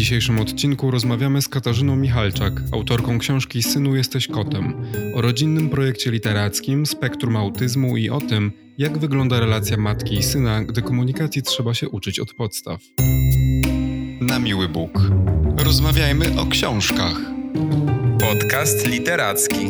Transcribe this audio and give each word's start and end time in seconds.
dzisiejszym 0.00 0.40
odcinku 0.40 0.90
rozmawiamy 0.90 1.42
z 1.42 1.48
Katarzyną 1.48 1.96
Michalczak, 1.96 2.52
autorką 2.72 3.18
książki 3.18 3.62
Synu 3.62 3.96
jesteś 3.96 4.26
kotem, 4.28 4.74
o 5.14 5.20
rodzinnym 5.20 5.70
projekcie 5.70 6.10
literackim, 6.10 6.86
spektrum 6.86 7.36
autyzmu 7.36 7.96
i 7.96 8.10
o 8.10 8.20
tym, 8.20 8.52
jak 8.78 8.98
wygląda 8.98 9.40
relacja 9.40 9.76
matki 9.76 10.14
i 10.14 10.22
syna, 10.22 10.64
gdy 10.64 10.82
komunikacji 10.82 11.42
trzeba 11.42 11.74
się 11.74 11.88
uczyć 11.88 12.20
od 12.20 12.34
podstaw. 12.34 12.80
Na 14.20 14.38
miły 14.38 14.68
Bóg. 14.68 15.00
Rozmawiajmy 15.56 16.40
o 16.40 16.46
książkach. 16.46 17.16
Podcast 18.20 18.86
literacki. 18.86 19.66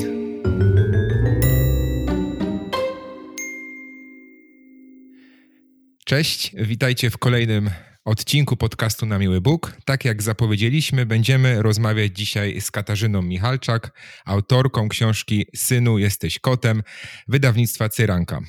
Cześć, 6.05 6.53
witajcie 6.57 7.11
w 7.11 7.19
kolejnym 7.19 7.71
odcinku 8.05 8.57
podcastu 8.57 9.07
Na 9.07 9.19
Miły 9.19 9.41
Bóg. 9.41 9.77
Tak 9.85 10.05
jak 10.05 10.23
zapowiedzieliśmy, 10.23 11.07
będziemy 11.07 11.63
rozmawiać 11.63 12.17
dzisiaj 12.17 12.61
z 12.61 12.71
Katarzyną 12.71 13.23
Michalczak, 13.23 13.99
autorką 14.25 14.89
książki 14.89 15.47
Synu 15.57 15.99
jesteś 15.99 16.39
kotem, 16.39 16.83
wydawnictwa 17.29 17.89
Cyranka. 17.89 18.41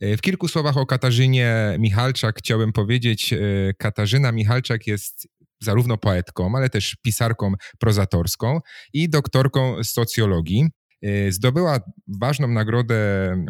W 0.00 0.20
kilku 0.20 0.48
słowach 0.48 0.76
o 0.76 0.86
Katarzynie 0.86 1.76
Michalczak 1.78 2.38
chciałem 2.38 2.72
powiedzieć. 2.72 3.34
Katarzyna 3.78 4.32
Michalczak 4.32 4.86
jest 4.86 5.28
zarówno 5.60 5.96
poetką, 5.96 6.52
ale 6.56 6.70
też 6.70 6.96
pisarką 7.02 7.52
prozatorską 7.78 8.60
i 8.92 9.08
doktorką 9.08 9.84
socjologii. 9.84 10.68
Y, 11.06 11.32
zdobyła 11.32 11.80
ważną 12.20 12.48
nagrodę 12.48 12.94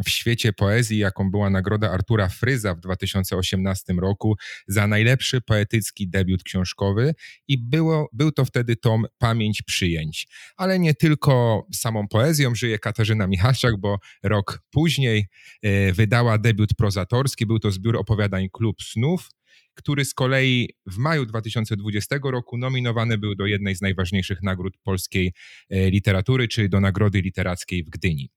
w 0.05 0.09
świecie 0.09 0.53
poezji, 0.53 0.97
jaką 0.97 1.31
była 1.31 1.49
nagroda 1.49 1.91
Artura 1.91 2.29
Fryza 2.29 2.75
w 2.75 2.79
2018 2.79 3.93
roku 3.93 4.35
za 4.67 4.87
najlepszy 4.87 5.41
poetycki 5.41 6.09
debiut 6.09 6.43
książkowy 6.43 7.13
i 7.47 7.57
było, 7.57 8.09
był 8.13 8.31
to 8.31 8.45
wtedy 8.45 8.75
tom 8.75 9.05
Pamięć 9.17 9.61
Przyjęć. 9.61 10.27
Ale 10.57 10.79
nie 10.79 10.93
tylko 10.93 11.65
samą 11.73 12.07
poezją 12.07 12.55
żyje 12.55 12.79
Katarzyna 12.79 13.27
Michalczak, 13.27 13.77
bo 13.77 13.97
rok 14.23 14.59
później 14.71 15.27
y, 15.65 15.93
wydała 15.93 16.37
debiut 16.37 16.73
prozatorski, 16.73 17.45
był 17.45 17.59
to 17.59 17.71
zbiór 17.71 17.97
opowiadań 17.97 18.47
Klub 18.51 18.81
Snów, 18.81 19.29
który 19.73 20.05
z 20.05 20.13
kolei 20.13 20.69
w 20.85 20.97
maju 20.97 21.25
2020 21.25 22.15
roku 22.23 22.57
nominowany 22.57 23.17
był 23.17 23.35
do 23.35 23.45
jednej 23.45 23.75
z 23.75 23.81
najważniejszych 23.81 24.43
nagród 24.43 24.77
polskiej 24.77 25.33
e, 25.69 25.89
literatury, 25.89 26.47
czyli 26.47 26.69
do 26.69 26.79
Nagrody 26.79 27.21
Literackiej 27.21 27.83
w 27.83 27.89
Gdyni. 27.89 28.31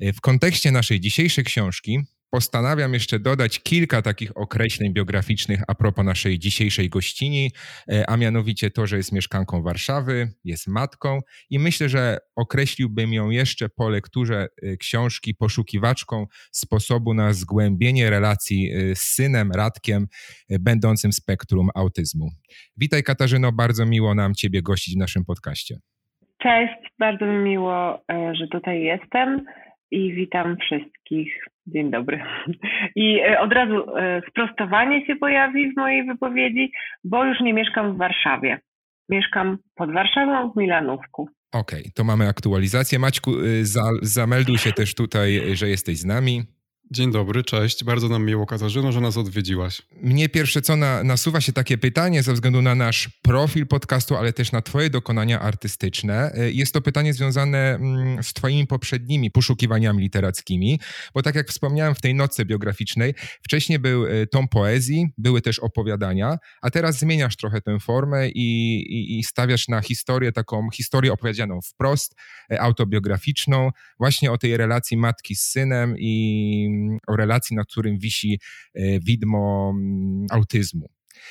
E, 0.00 0.12
w 0.12 0.20
kontekście 0.20 0.70
naszej 0.70 1.00
dzisiejszej 1.00 1.44
książki 1.44 1.98
postanawiam 2.30 2.94
jeszcze 2.94 3.18
dodać 3.18 3.60
kilka 3.60 4.02
takich 4.02 4.36
określeń 4.36 4.92
biograficznych 4.92 5.60
a 5.68 5.74
propos 5.74 6.04
naszej 6.04 6.38
dzisiejszej 6.38 6.88
gościni, 6.88 7.50
e, 7.92 8.10
a 8.10 8.16
mianowicie 8.16 8.70
to, 8.70 8.86
że 8.86 8.96
jest 8.96 9.12
mieszkanką 9.12 9.62
Warszawy, 9.62 10.28
jest 10.44 10.68
matką 10.68 11.20
i 11.50 11.58
myślę, 11.58 11.88
że 11.88 12.18
określiłbym 12.36 13.12
ją 13.12 13.30
jeszcze 13.30 13.68
po 13.68 13.88
lekturze 13.88 14.46
e, 14.62 14.76
książki 14.76 15.34
poszukiwaczką 15.34 16.26
sposobu 16.52 17.14
na 17.14 17.32
zgłębienie 17.32 18.10
relacji 18.10 18.72
e, 18.72 18.94
z 18.94 19.00
synem 19.00 19.52
Radkiem, 19.52 20.06
będącym 20.60 21.12
spektrum 21.12 21.68
autyzmu. 21.74 22.28
Witaj 22.76 23.02
Katarzyno, 23.02 23.52
bardzo 23.52 23.86
miło 23.86 24.14
nam 24.14 24.34
Ciebie 24.34 24.62
gościć 24.62 24.94
w 24.94 24.98
naszym 24.98 25.24
podcaście. 25.24 25.76
Cześć, 26.42 26.74
bardzo 26.98 27.26
mi 27.26 27.38
miło, 27.38 28.04
że 28.08 28.48
tutaj 28.48 28.82
jestem 28.82 29.44
i 29.90 30.12
witam 30.12 30.56
wszystkich. 30.56 31.44
Dzień 31.66 31.90
dobry. 31.90 32.22
I 32.96 33.20
e, 33.20 33.40
od 33.40 33.52
razu 33.52 33.96
e, 33.96 34.22
sprostowanie 34.30 35.06
się 35.06 35.16
pojawi 35.16 35.72
w 35.72 35.76
mojej 35.76 36.06
wypowiedzi, 36.06 36.72
bo 37.04 37.24
już 37.24 37.40
nie 37.40 37.52
mieszkam 37.52 37.94
w 37.94 37.98
Warszawie. 37.98 38.58
Mieszkam 39.08 39.58
pod 39.74 39.92
Warszawą 39.92 40.52
w 40.52 40.56
Milanówku. 40.56 41.28
Okej, 41.52 41.80
okay, 41.80 41.92
to 41.94 42.04
mamy 42.04 42.28
aktualizację. 42.28 42.98
Maćku, 42.98 43.40
y, 43.40 43.66
za, 43.66 43.82
zamelduj 44.02 44.58
się 44.58 44.72
też 44.72 44.94
tutaj, 44.94 45.40
że 45.56 45.68
jesteś 45.68 45.98
z 45.98 46.04
nami. 46.04 46.42
Dzień 46.90 47.12
dobry, 47.12 47.44
cześć. 47.44 47.84
Bardzo 47.84 48.08
nam 48.08 48.24
miło, 48.24 48.46
Katarzyno, 48.46 48.92
że 48.92 49.00
nas 49.00 49.16
odwiedziłaś. 49.16 49.82
Mnie 50.02 50.28
pierwsze 50.28 50.62
co 50.62 50.76
na, 50.76 51.04
nasuwa 51.04 51.40
się 51.40 51.52
takie 51.52 51.78
pytanie 51.78 52.22
ze 52.22 52.32
względu 52.32 52.62
na 52.62 52.74
nasz 52.74 53.08
profil 53.22 53.66
podcastu, 53.66 54.16
ale 54.16 54.32
też 54.32 54.52
na 54.52 54.62
Twoje 54.62 54.90
dokonania 54.90 55.40
artystyczne. 55.40 56.32
E, 56.34 56.50
jest 56.50 56.72
to 56.72 56.80
pytanie 56.80 57.14
związane 57.14 57.58
mm, 57.74 58.22
z 58.22 58.32
Twoimi 58.32 58.66
poprzednimi 58.66 59.30
poszukiwaniami 59.30 60.02
literackimi, 60.02 60.80
bo 61.14 61.22
tak 61.22 61.34
jak 61.34 61.48
wspomniałem 61.48 61.94
w 61.94 62.00
tej 62.00 62.14
nocy 62.14 62.44
biograficznej, 62.44 63.14
wcześniej 63.42 63.78
był 63.78 64.06
e, 64.06 64.26
tom 64.26 64.48
poezji, 64.48 65.06
były 65.18 65.42
też 65.42 65.58
opowiadania, 65.58 66.38
a 66.62 66.70
teraz 66.70 66.98
zmieniasz 66.98 67.36
trochę 67.36 67.60
tę 67.60 67.80
formę 67.80 68.28
i, 68.28 68.76
i, 68.80 69.18
i 69.18 69.24
stawiasz 69.24 69.68
na 69.68 69.80
historię, 69.80 70.32
taką 70.32 70.70
historię 70.70 71.12
opowiedzianą 71.12 71.60
wprost, 71.60 72.14
e, 72.52 72.60
autobiograficzną, 72.60 73.70
właśnie 73.98 74.32
o 74.32 74.38
tej 74.38 74.56
relacji 74.56 74.96
matki 74.96 75.34
z 75.34 75.42
synem 75.42 75.94
i 75.98 76.77
o 77.08 77.16
relacji, 77.16 77.56
na 77.56 77.64
którym 77.64 77.98
wisi 77.98 78.40
e, 78.74 79.00
widmo 79.00 79.72
mm, 79.74 80.26
autyzmu. 80.30 80.88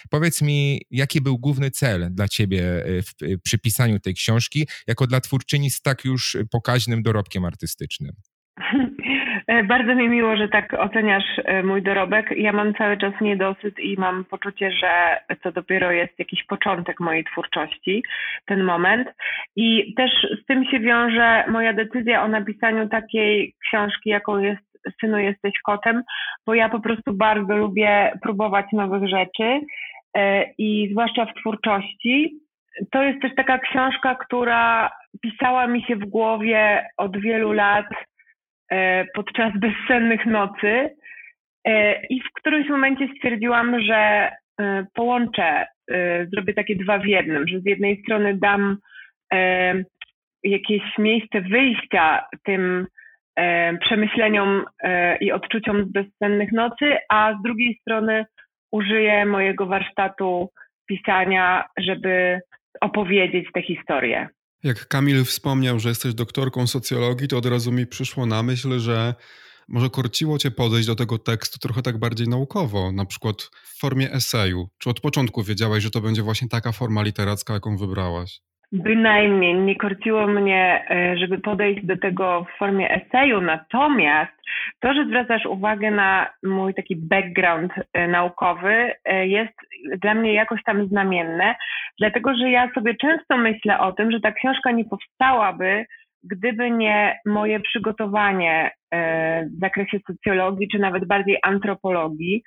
Powiedz 0.10 0.42
mi, 0.42 0.82
jaki 0.92 1.22
był 1.22 1.38
główny 1.38 1.72
cel 1.72 2.08
dla 2.12 2.28
ciebie 2.28 2.62
e, 2.62 3.02
w, 3.02 3.10
e, 3.24 3.38
przy 3.44 3.60
pisaniu 3.60 4.00
tej 4.00 4.14
książki, 4.14 4.68
jako 4.88 5.08
dla 5.08 5.22
twórczyni 5.22 5.70
z 5.70 5.82
tak 5.82 6.06
już 6.06 6.38
pokaźnym 6.52 7.04
dorobkiem 7.04 7.46
artystycznym? 7.46 8.12
Bardzo 9.68 9.96
mi 9.96 10.10
miło, 10.10 10.38
że 10.38 10.48
tak 10.48 10.74
oceniasz 10.74 11.42
mój 11.64 11.82
dorobek. 11.82 12.26
Ja 12.38 12.54
mam 12.54 12.74
cały 12.74 12.98
czas 12.98 13.14
niedosyt 13.22 13.80
i 13.80 13.96
mam 13.98 14.26
poczucie, 14.26 14.72
że 14.72 15.18
to 15.44 15.52
dopiero 15.52 15.92
jest 15.92 16.20
jakiś 16.20 16.44
początek 16.44 17.00
mojej 17.00 17.24
twórczości, 17.24 18.04
ten 18.46 18.64
moment. 18.64 19.08
I 19.56 19.94
też 19.94 20.12
z 20.44 20.46
tym 20.46 20.66
się 20.66 20.80
wiąże 20.80 21.44
moja 21.48 21.74
decyzja 21.74 22.24
o 22.24 22.28
napisaniu 22.28 22.90
takiej 22.90 23.54
książki, 23.68 24.10
jaką 24.10 24.40
jest 24.40 24.67
Synu 25.02 25.18
jesteś 25.18 25.54
kotem, 25.66 26.04
bo 26.46 26.54
ja 26.54 26.70
po 26.70 26.80
prostu 26.80 27.14
bardzo 27.14 27.58
lubię 27.58 28.12
próbować 28.22 28.66
nowych 28.74 29.10
rzeczy 29.10 29.62
e, 30.18 30.46
i 30.58 30.90
zwłaszcza 30.92 31.26
w 31.26 31.34
twórczości. 31.40 32.40
To 32.92 33.04
jest 33.04 33.22
też 33.22 33.32
taka 33.36 33.60
książka, 33.60 34.16
która 34.16 34.92
pisała 35.22 35.68
mi 35.68 35.84
się 35.84 35.96
w 35.96 36.06
głowie 36.06 36.90
od 36.98 37.22
wielu 37.22 37.52
lat 37.52 37.86
E, 38.72 39.06
podczas 39.14 39.54
bezsennych 39.60 40.26
nocy 40.26 40.90
e, 41.66 42.06
i 42.06 42.22
w 42.22 42.34
którymś 42.34 42.70
momencie 42.70 43.08
stwierdziłam, 43.18 43.82
że 43.82 44.32
połączę, 44.94 45.66
zrobię 46.34 46.54
takie 46.54 46.76
dwa 46.76 47.00
w 47.00 47.06
jednym, 47.06 47.48
że 47.48 47.60
z 47.60 47.66
jednej 47.66 48.02
strony 48.02 48.38
dam 48.38 48.78
jakieś 50.44 50.82
miejsce 50.98 51.42
wyjścia 51.42 52.26
tym 52.44 52.88
przemyśleniom 53.82 54.66
i 55.22 55.32
odczuciom 55.32 55.86
z 55.86 55.92
bezsennych 55.92 56.52
nocy, 56.52 56.98
a 57.10 57.34
z 57.40 57.44
drugiej 57.44 57.78
strony 57.82 58.26
użyję 58.72 59.26
mojego 59.26 59.66
warsztatu 59.66 60.50
pisania, 60.88 61.66
żeby 61.78 62.40
opowiedzieć 62.82 63.48
tę 63.54 63.62
historię. 63.62 64.30
Jak 64.64 64.88
Kamil 64.88 65.24
wspomniał, 65.24 65.80
że 65.80 65.90
jesteś 65.90 66.14
doktorką 66.14 66.68
socjologii, 66.68 67.28
to 67.28 67.38
od 67.38 67.46
razu 67.46 67.72
mi 67.72 67.88
przyszło 67.88 68.26
na 68.26 68.44
myśl, 68.44 68.80
że 68.80 69.14
może 69.68 69.90
korciło 69.90 70.38
cię 70.38 70.52
podejść 70.52 70.88
do 70.88 70.96
tego 70.96 71.18
tekstu 71.18 71.60
trochę 71.60 71.82
tak 71.82 71.98
bardziej 72.00 72.28
naukowo, 72.28 72.92
na 72.92 73.06
przykład 73.06 73.42
w 73.42 73.80
formie 73.80 74.12
eseju. 74.12 74.68
Czy 74.80 74.90
od 74.90 75.00
początku 75.00 75.44
wiedziałaś, 75.44 75.84
że 75.84 75.90
to 75.90 76.02
będzie 76.02 76.22
właśnie 76.22 76.48
taka 76.50 76.72
forma 76.72 77.04
literacka, 77.04 77.54
jaką 77.54 77.78
wybrałaś? 77.78 78.40
Bynajmniej 78.72 79.56
nie 79.56 79.76
korciło 79.76 80.28
mnie, 80.28 80.86
e, 80.90 81.18
żeby 81.18 81.38
podejść 81.38 81.86
do 81.86 81.98
tego 81.98 82.44
w 82.44 82.58
formie 82.58 82.90
eseju, 82.92 83.42
natomiast 83.42 84.32
to, 84.80 84.94
że 84.94 85.06
zwracasz 85.06 85.46
uwagę 85.46 85.92
na 85.92 86.30
mój 86.44 86.74
taki 86.74 86.96
background 86.96 87.72
e, 87.94 88.08
naukowy, 88.08 88.94
e, 89.06 89.28
jest 89.28 89.54
dla 90.02 90.14
mnie 90.14 90.34
jakoś 90.34 90.64
tam 90.64 90.88
znamienne, 90.88 91.56
dlatego 92.00 92.36
że 92.36 92.50
ja 92.50 92.72
sobie 92.74 92.96
często 92.96 93.38
myślę 93.38 93.80
o 93.80 93.92
tym, 93.92 94.12
że 94.12 94.20
ta 94.20 94.32
książka 94.32 94.72
nie 94.72 94.86
powstałaby, 94.86 95.86
gdyby 96.24 96.72
nie 96.72 97.20
moje 97.26 97.60
przygotowanie 97.60 98.72
w 99.58 99.60
zakresie 99.60 100.00
socjologii, 100.08 100.68
czy 100.72 100.80
nawet 100.80 101.06
bardziej 101.06 101.38
antropologii, 101.44 102.44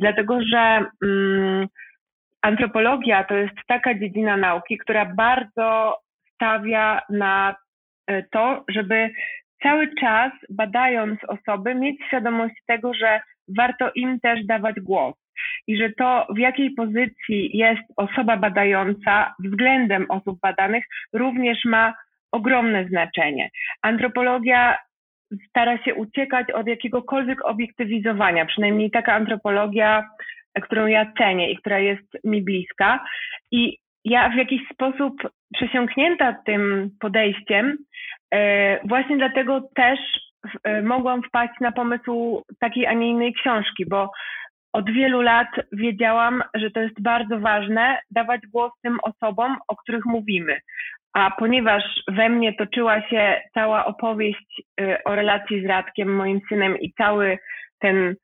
dlatego 0.00 0.38
że. 0.42 0.84
Mm, 1.04 1.66
antropologia 2.46 3.24
to 3.24 3.34
jest 3.34 3.54
taka 3.66 3.94
dziedzina 3.94 4.36
nauki, 4.36 4.78
która 4.78 5.04
bardzo 5.04 5.98
stawia 6.34 7.02
na 7.10 7.56
e, 8.06 8.22
to, 8.22 8.64
żeby 8.68 9.10
cały 9.62 9.94
czas 10.00 10.32
badając 10.50 11.20
osoby 11.28 11.74
mieć 11.74 11.96
świadomość 12.06 12.54
tego, 12.66 12.94
że 12.94 13.20
warto 13.56 13.90
im 13.94 14.20
też 14.20 14.46
dawać 14.46 14.76
głos 14.80 15.14
i 15.66 15.76
że 15.78 15.90
to, 15.98 16.26
w 16.34 16.38
jakiej 16.38 16.70
pozycji 16.70 17.56
jest 17.56 17.82
osoba 17.96 18.36
badająca 18.36 19.34
względem 19.44 20.06
osób 20.08 20.40
badanych, 20.40 20.84
również 21.12 21.64
ma 21.64 21.94
ogromne 22.32 22.88
znaczenie. 22.88 23.50
Antropologia 23.82 24.78
stara 25.48 25.78
się 25.78 25.94
uciekać 25.94 26.50
od 26.50 26.66
jakiegokolwiek 26.66 27.44
obiektywizowania, 27.44 28.46
przynajmniej 28.46 28.90
taka 28.90 29.14
antropologia 29.14 30.08
którą 30.60 30.86
ja 30.86 31.12
cenię 31.18 31.50
i 31.50 31.56
która 31.56 31.78
jest 31.78 32.24
mi 32.24 32.42
bliska. 32.42 33.04
I 33.50 33.78
ja 34.04 34.30
w 34.30 34.34
jakiś 34.34 34.60
sposób 34.72 35.14
przesiąknięta 35.54 36.36
tym 36.46 36.90
podejściem, 37.00 37.78
właśnie 38.84 39.16
dlatego 39.16 39.60
też 39.74 39.98
mogłam 40.82 41.22
wpaść 41.22 41.52
na 41.60 41.72
pomysł 41.72 42.42
takiej, 42.60 42.86
a 42.86 42.92
nie 42.92 43.08
innej 43.08 43.34
książki, 43.34 43.86
bo 43.86 44.10
od 44.72 44.90
wielu 44.90 45.20
lat 45.20 45.48
wiedziałam, 45.72 46.42
że 46.54 46.70
to 46.70 46.80
jest 46.80 47.02
bardzo 47.02 47.38
ważne 47.40 47.98
dawać 48.10 48.40
głos 48.52 48.72
tym 48.82 48.98
osobom, 49.02 49.56
o 49.68 49.76
których 49.76 50.04
mówimy. 50.04 50.60
A 51.12 51.30
ponieważ 51.30 51.82
we 52.08 52.28
mnie 52.28 52.54
toczyła 52.54 53.08
się 53.08 53.40
cała 53.54 53.86
opowieść 53.86 54.62
y, 54.80 54.96
o 55.04 55.14
relacji 55.14 55.62
z 55.62 55.66
Radkiem, 55.66 56.14
moim 56.14 56.40
synem, 56.48 56.80
i 56.80 56.92
cały 56.92 57.38
ten 57.78 58.14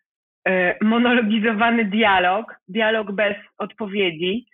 monologizowany 0.80 1.84
dialog, 1.84 2.54
dialog 2.68 3.12
bez 3.12 3.36
odpowiedzi, 3.58 4.46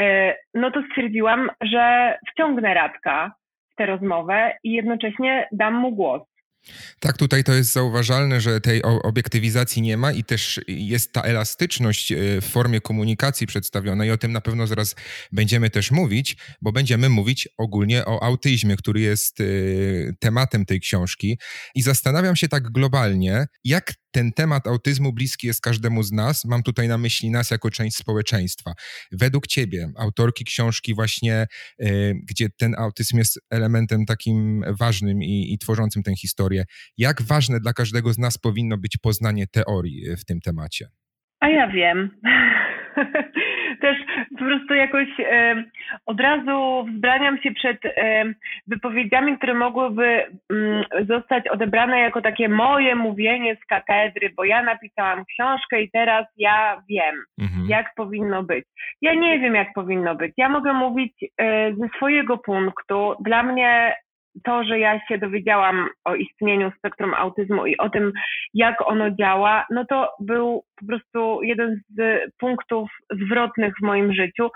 y, 0.00 0.02
no 0.54 0.70
to 0.70 0.82
stwierdziłam, 0.90 1.50
że 1.60 2.18
wciągnę 2.30 2.74
Radka 2.74 3.32
w 3.72 3.76
tę 3.76 3.86
rozmowę 3.86 4.52
i 4.64 4.72
jednocześnie 4.72 5.48
dam 5.52 5.74
mu 5.74 5.92
głos. 5.92 6.22
Tak, 7.00 7.16
tutaj 7.16 7.44
to 7.44 7.54
jest 7.54 7.72
zauważalne, 7.72 8.40
że 8.40 8.60
tej 8.60 8.82
obiektywizacji 8.82 9.82
nie 9.82 9.96
ma 9.96 10.12
i 10.12 10.24
też 10.24 10.60
jest 10.68 11.12
ta 11.12 11.22
elastyczność 11.22 12.12
e, 12.12 12.16
w 12.40 12.44
formie 12.44 12.80
komunikacji 12.80 13.46
przedstawiona 13.46 14.04
i 14.04 14.10
o 14.10 14.18
tym 14.18 14.32
na 14.32 14.40
pewno 14.40 14.66
zaraz 14.66 14.94
będziemy 15.32 15.70
też 15.70 15.90
mówić, 15.90 16.36
bo 16.62 16.72
będziemy 16.72 17.08
mówić 17.08 17.48
ogólnie 17.58 18.04
o 18.04 18.22
autyzmie, 18.22 18.76
który 18.76 19.00
jest 19.00 19.40
e, 19.40 19.44
tematem 20.20 20.64
tej 20.64 20.80
książki 20.80 21.38
i 21.74 21.82
zastanawiam 21.82 22.36
się 22.36 22.48
tak 22.48 22.70
globalnie, 22.70 23.46
jak 23.64 23.92
ten 24.16 24.32
temat 24.32 24.66
autyzmu 24.66 25.12
bliski 25.12 25.46
jest 25.46 25.60
każdemu 25.60 26.02
z 26.02 26.12
nas. 26.12 26.44
Mam 26.44 26.62
tutaj 26.62 26.88
na 26.88 26.98
myśli 26.98 27.30
nas 27.30 27.50
jako 27.50 27.70
część 27.70 27.96
społeczeństwa. 27.96 28.72
Według 29.12 29.46
ciebie, 29.46 29.92
autorki 29.96 30.44
książki 30.44 30.94
właśnie, 30.94 31.46
y, 31.82 32.14
gdzie 32.28 32.48
ten 32.58 32.74
autyzm 32.78 33.18
jest 33.18 33.40
elementem 33.50 34.06
takim 34.06 34.64
ważnym 34.78 35.22
i, 35.22 35.52
i 35.52 35.58
tworzącym 35.58 36.02
tę 36.02 36.16
historię, 36.16 36.55
jak 36.98 37.22
ważne 37.22 37.60
dla 37.60 37.72
każdego 37.72 38.12
z 38.12 38.18
nas 38.18 38.38
powinno 38.38 38.76
być 38.78 38.98
poznanie 39.02 39.46
teorii 39.46 40.16
w 40.16 40.24
tym 40.24 40.40
temacie? 40.40 40.86
A 41.40 41.48
ja 41.48 41.68
wiem. 41.68 42.10
też 43.80 43.96
po 44.38 44.44
prostu 44.44 44.74
jakoś 44.74 45.08
e, 45.20 45.64
od 46.06 46.20
razu 46.20 46.86
wzbraniam 46.92 47.38
się 47.42 47.50
przed 47.52 47.84
e, 47.84 48.24
wypowiedziami, 48.66 49.36
które 49.36 49.54
mogłyby 49.54 50.24
mm, 50.50 50.84
zostać 51.08 51.48
odebrane 51.48 51.98
jako 51.98 52.22
takie 52.22 52.48
moje 52.48 52.94
mówienie 52.94 53.56
z 53.56 53.66
katedry, 53.66 54.30
bo 54.36 54.44
ja 54.44 54.62
napisałam 54.62 55.24
książkę 55.24 55.82
i 55.82 55.90
teraz 55.90 56.26
ja 56.36 56.82
wiem, 56.88 57.16
mhm. 57.40 57.66
jak 57.68 57.94
powinno 57.96 58.42
być. 58.42 58.64
Ja 59.02 59.14
nie 59.14 59.38
wiem, 59.38 59.54
jak 59.54 59.68
powinno 59.74 60.14
być. 60.14 60.32
Ja 60.36 60.48
mogę 60.48 60.72
mówić 60.72 61.12
e, 61.40 61.74
ze 61.74 61.88
swojego 61.96 62.38
punktu. 62.38 63.14
Dla 63.20 63.42
mnie 63.42 63.96
to, 64.44 64.64
że 64.64 64.78
ja 64.78 65.00
się 65.08 65.18
dowiedziałam 65.18 65.88
o 66.04 66.14
istnieniu 66.14 66.72
spektrum 66.78 67.14
autyzmu 67.14 67.66
i 67.66 67.76
o 67.76 67.90
tym, 67.90 68.12
jak 68.54 68.88
ono 68.88 69.10
działa, 69.10 69.66
no 69.70 69.84
to 69.84 70.12
był 70.20 70.62
po 70.80 70.86
prostu 70.86 71.42
jeden 71.42 71.80
z 71.88 72.00
punktów 72.38 72.90
zwrotnych 73.10 73.74
w 73.80 73.86
moim 73.86 74.12
życiu, 74.12 74.50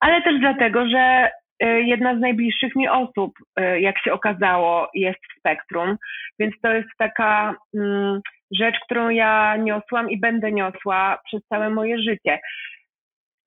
ale 0.00 0.22
też 0.22 0.40
dlatego, 0.40 0.88
że 0.88 1.30
e, 1.60 1.80
jedna 1.80 2.16
z 2.16 2.20
najbliższych 2.20 2.76
mi 2.76 2.88
osób, 2.88 3.32
e, 3.56 3.80
jak 3.80 4.02
się 4.02 4.12
okazało, 4.12 4.90
jest 4.94 5.18
w 5.18 5.38
spektrum, 5.38 5.96
więc 6.38 6.54
to 6.62 6.72
jest 6.72 6.88
taka 6.98 7.54
mm, 7.74 8.20
rzecz, 8.50 8.76
którą 8.84 9.08
ja 9.08 9.56
niosłam 9.56 10.10
i 10.10 10.20
będę 10.20 10.52
niosła 10.52 11.18
przez 11.24 11.42
całe 11.48 11.70
moje 11.70 11.98
życie. 11.98 12.38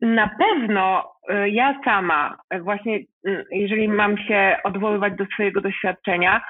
Na 0.01 0.29
pewno 0.39 1.11
y, 1.29 1.49
ja 1.49 1.79
sama, 1.85 2.37
właśnie 2.61 2.99
y, 3.27 3.45
jeżeli 3.51 3.87
mam 3.87 4.17
się 4.17 4.57
odwoływać 4.63 5.13
do 5.15 5.25
swojego 5.25 5.61
doświadczenia, 5.61 6.41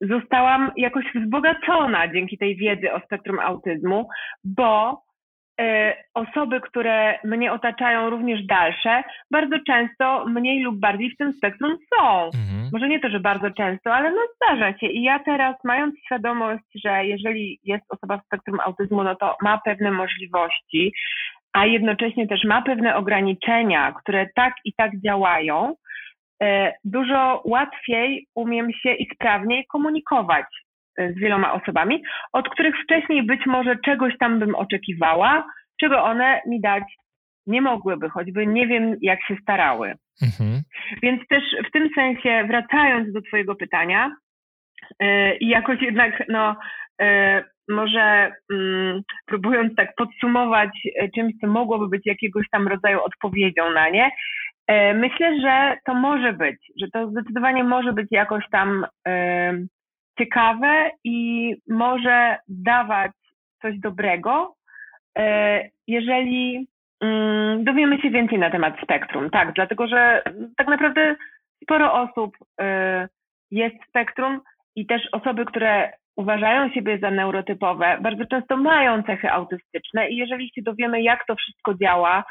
zostałam 0.00 0.72
jakoś 0.76 1.04
wzbogacona 1.14 2.12
dzięki 2.12 2.38
tej 2.38 2.56
wiedzy 2.56 2.92
o 2.92 3.00
spektrum 3.00 3.38
autyzmu, 3.38 4.08
bo 4.44 5.02
y, 5.60 5.64
osoby, 6.14 6.60
które 6.60 7.18
mnie 7.24 7.52
otaczają, 7.52 8.10
również 8.10 8.46
dalsze, 8.46 9.02
bardzo 9.30 9.56
często 9.66 10.24
mniej 10.26 10.62
lub 10.62 10.80
bardziej 10.80 11.10
w 11.10 11.16
tym 11.16 11.32
spektrum 11.32 11.76
są. 11.94 12.24
Mhm. 12.24 12.70
Może 12.72 12.88
nie 12.88 13.00
to, 13.00 13.08
że 13.08 13.20
bardzo 13.20 13.50
często, 13.50 13.94
ale 13.94 14.10
no 14.10 14.20
zdarza 14.36 14.78
się. 14.78 14.86
I 14.86 15.02
ja 15.02 15.18
teraz, 15.18 15.56
mając 15.64 15.94
świadomość, 16.04 16.64
że 16.84 17.06
jeżeli 17.06 17.58
jest 17.64 17.84
osoba 17.88 18.18
w 18.18 18.24
spektrum 18.24 18.60
autyzmu, 18.60 19.02
no 19.02 19.14
to 19.16 19.36
ma 19.42 19.60
pewne 19.64 19.90
możliwości, 19.90 20.92
a 21.54 21.66
jednocześnie 21.66 22.28
też 22.28 22.44
ma 22.44 22.62
pewne 22.62 22.96
ograniczenia, 22.96 23.92
które 23.92 24.26
tak 24.34 24.54
i 24.64 24.72
tak 24.76 24.90
działają, 25.06 25.74
e, 26.42 26.72
dużo 26.84 27.42
łatwiej 27.44 28.26
umiem 28.34 28.72
się 28.72 28.92
i 28.94 29.08
sprawniej 29.14 29.66
komunikować 29.66 30.46
e, 30.98 31.12
z 31.12 31.18
wieloma 31.18 31.52
osobami, 31.52 32.02
od 32.32 32.48
których 32.48 32.74
wcześniej 32.84 33.22
być 33.22 33.46
może 33.46 33.76
czegoś 33.84 34.18
tam 34.18 34.38
bym 34.38 34.54
oczekiwała, 34.54 35.44
czego 35.80 36.04
one 36.04 36.40
mi 36.46 36.60
dać 36.60 36.84
nie 37.46 37.62
mogłyby, 37.62 38.08
choćby 38.08 38.46
nie 38.46 38.66
wiem, 38.66 38.96
jak 39.02 39.18
się 39.26 39.36
starały. 39.42 39.94
Mhm. 40.22 40.62
Więc 41.02 41.28
też 41.28 41.42
w 41.68 41.70
tym 41.72 41.88
sensie, 41.94 42.44
wracając 42.48 43.12
do 43.12 43.22
Twojego 43.22 43.54
pytania, 43.54 44.16
e, 45.00 45.36
i 45.36 45.48
jakoś 45.48 45.82
jednak 45.82 46.22
no, 46.28 46.56
może 47.68 48.32
mm, 48.52 49.02
próbując 49.26 49.74
tak 49.76 49.94
podsumować 49.96 50.70
e, 50.96 51.08
czymś, 51.08 51.32
co 51.40 51.46
mogłoby 51.46 51.88
być 51.88 52.06
jakiegoś 52.06 52.46
tam 52.50 52.68
rodzaju 52.68 53.00
odpowiedzią 53.02 53.70
na 53.70 53.88
nie, 53.88 54.10
e, 54.66 54.94
myślę, 54.94 55.40
że 55.40 55.76
to 55.86 55.94
może 55.94 56.32
być, 56.32 56.56
że 56.80 56.86
to 56.92 57.10
zdecydowanie 57.10 57.64
może 57.64 57.92
być 57.92 58.08
jakoś 58.10 58.44
tam 58.50 58.86
e, 59.06 59.52
ciekawe 60.18 60.90
i 61.04 61.50
może 61.68 62.36
dawać 62.48 63.12
coś 63.62 63.78
dobrego, 63.78 64.54
e, 65.18 65.68
jeżeli 65.86 66.66
mm, 67.00 67.64
dowiemy 67.64 68.00
się 68.00 68.10
więcej 68.10 68.38
na 68.38 68.50
temat 68.50 68.74
spektrum. 68.82 69.30
Tak, 69.30 69.52
dlatego 69.52 69.86
że 69.86 70.22
tak 70.56 70.68
naprawdę 70.68 71.16
sporo 71.62 71.92
osób 71.92 72.36
e, 72.60 73.08
jest 73.50 73.76
spektrum 73.88 74.40
i 74.76 74.86
też 74.86 75.02
osoby, 75.12 75.44
które 75.44 75.92
uważają 76.16 76.70
siebie 76.70 76.98
za 76.98 77.10
neurotypowe, 77.10 77.98
bardzo 78.00 78.24
często 78.26 78.56
mają 78.56 79.02
cechy 79.02 79.30
autystyczne 79.30 80.08
i 80.08 80.16
jeżeli 80.16 80.50
się 80.54 80.62
dowiemy, 80.62 81.02
jak 81.02 81.26
to 81.26 81.36
wszystko 81.36 81.74
działa 81.74 82.24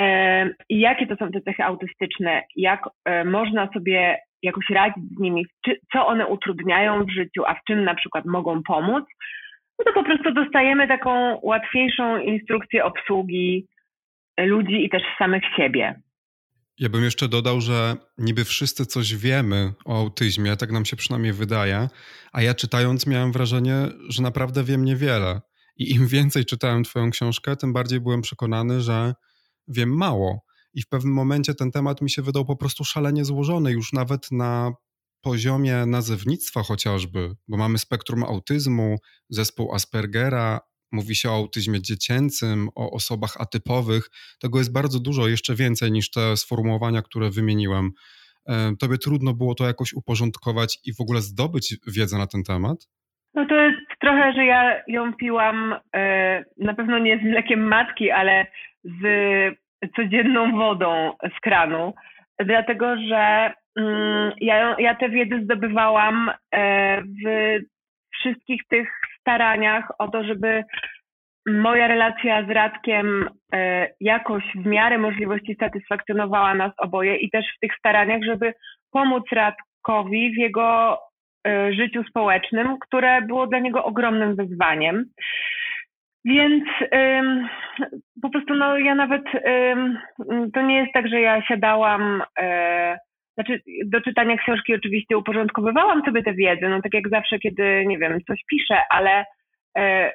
e, 0.00 0.48
i 0.68 0.80
jakie 0.80 1.06
to 1.06 1.16
są 1.16 1.30
te 1.30 1.40
cechy 1.40 1.64
autystyczne, 1.64 2.42
jak 2.56 2.88
e, 3.04 3.24
można 3.24 3.68
sobie 3.72 4.18
jakoś 4.42 4.70
radzić 4.70 5.04
z 5.16 5.20
nimi, 5.20 5.46
co 5.92 6.06
one 6.06 6.26
utrudniają 6.26 7.04
w 7.04 7.10
życiu, 7.10 7.42
a 7.46 7.54
w 7.54 7.64
czym 7.66 7.84
na 7.84 7.94
przykład 7.94 8.24
mogą 8.24 8.62
pomóc, 8.62 9.04
no 9.78 9.84
to 9.84 9.92
po 9.92 10.04
prostu 10.04 10.32
dostajemy 10.32 10.88
taką 10.88 11.38
łatwiejszą 11.42 12.18
instrukcję 12.18 12.84
obsługi 12.84 13.66
ludzi 14.38 14.84
i 14.84 14.90
też 14.90 15.02
samych 15.18 15.42
siebie. 15.56 15.94
Ja 16.82 16.88
bym 16.88 17.04
jeszcze 17.04 17.28
dodał, 17.28 17.60
że 17.60 17.96
niby 18.18 18.44
wszyscy 18.44 18.86
coś 18.86 19.14
wiemy 19.16 19.74
o 19.84 19.98
autyzmie, 19.98 20.56
tak 20.56 20.72
nam 20.72 20.84
się 20.84 20.96
przynajmniej 20.96 21.32
wydaje, 21.32 21.88
a 22.32 22.42
ja 22.42 22.54
czytając 22.54 23.06
miałem 23.06 23.32
wrażenie, 23.32 23.88
że 24.08 24.22
naprawdę 24.22 24.64
wiem 24.64 24.84
niewiele. 24.84 25.40
I 25.76 25.90
im 25.90 26.06
więcej 26.06 26.44
czytałem 26.44 26.84
Twoją 26.84 27.10
książkę, 27.10 27.56
tym 27.56 27.72
bardziej 27.72 28.00
byłem 28.00 28.22
przekonany, 28.22 28.80
że 28.80 29.14
wiem 29.68 29.96
mało. 29.96 30.44
I 30.74 30.82
w 30.82 30.88
pewnym 30.88 31.14
momencie 31.14 31.54
ten 31.54 31.70
temat 31.70 32.00
mi 32.00 32.10
się 32.10 32.22
wydał 32.22 32.44
po 32.44 32.56
prostu 32.56 32.84
szalenie 32.84 33.24
złożony, 33.24 33.72
już 33.72 33.92
nawet 33.92 34.30
na 34.30 34.72
poziomie 35.20 35.86
nazewnictwa 35.86 36.62
chociażby, 36.62 37.34
bo 37.48 37.56
mamy 37.56 37.78
spektrum 37.78 38.24
autyzmu, 38.24 38.96
zespół 39.28 39.74
Aspergera, 39.74 40.60
mówi 40.92 41.14
się 41.14 41.30
o 41.30 41.34
autyzmie 41.34 41.82
dziecięcym, 41.82 42.68
o 42.74 42.90
osobach 42.90 43.36
atypowych. 43.40 44.10
Tego 44.40 44.58
jest 44.58 44.72
bardzo 44.72 45.00
dużo, 45.00 45.28
jeszcze 45.28 45.54
więcej 45.54 45.92
niż 45.92 46.10
te 46.10 46.36
sformułowania, 46.36 47.02
które 47.02 47.30
wymieniłem. 47.30 47.90
E, 48.48 48.72
tobie 48.80 48.98
trudno 48.98 49.34
było 49.34 49.54
to 49.54 49.66
jakoś 49.66 49.92
uporządkować 49.92 50.78
i 50.86 50.94
w 50.94 51.00
ogóle 51.00 51.20
zdobyć 51.20 51.76
wiedzę 51.96 52.18
na 52.18 52.26
ten 52.26 52.42
temat? 52.42 52.76
No 53.34 53.46
to 53.46 53.54
jest 53.54 53.78
trochę, 54.00 54.32
że 54.32 54.44
ja 54.44 54.82
ją 54.88 55.12
piłam 55.12 55.74
e, 55.94 56.44
na 56.58 56.74
pewno 56.74 56.98
nie 56.98 57.18
z 57.18 57.22
mlekiem 57.22 57.68
matki, 57.68 58.10
ale 58.10 58.46
z 58.84 59.04
codzienną 59.96 60.56
wodą 60.56 61.12
z 61.36 61.40
kranu, 61.40 61.94
dlatego 62.44 62.96
że 63.08 63.52
mm, 63.76 64.32
ja, 64.40 64.76
ja 64.78 64.94
tę 64.94 65.08
wiedzę 65.08 65.40
zdobywałam 65.44 66.30
e, 66.54 67.02
w 67.02 67.58
wszystkich 68.12 68.60
tych 68.68 68.88
staraniach 69.22 69.88
o 69.98 70.08
to, 70.08 70.24
żeby 70.24 70.64
moja 71.46 71.88
relacja 71.88 72.46
z 72.46 72.50
Radkiem 72.50 73.28
e, 73.54 73.88
jakoś 74.00 74.44
w 74.54 74.66
miarę 74.66 74.98
możliwości 74.98 75.56
satysfakcjonowała 75.60 76.54
nas 76.54 76.72
oboje 76.78 77.16
i 77.16 77.30
też 77.30 77.46
w 77.56 77.60
tych 77.60 77.72
staraniach, 77.78 78.22
żeby 78.26 78.54
pomóc 78.92 79.24
Radkowi 79.32 80.34
w 80.34 80.38
jego 80.38 80.98
e, 81.46 81.72
życiu 81.74 82.04
społecznym, 82.04 82.78
które 82.80 83.22
było 83.22 83.46
dla 83.46 83.58
niego 83.58 83.84
ogromnym 83.84 84.36
wyzwaniem. 84.36 85.04
Więc 86.24 86.64
ym, 86.94 87.48
po 88.22 88.30
prostu 88.30 88.54
no 88.54 88.78
ja 88.78 88.94
nawet 88.94 89.22
ym, 89.48 89.98
to 90.54 90.62
nie 90.62 90.76
jest 90.76 90.92
tak, 90.92 91.08
że 91.08 91.20
ja 91.20 91.42
siadałam, 91.42 92.22
e, 92.38 92.98
znaczy 93.34 93.60
do 93.86 94.00
czytania 94.00 94.36
książki 94.36 94.74
oczywiście 94.74 95.18
uporządkowywałam 95.18 96.02
sobie 96.04 96.22
tę 96.22 96.34
wiedzę, 96.34 96.68
no 96.68 96.82
tak 96.82 96.94
jak 96.94 97.08
zawsze, 97.08 97.38
kiedy 97.38 97.84
nie 97.86 97.98
wiem, 97.98 98.18
coś 98.26 98.40
piszę, 98.50 98.82
ale 98.90 99.24
e, 99.78 100.12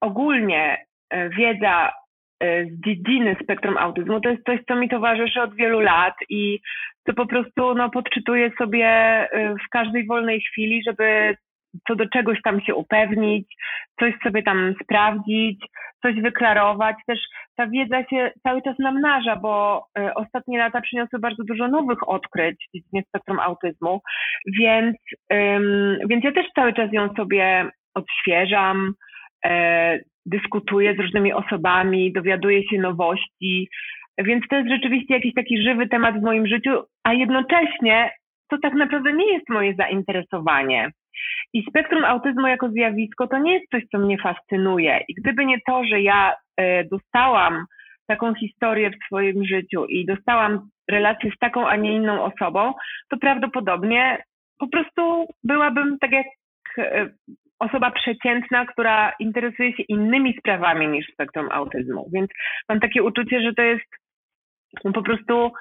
ogólnie 0.00 0.84
e, 1.10 1.28
wiedza 1.28 1.92
e, 2.40 2.64
z 2.64 2.80
dziedziny 2.80 3.36
spektrum 3.42 3.78
autyzmu 3.78 4.20
to 4.20 4.28
jest 4.28 4.44
coś, 4.44 4.60
co 4.68 4.76
mi 4.76 4.88
towarzyszy 4.88 5.42
od 5.42 5.54
wielu 5.54 5.80
lat 5.80 6.14
i 6.28 6.60
co 7.06 7.14
po 7.14 7.26
prostu 7.26 7.74
no, 7.74 7.90
podczytuję 7.90 8.50
sobie 8.58 8.86
e, 8.86 9.54
w 9.54 9.68
każdej 9.70 10.06
wolnej 10.06 10.40
chwili, 10.40 10.82
żeby 10.86 11.36
co 11.88 11.96
do 11.96 12.08
czegoś 12.08 12.42
tam 12.42 12.60
się 12.60 12.74
upewnić, 12.74 13.54
coś 14.00 14.14
sobie 14.22 14.42
tam 14.42 14.74
sprawdzić, 14.82 15.64
coś 16.02 16.20
wyklarować. 16.20 16.96
Też 17.06 17.18
ta 17.56 17.66
wiedza 17.66 18.04
się 18.04 18.30
cały 18.42 18.62
czas 18.62 18.78
namnaża, 18.78 19.36
bo 19.36 19.84
y, 19.98 20.14
ostatnie 20.14 20.58
lata 20.58 20.80
przyniosły 20.80 21.18
bardzo 21.18 21.44
dużo 21.44 21.68
nowych 21.68 22.08
odkryć 22.08 22.56
w 22.68 22.72
dziedzinie 22.72 23.02
spektrum 23.08 23.40
autyzmu, 23.40 24.00
więc, 24.60 24.96
ym, 25.32 25.98
więc 26.08 26.24
ja 26.24 26.32
też 26.32 26.46
cały 26.54 26.72
czas 26.72 26.92
ją 26.92 27.14
sobie 27.14 27.70
odświeżam, 27.94 28.94
y, 29.46 29.50
dyskutuję 30.26 30.94
z 30.94 30.98
różnymi 30.98 31.32
osobami, 31.32 32.12
dowiaduję 32.12 32.68
się 32.68 32.78
nowości, 32.78 33.68
więc 34.18 34.44
to 34.50 34.56
jest 34.56 34.68
rzeczywiście 34.68 35.14
jakiś 35.14 35.34
taki 35.34 35.62
żywy 35.62 35.88
temat 35.88 36.20
w 36.20 36.22
moim 36.22 36.46
życiu, 36.46 36.70
a 37.04 37.12
jednocześnie 37.12 38.10
to 38.50 38.56
tak 38.62 38.74
naprawdę 38.74 39.12
nie 39.12 39.32
jest 39.32 39.48
moje 39.48 39.74
zainteresowanie. 39.74 40.90
I 41.52 41.64
spektrum 41.70 42.04
autyzmu 42.04 42.46
jako 42.46 42.68
zjawisko 42.68 43.26
to 43.26 43.38
nie 43.38 43.54
jest 43.54 43.70
coś, 43.70 43.82
co 43.92 43.98
mnie 43.98 44.18
fascynuje. 44.18 45.00
I 45.08 45.14
gdyby 45.14 45.46
nie 45.46 45.58
to, 45.66 45.84
że 45.84 46.00
ja 46.00 46.34
e, 46.56 46.84
dostałam 46.84 47.64
taką 48.06 48.34
historię 48.34 48.90
w 48.90 49.06
swoim 49.06 49.44
życiu 49.44 49.84
i 49.84 50.06
dostałam 50.06 50.68
relację 50.90 51.30
z 51.36 51.38
taką, 51.38 51.68
a 51.68 51.76
nie 51.76 51.92
inną 51.92 52.22
osobą, 52.24 52.74
to 53.08 53.16
prawdopodobnie 53.16 54.22
po 54.58 54.68
prostu 54.68 55.26
byłabym 55.44 55.98
tak 55.98 56.12
jak 56.12 56.26
e, 56.78 57.08
osoba 57.58 57.90
przeciętna, 57.90 58.66
która 58.66 59.12
interesuje 59.18 59.72
się 59.76 59.82
innymi 59.82 60.36
sprawami 60.38 60.88
niż 60.88 61.06
spektrum 61.12 61.48
autyzmu. 61.50 62.10
Więc 62.12 62.30
mam 62.68 62.80
takie 62.80 63.02
uczucie, 63.02 63.42
że 63.42 63.54
to 63.54 63.62
jest 63.62 63.86
po 64.94 65.02
prostu 65.02 65.52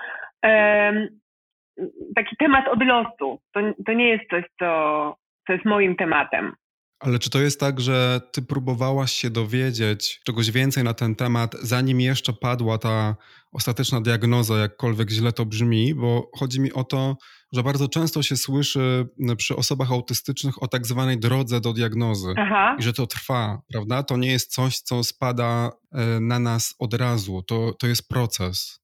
taki 2.16 2.36
temat 2.36 2.68
od 2.68 2.84
losu. 2.84 3.40
To, 3.54 3.60
to 3.86 3.94
nie 3.94 4.10
jest 4.10 4.30
coś, 4.30 4.44
co, 4.60 5.16
co 5.48 5.54
jest 5.54 5.66
moim 5.66 5.96
tematem. 5.96 6.52
Ale 7.00 7.20
czy 7.20 7.30
to 7.30 7.42
jest 7.42 7.60
tak, 7.60 7.80
że 7.80 8.22
ty 8.32 8.42
próbowałaś 8.42 9.12
się 9.12 9.30
dowiedzieć 9.30 10.22
czegoś 10.26 10.52
więcej 10.52 10.84
na 10.84 10.94
ten 10.94 11.16
temat, 11.16 11.56
zanim 11.62 12.02
jeszcze 12.02 12.34
padła 12.34 12.78
ta 12.78 13.16
ostateczna 13.52 14.02
diagnoza, 14.02 14.58
jakkolwiek 14.58 15.10
źle 15.10 15.32
to 15.32 15.46
brzmi? 15.46 15.96
Bo 15.96 16.30
chodzi 16.40 16.60
mi 16.62 16.74
o 16.74 16.84
to, 16.84 17.18
że 17.54 17.64
bardzo 17.64 17.88
często 17.88 18.24
się 18.24 18.38
słyszy 18.38 19.06
przy 19.38 19.56
osobach 19.56 19.92
autystycznych 19.92 20.64
o 20.64 20.68
tak 20.68 20.88
zwanej 20.88 21.20
drodze 21.20 21.62
do 21.62 21.74
diagnozy 21.74 22.34
Aha. 22.38 22.76
i 22.80 22.84
że 22.84 22.94
to 22.94 23.08
trwa, 23.08 23.62
prawda? 23.74 24.04
To 24.04 24.18
nie 24.18 24.32
jest 24.32 24.54
coś, 24.54 24.78
co 24.78 25.04
spada 25.04 25.72
e, 25.92 26.20
na 26.20 26.40
nas 26.40 26.76
od 26.80 26.94
razu, 26.94 27.44
to, 27.48 27.74
to 27.80 27.88
jest 27.88 28.10
proces. 28.10 28.83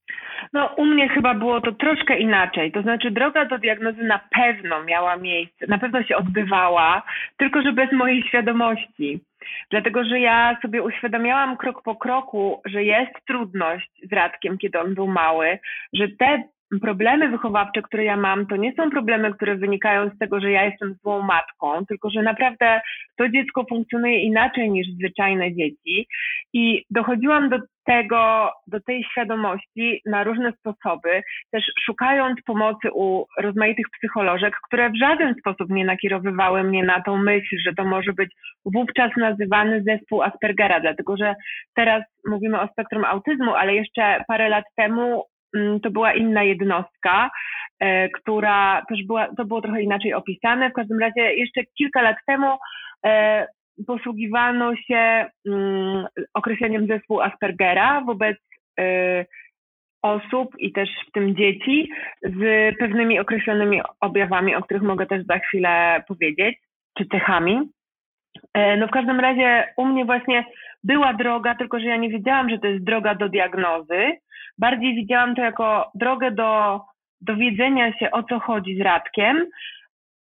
No, 0.54 0.68
u 0.78 0.86
mnie 0.86 1.10
chyba 1.10 1.34
było 1.34 1.62
to 1.62 1.72
troszkę 1.72 2.20
inaczej. 2.20 2.72
To 2.72 2.82
znaczy, 2.82 3.12
droga 3.12 3.46
do 3.46 3.58
diagnozy 3.58 4.04
na 4.04 4.20
pewno 4.32 4.84
miała 4.84 5.18
miejsce, 5.18 5.68
na 5.68 5.78
pewno 5.78 6.04
się 6.04 6.16
odbywała, 6.18 7.02
tylko 7.38 7.62
że 7.62 7.74
bez 7.74 7.92
mojej 7.92 8.24
świadomości. 8.24 9.20
Dlatego, 9.70 10.04
że 10.04 10.20
ja 10.20 10.58
sobie 10.62 10.84
uświadamiałam 10.84 11.58
krok 11.58 11.84
po 11.84 11.96
kroku, 11.96 12.62
że 12.66 12.84
jest 12.84 13.12
trudność 13.28 13.92
z 14.04 14.14
Radkiem, 14.14 14.58
kiedy 14.58 14.80
on 14.80 14.96
był 14.96 15.08
mały, 15.08 15.60
że 15.94 16.08
te 16.08 16.44
problemy 16.82 17.30
wychowawcze, 17.30 17.82
które 17.82 18.04
ja 18.04 18.18
mam, 18.18 18.48
to 18.48 18.56
nie 18.56 18.74
są 18.74 18.90
problemy, 18.90 19.34
które 19.34 19.56
wynikają 19.56 20.10
z 20.10 20.18
tego, 20.18 20.40
że 20.40 20.52
ja 20.52 20.66
jestem 20.66 20.94
złą 20.94 21.22
matką, 21.22 21.86
tylko 21.86 22.10
że 22.10 22.22
naprawdę 22.22 22.82
to 23.18 23.30
dziecko 23.30 23.66
funkcjonuje 23.70 24.22
inaczej 24.22 24.72
niż 24.72 24.88
zwyczajne 24.88 25.54
dzieci. 25.56 26.08
I 26.54 26.84
dochodziłam 26.90 27.50
do 27.50 27.58
tego, 27.86 28.52
do 28.68 28.80
tej 28.80 29.04
świadomości 29.04 30.02
na 30.06 30.24
różne 30.24 30.52
sposoby, 30.52 31.24
też 31.52 31.64
szukając 31.86 32.42
pomocy 32.46 32.92
u 32.94 33.26
rozmaitych 33.40 33.86
psycholożek, 33.98 34.54
które 34.68 34.90
w 34.90 35.00
żaden 35.00 35.36
sposób 35.40 35.70
nie 35.70 35.86
nakierowywały 35.86 36.64
mnie 36.64 36.84
na 36.84 37.02
tą 37.02 37.18
myśl, 37.18 37.56
że 37.66 37.74
to 37.74 37.86
może 37.86 38.14
być 38.14 38.32
wówczas 38.66 39.12
nazywany 39.18 39.84
zespół 39.84 40.22
Aspergera, 40.22 40.80
dlatego 40.80 41.18
że 41.18 41.36
teraz 41.76 42.04
mówimy 42.28 42.62
o 42.62 42.68
spektrum 42.68 43.06
autyzmu, 43.06 43.56
ale 43.56 43.76
jeszcze 43.76 44.24
parę 44.28 44.50
lat 44.50 44.66
temu 44.76 45.24
to 45.84 45.92
była 45.92 46.14
inna 46.14 46.44
jednostka, 46.44 47.30
e, 47.80 48.10
która 48.10 48.86
też 48.90 49.04
była, 49.08 49.28
to 49.36 49.46
było 49.46 49.62
trochę 49.62 49.82
inaczej 49.82 50.14
opisane. 50.14 50.70
W 50.70 50.74
każdym 50.74 51.00
razie 51.00 51.22
jeszcze 51.22 51.62
kilka 51.78 52.02
lat 52.02 52.18
temu 52.28 52.58
e, 53.06 53.48
posługiwano 53.88 54.76
się 54.76 55.26
mm, 55.48 56.06
określeniem 56.34 56.88
zespół 56.88 57.22
Aspergera 57.22 58.02
wobec 58.02 58.38
e, 58.80 59.26
osób 60.02 60.56
i 60.60 60.72
też 60.72 60.90
w 61.08 61.12
tym 61.12 61.36
dzieci 61.36 61.90
z 62.24 62.76
pewnymi 62.78 63.20
określonymi 63.20 63.82
objawami, 64.00 64.56
o 64.56 64.62
których 64.62 64.84
mogę 64.84 65.06
też 65.06 65.26
za 65.26 65.40
chwilę 65.40 66.04
powiedzieć, 66.08 66.58
czy 66.98 67.06
cechami. 67.06 67.70
No 68.78 68.88
w 68.88 68.92
każdym 68.92 69.20
razie 69.20 69.74
u 69.78 69.86
mnie 69.86 70.06
właśnie 70.06 70.46
była 70.84 71.14
droga, 71.14 71.56
tylko 71.56 71.80
że 71.80 71.86
ja 71.86 71.96
nie 71.96 72.10
wiedziałam, 72.10 72.50
że 72.50 72.60
to 72.60 72.68
jest 72.68 72.84
droga 72.84 73.16
do 73.16 73.30
diagnozy, 73.30 74.12
Bardziej 74.60 74.96
widziałam 74.96 75.36
to 75.36 75.42
jako 75.42 75.92
drogę 75.96 76.32
do 76.32 76.82
dowiedzenia 77.22 77.94
się, 77.94 78.12
o 78.12 78.24
co 78.24 78.40
chodzi 78.40 78.78
z 78.78 78.82
Radkiem. 78.82 79.46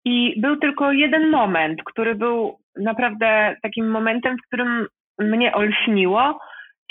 I 0.04 0.40
był 0.40 0.56
tylko 0.56 0.92
jeden 0.92 1.30
moment, 1.30 1.82
który 1.84 2.14
był 2.14 2.58
naprawdę 2.76 3.56
takim 3.62 3.90
momentem, 3.90 4.36
w 4.36 4.46
którym 4.46 4.86
mnie 5.18 5.54
olśniło, 5.54 6.40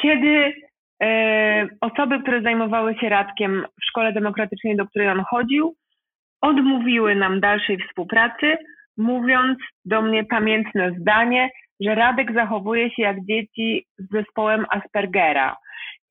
kiedy 0.02 0.54
e, 1.04 1.68
osoby, 1.82 2.22
które 2.22 2.42
zajmowały 2.42 2.96
się 2.96 3.10
Radkiem 3.10 3.66
w 3.82 3.86
szkole 3.86 4.14
demokratycznej, 4.14 4.76
do 4.76 4.88
której 4.88 5.10
on 5.10 5.24
chodził, 5.30 5.76
odmówiły 6.42 7.16
nam 7.16 7.40
dalszej 7.40 7.78
współpracy, 7.78 8.58
mówiąc 8.98 9.58
do 9.86 10.02
mnie 10.02 10.24
pamiętne 10.24 10.92
zdanie, 11.00 11.50
że 11.80 11.96
Radek 11.96 12.34
zachowuje 12.34 12.92
się 12.92 13.02
jak 13.02 13.26
dzieci 13.26 13.86
z 13.98 14.10
zespołem 14.12 14.66
Aspergera. 14.70 15.56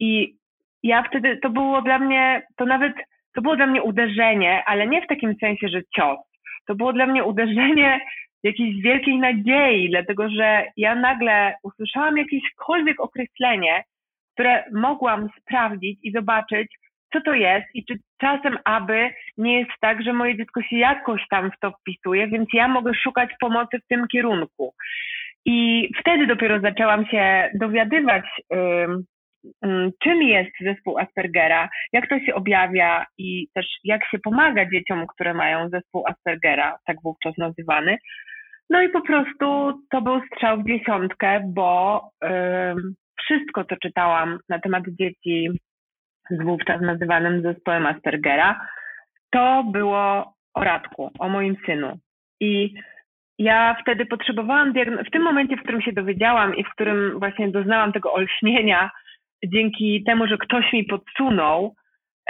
I 0.01 0.35
ja 0.83 1.03
wtedy, 1.03 1.39
to 1.43 1.51
było 1.51 1.83
dla 1.83 1.99
mnie, 1.99 2.43
to 2.57 2.67
nawet, 2.67 2.93
to 3.35 3.43
było 3.43 3.57
dla 3.57 3.67
mnie 3.67 3.83
uderzenie, 3.83 4.63
ale 4.67 4.87
nie 4.87 5.03
w 5.03 5.07
takim 5.07 5.35
sensie, 5.41 5.69
że 5.69 5.81
cios. 5.97 6.19
To 6.67 6.75
było 6.75 6.93
dla 6.93 7.07
mnie 7.07 7.25
uderzenie 7.25 8.01
jakiejś 8.43 8.83
wielkiej 8.83 9.19
nadziei, 9.19 9.91
dlatego 9.91 10.29
że 10.29 10.65
ja 10.77 10.95
nagle 10.95 11.55
usłyszałam 11.63 12.17
jakiekolwiek 12.19 13.01
określenie, 13.01 13.85
które 14.35 14.65
mogłam 14.73 15.29
sprawdzić 15.41 15.99
i 16.03 16.13
zobaczyć, 16.13 16.69
co 17.13 17.21
to 17.21 17.35
jest 17.35 17.67
i 17.75 17.85
czy 17.85 17.95
czasem 18.21 18.59
aby 18.65 19.11
nie 19.37 19.59
jest 19.59 19.71
tak, 19.81 20.03
że 20.03 20.13
moje 20.13 20.37
dziecko 20.37 20.63
się 20.63 20.77
jakoś 20.77 21.23
tam 21.31 21.51
w 21.51 21.59
to 21.61 21.71
wpisuje, 21.71 22.29
więc 22.29 22.49
ja 22.53 22.69
mogę 22.69 22.95
szukać 22.95 23.31
pomocy 23.41 23.79
w 23.79 23.87
tym 23.89 24.09
kierunku. 24.09 24.75
I 25.45 25.89
wtedy 26.01 26.27
dopiero 26.27 26.61
zaczęłam 26.61 27.07
się 27.07 27.51
dowiadywać 27.55 28.25
czym 30.03 30.23
jest 30.23 30.51
zespół 30.61 30.99
Aspergera, 30.99 31.69
jak 31.93 32.09
to 32.09 32.19
się 32.19 32.35
objawia 32.35 33.07
i 33.19 33.49
też 33.55 33.67
jak 33.85 34.09
się 34.11 34.19
pomaga 34.19 34.71
dzieciom, 34.71 35.07
które 35.07 35.35
mają 35.35 35.69
zespół 35.69 36.05
Aspergera, 36.07 36.79
tak 36.87 36.97
wówczas 37.05 37.39
nazywany. 37.39 37.97
No 38.71 38.83
i 38.83 38.89
po 38.89 39.01
prostu 39.01 39.73
to 39.91 40.03
był 40.03 40.21
strzał 40.27 40.63
w 40.63 40.67
dziesiątkę, 40.67 41.41
bo 41.47 42.03
wszystko, 43.19 43.65
co 43.65 43.77
czytałam 43.77 44.39
na 44.49 44.59
temat 44.59 44.85
dzieci 44.89 45.49
z 46.31 46.43
wówczas 46.43 46.81
nazywanym 46.81 47.43
zespołem 47.43 47.87
Aspergera, 47.87 48.61
to 49.31 49.65
było 49.73 50.35
o 50.55 50.65
Radku, 50.65 51.11
o 51.19 51.29
moim 51.29 51.57
synu. 51.67 51.99
I 52.41 52.75
ja 53.39 53.77
wtedy 53.83 54.07
potrzebowałam 54.07 54.73
w 55.07 55.11
tym 55.11 55.23
momencie, 55.23 55.57
w 55.57 55.63
którym 55.63 55.83
się 55.83 55.93
dowiedziałam 55.93 56.57
i 56.57 56.65
w 56.65 56.71
którym 56.71 57.19
właśnie 57.19 57.49
doznałam 57.49 57.93
tego 57.93 58.13
olśnienia, 58.13 58.91
dzięki 59.45 60.05
temu, 60.05 60.27
że 60.27 60.39
ktoś 60.39 60.73
mi 60.73 60.85
podsunął 60.85 61.75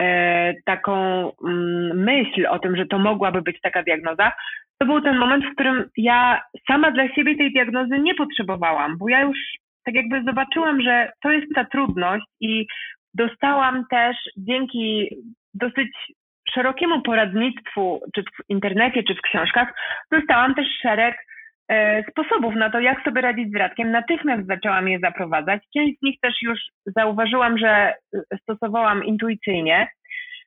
e, 0.01 0.55
taką 0.65 0.97
mm, 1.45 2.05
myśl 2.05 2.47
o 2.47 2.59
tym, 2.59 2.77
że 2.77 2.87
to 2.87 2.99
mogłaby 2.99 3.43
być 3.43 3.61
taka 3.61 3.83
diagnoza, 3.83 4.33
to 4.79 4.87
był 4.87 5.01
ten 5.01 5.19
moment, 5.19 5.45
w 5.45 5.55
którym 5.55 5.91
ja 5.97 6.43
sama 6.67 6.91
dla 6.91 7.09
siebie 7.09 7.37
tej 7.37 7.53
diagnozy 7.53 7.99
nie 7.99 8.15
potrzebowałam, 8.15 8.99
bo 8.99 9.09
ja 9.09 9.23
już 9.23 9.39
tak 9.85 9.95
jakby 9.95 10.23
zobaczyłam, 10.23 10.83
że 10.83 11.13
to 11.23 11.31
jest 11.31 11.47
ta 11.55 11.65
trudność 11.65 12.27
i 12.41 12.67
dostałam 13.15 13.85
też 13.91 14.17
dzięki 14.37 15.09
dosyć 15.55 15.89
szerokiemu 16.55 17.03
poradnictwu, 17.03 18.01
czy 18.15 18.23
w 18.23 18.51
internecie, 18.51 19.03
czy 19.03 19.15
w 19.15 19.23
książkach, 19.23 19.75
dostałam 20.11 20.55
też 20.55 20.67
szereg 20.83 21.17
sposobów 22.11 22.55
na 22.55 22.71
to, 22.71 22.81
jak 22.81 23.05
sobie 23.05 23.21
radzić 23.21 23.51
z 23.53 23.57
radkiem. 23.57 23.91
Natychmiast 23.91 24.47
zaczęłam 24.47 24.89
je 24.89 24.99
zaprowadzać. 24.99 25.63
Część 25.77 25.99
z 25.99 26.03
nich 26.03 26.21
też 26.21 26.35
już 26.43 26.59
zauważyłam, 26.87 27.59
że 27.59 27.95
stosowałam 28.43 29.05
intuicyjnie, 29.05 29.89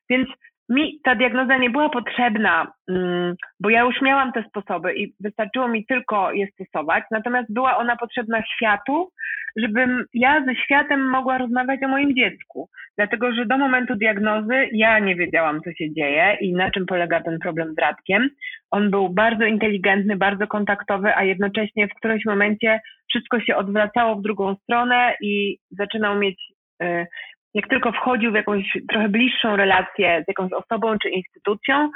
więc 0.10 0.30
mi 0.70 1.00
ta 1.04 1.16
diagnoza 1.16 1.58
nie 1.58 1.70
była 1.70 1.90
potrzebna, 1.90 2.72
mm, 2.90 3.36
bo 3.60 3.70
ja 3.70 3.82
już 3.82 4.02
miałam 4.02 4.32
te 4.32 4.44
sposoby 4.44 4.96
i 4.96 5.14
wystarczyło 5.20 5.68
mi 5.68 5.86
tylko 5.86 6.32
je 6.32 6.48
stosować, 6.48 7.04
natomiast 7.12 7.54
była 7.54 7.78
ona 7.78 7.96
potrzebna 7.96 8.44
światu, 8.56 9.12
żebym 9.56 10.06
ja 10.14 10.46
ze 10.46 10.56
światem 10.56 11.10
mogła 11.10 11.38
rozmawiać 11.38 11.84
o 11.84 11.88
moim 11.88 12.16
dziecku. 12.16 12.70
Dlatego, 12.98 13.34
że 13.34 13.46
do 13.46 13.58
momentu 13.58 13.96
diagnozy 13.96 14.70
ja 14.72 15.00
nie 15.00 15.16
wiedziałam, 15.16 15.62
co 15.62 15.72
się 15.74 15.94
dzieje 15.94 16.38
i 16.42 16.54
na 16.54 16.72
czym 16.72 16.86
polega 16.86 17.22
ten 17.22 17.40
problem 17.40 17.74
z 17.74 17.78
Radkiem. 17.78 18.30
On 18.72 18.92
był 18.92 19.10
bardzo 19.10 19.46
inteligentny, 19.46 20.16
bardzo 20.16 20.48
kontaktowy, 20.48 21.16
a 21.16 21.24
jednocześnie 21.24 21.88
w 21.88 21.96
którymś 21.96 22.26
momencie 22.26 22.80
wszystko 23.10 23.40
się 23.40 23.56
odwracało 23.56 24.16
w 24.16 24.22
drugą 24.22 24.56
stronę 24.56 25.14
i 25.22 25.58
zaczynał 25.72 26.20
mieć 26.20 26.42
y, 26.84 27.08
jak 27.54 27.68
tylko 27.68 27.92
wchodził 27.92 28.32
w 28.32 28.36
jakąś 28.36 28.78
trochę 28.90 29.10
bliższą 29.10 29.56
relację 29.56 30.24
z 30.26 30.28
jakąś 30.28 30.52
osobą 30.54 30.98
czy 31.04 31.10
instytucją, 31.10 31.90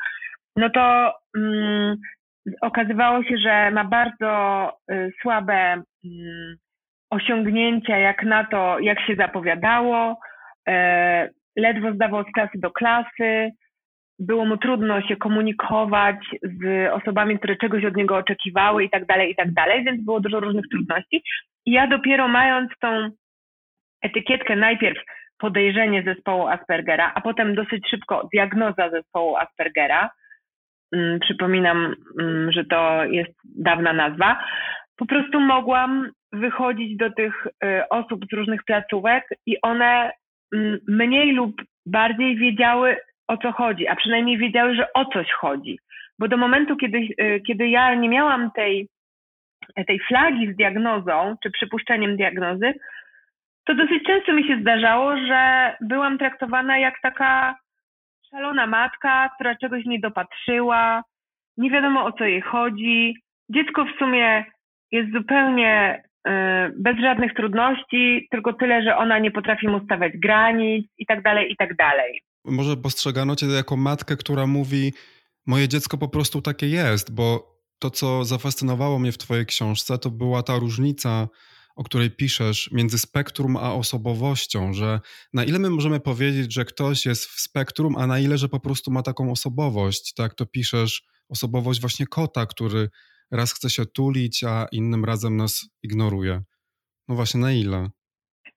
no 0.55 0.69
to 0.69 1.13
mm, 1.38 1.98
okazywało 2.62 3.24
się, 3.24 3.38
że 3.38 3.72
ma 3.72 3.83
bardzo 3.83 4.72
y, 4.91 5.12
słabe 5.22 5.83
y, 6.05 6.57
osiągnięcia 7.10 7.98
jak 7.98 8.24
na 8.24 8.43
to, 8.43 8.79
jak 8.79 9.01
się 9.01 9.15
zapowiadało, 9.15 10.19
y, 10.69 10.74
ledwo 11.55 11.93
zdawał 11.93 12.24
z 12.24 12.31
klasy 12.33 12.60
do 12.60 12.72
klasy, 12.72 13.51
było 14.19 14.45
mu 14.45 14.57
trudno 14.57 15.01
się 15.01 15.15
komunikować 15.15 16.15
z 16.43 16.91
osobami, 16.91 17.38
które 17.38 17.55
czegoś 17.55 17.86
od 17.86 17.95
niego 17.95 18.17
oczekiwały 18.17 18.83
i 18.83 18.89
tak 18.89 19.05
dalej, 19.05 19.31
i 19.31 19.36
tak 19.36 19.53
dalej, 19.53 19.83
więc 19.83 20.05
było 20.05 20.19
dużo 20.19 20.39
różnych 20.39 20.65
trudności. 20.72 21.24
I 21.65 21.72
ja 21.72 21.88
dopiero 21.88 22.27
mając 22.27 22.72
tą 22.81 23.10
etykietkę 24.01 24.55
najpierw 24.55 24.98
podejrzenie 25.43 26.03
zespołu 26.03 26.47
Aspergera, 26.47 27.12
a 27.15 27.21
potem 27.21 27.55
dosyć 27.55 27.89
szybko 27.89 28.29
diagnoza 28.33 28.89
zespołu 28.89 29.35
Aspergera. 29.35 30.09
Mm, 30.95 31.19
przypominam, 31.19 31.95
mm, 32.19 32.51
że 32.51 32.65
to 32.65 33.05
jest 33.05 33.33
dawna 33.43 33.93
nazwa. 33.93 34.43
Po 34.97 35.05
prostu 35.05 35.39
mogłam 35.39 36.12
wychodzić 36.31 36.97
do 36.97 37.12
tych 37.12 37.47
y, 37.47 37.89
osób 37.89 38.25
z 38.31 38.33
różnych 38.33 38.63
placówek 38.63 39.23
i 39.45 39.62
one 39.62 40.12
mm, 40.53 40.79
mniej 40.88 41.31
lub 41.31 41.62
bardziej 41.85 42.38
wiedziały 42.38 42.97
o 43.27 43.38
co 43.38 43.51
chodzi, 43.51 43.88
a 43.88 43.95
przynajmniej 43.95 44.38
wiedziały, 44.38 44.75
że 44.75 44.93
o 44.93 45.05
coś 45.05 45.31
chodzi. 45.31 45.79
Bo 46.19 46.27
do 46.27 46.38
momentu, 46.38 46.75
kiedy, 46.77 46.97
y, 46.97 47.41
kiedy 47.47 47.67
ja 47.67 47.95
nie 47.95 48.09
miałam 48.09 48.51
tej, 48.51 48.88
tej 49.88 50.00
flagi 50.00 50.53
z 50.53 50.55
diagnozą, 50.55 51.35
czy 51.43 51.51
przypuszczeniem 51.51 52.17
diagnozy, 52.17 52.73
to 53.65 53.75
dosyć 53.75 54.03
często 54.08 54.34
mi 54.34 54.48
się 54.48 54.58
zdarzało, 54.62 55.17
że 55.17 55.74
byłam 55.82 56.17
traktowana 56.17 56.77
jak 56.77 57.01
taka 57.01 57.55
szalona 58.32 58.67
matka, 58.67 59.29
która 59.36 59.55
czegoś 59.55 59.86
nie 59.86 60.00
dopatrzyła, 60.00 61.03
nie 61.58 61.72
wiadomo 61.72 62.05
o 62.05 62.12
co 62.12 62.24
jej 62.24 62.41
chodzi. 62.41 63.15
Dziecko 63.50 63.86
w 63.86 64.00
sumie 64.00 64.46
jest 64.91 65.12
zupełnie 65.13 66.03
y, 66.27 66.32
bez 66.77 66.98
żadnych 66.98 67.34
trudności, 67.34 68.27
tylko 68.32 68.53
tyle, 68.53 68.84
że 68.84 68.98
ona 68.98 69.20
nie 69.20 69.32
potrafi 69.32 69.67
mu 69.67 69.86
stawiać 69.86 70.13
granic 70.17 70.88
i 70.98 71.05
tak 71.05 71.22
dalej, 71.24 71.51
i 71.51 71.55
tak 71.58 71.75
dalej. 71.75 72.22
Może 72.46 72.77
postrzegano 72.77 73.36
cię 73.36 73.46
jako 73.46 73.77
matkę, 73.77 74.17
która 74.17 74.48
mówi: 74.48 74.93
Moje 75.48 75.67
dziecko 75.67 75.98
po 75.98 76.08
prostu 76.08 76.41
takie 76.41 76.67
jest, 76.67 77.15
bo 77.15 77.53
to, 77.79 77.89
co 77.89 78.25
zafascynowało 78.25 79.00
mnie 79.00 79.12
w 79.12 79.17
Twojej 79.17 79.46
książce, 79.46 79.98
to 79.98 80.10
była 80.10 80.43
ta 80.43 80.60
różnica 80.60 81.27
o 81.75 81.83
której 81.83 82.11
piszesz, 82.11 82.69
między 82.71 82.97
spektrum 82.97 83.57
a 83.57 83.73
osobowością, 83.73 84.73
że 84.73 84.99
na 85.33 85.43
ile 85.43 85.59
my 85.59 85.69
możemy 85.69 85.99
powiedzieć, 85.99 86.53
że 86.53 86.65
ktoś 86.65 87.05
jest 87.05 87.25
w 87.25 87.39
spektrum, 87.39 87.95
a 87.97 88.07
na 88.07 88.19
ile, 88.19 88.37
że 88.37 88.49
po 88.49 88.59
prostu 88.59 88.91
ma 88.91 89.01
taką 89.01 89.31
osobowość, 89.31 90.13
tak 90.13 90.33
to 90.33 90.45
piszesz, 90.45 91.01
osobowość 91.29 91.81
właśnie 91.81 92.07
kota, 92.07 92.45
który 92.45 92.88
raz 93.31 93.53
chce 93.53 93.69
się 93.69 93.86
tulić, 93.86 94.43
a 94.43 94.65
innym 94.71 95.05
razem 95.05 95.38
nas 95.38 95.69
ignoruje. 95.83 96.41
No 97.07 97.15
właśnie, 97.15 97.41
na 97.41 97.51
ile? 97.51 97.89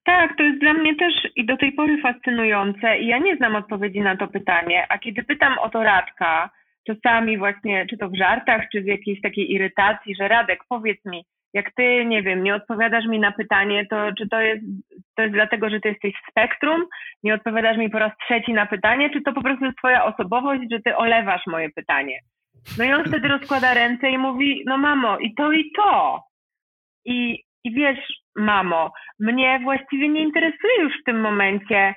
Tak, 0.03 0.37
to 0.37 0.43
jest 0.43 0.59
dla 0.59 0.73
mnie 0.73 0.95
też 0.95 1.13
i 1.35 1.45
do 1.45 1.57
tej 1.57 1.71
pory 1.71 2.01
fascynujące 2.01 2.99
i 2.99 3.07
ja 3.07 3.17
nie 3.17 3.35
znam 3.35 3.55
odpowiedzi 3.55 3.99
na 3.99 4.17
to 4.17 4.27
pytanie, 4.27 4.85
a 4.89 4.97
kiedy 4.97 5.23
pytam 5.23 5.59
o 5.59 5.69
to 5.69 5.83
Radka, 5.83 6.49
czasami 6.87 7.37
właśnie, 7.37 7.85
czy 7.89 7.97
to 7.97 8.09
w 8.09 8.17
żartach, 8.17 8.61
czy 8.71 8.81
w 8.81 8.85
jakiejś 8.85 9.21
takiej 9.21 9.51
irytacji, 9.51 10.15
że 10.15 10.27
Radek, 10.27 10.59
powiedz 10.69 11.05
mi, 11.05 11.25
jak 11.53 11.73
ty, 11.75 12.05
nie 12.05 12.23
wiem, 12.23 12.43
nie 12.43 12.55
odpowiadasz 12.55 13.05
mi 13.05 13.19
na 13.19 13.31
pytanie, 13.31 13.85
to 13.89 14.13
czy 14.17 14.29
to 14.29 14.41
jest, 14.41 14.63
to 15.15 15.21
jest 15.21 15.33
dlatego, 15.33 15.69
że 15.69 15.79
ty 15.79 15.89
jesteś 15.89 16.13
w 16.13 16.31
spektrum, 16.31 16.85
nie 17.23 17.33
odpowiadasz 17.33 17.77
mi 17.77 17.89
po 17.89 17.99
raz 17.99 18.11
trzeci 18.25 18.53
na 18.53 18.65
pytanie, 18.65 19.09
czy 19.09 19.21
to 19.21 19.33
po 19.33 19.41
prostu 19.41 19.65
jest 19.65 19.77
twoja 19.77 20.05
osobowość, 20.05 20.61
że 20.71 20.79
ty 20.79 20.95
olewasz 20.95 21.47
moje 21.47 21.69
pytanie. 21.69 22.19
No 22.77 22.83
i 22.83 22.93
on 22.93 23.03
wtedy 23.05 23.27
rozkłada 23.27 23.73
ręce 23.73 24.09
i 24.09 24.17
mówi, 24.17 24.63
no 24.65 24.77
mamo, 24.77 25.17
i 25.19 25.33
to, 25.35 25.51
i 25.51 25.71
to. 25.71 26.23
I, 27.05 27.43
i 27.63 27.71
wiesz, 27.73 27.99
mamo, 28.35 28.91
mnie 29.19 29.59
właściwie 29.63 30.09
nie 30.09 30.21
interesuje 30.21 30.81
już 30.81 30.93
w 31.01 31.03
tym 31.03 31.21
momencie 31.21 31.95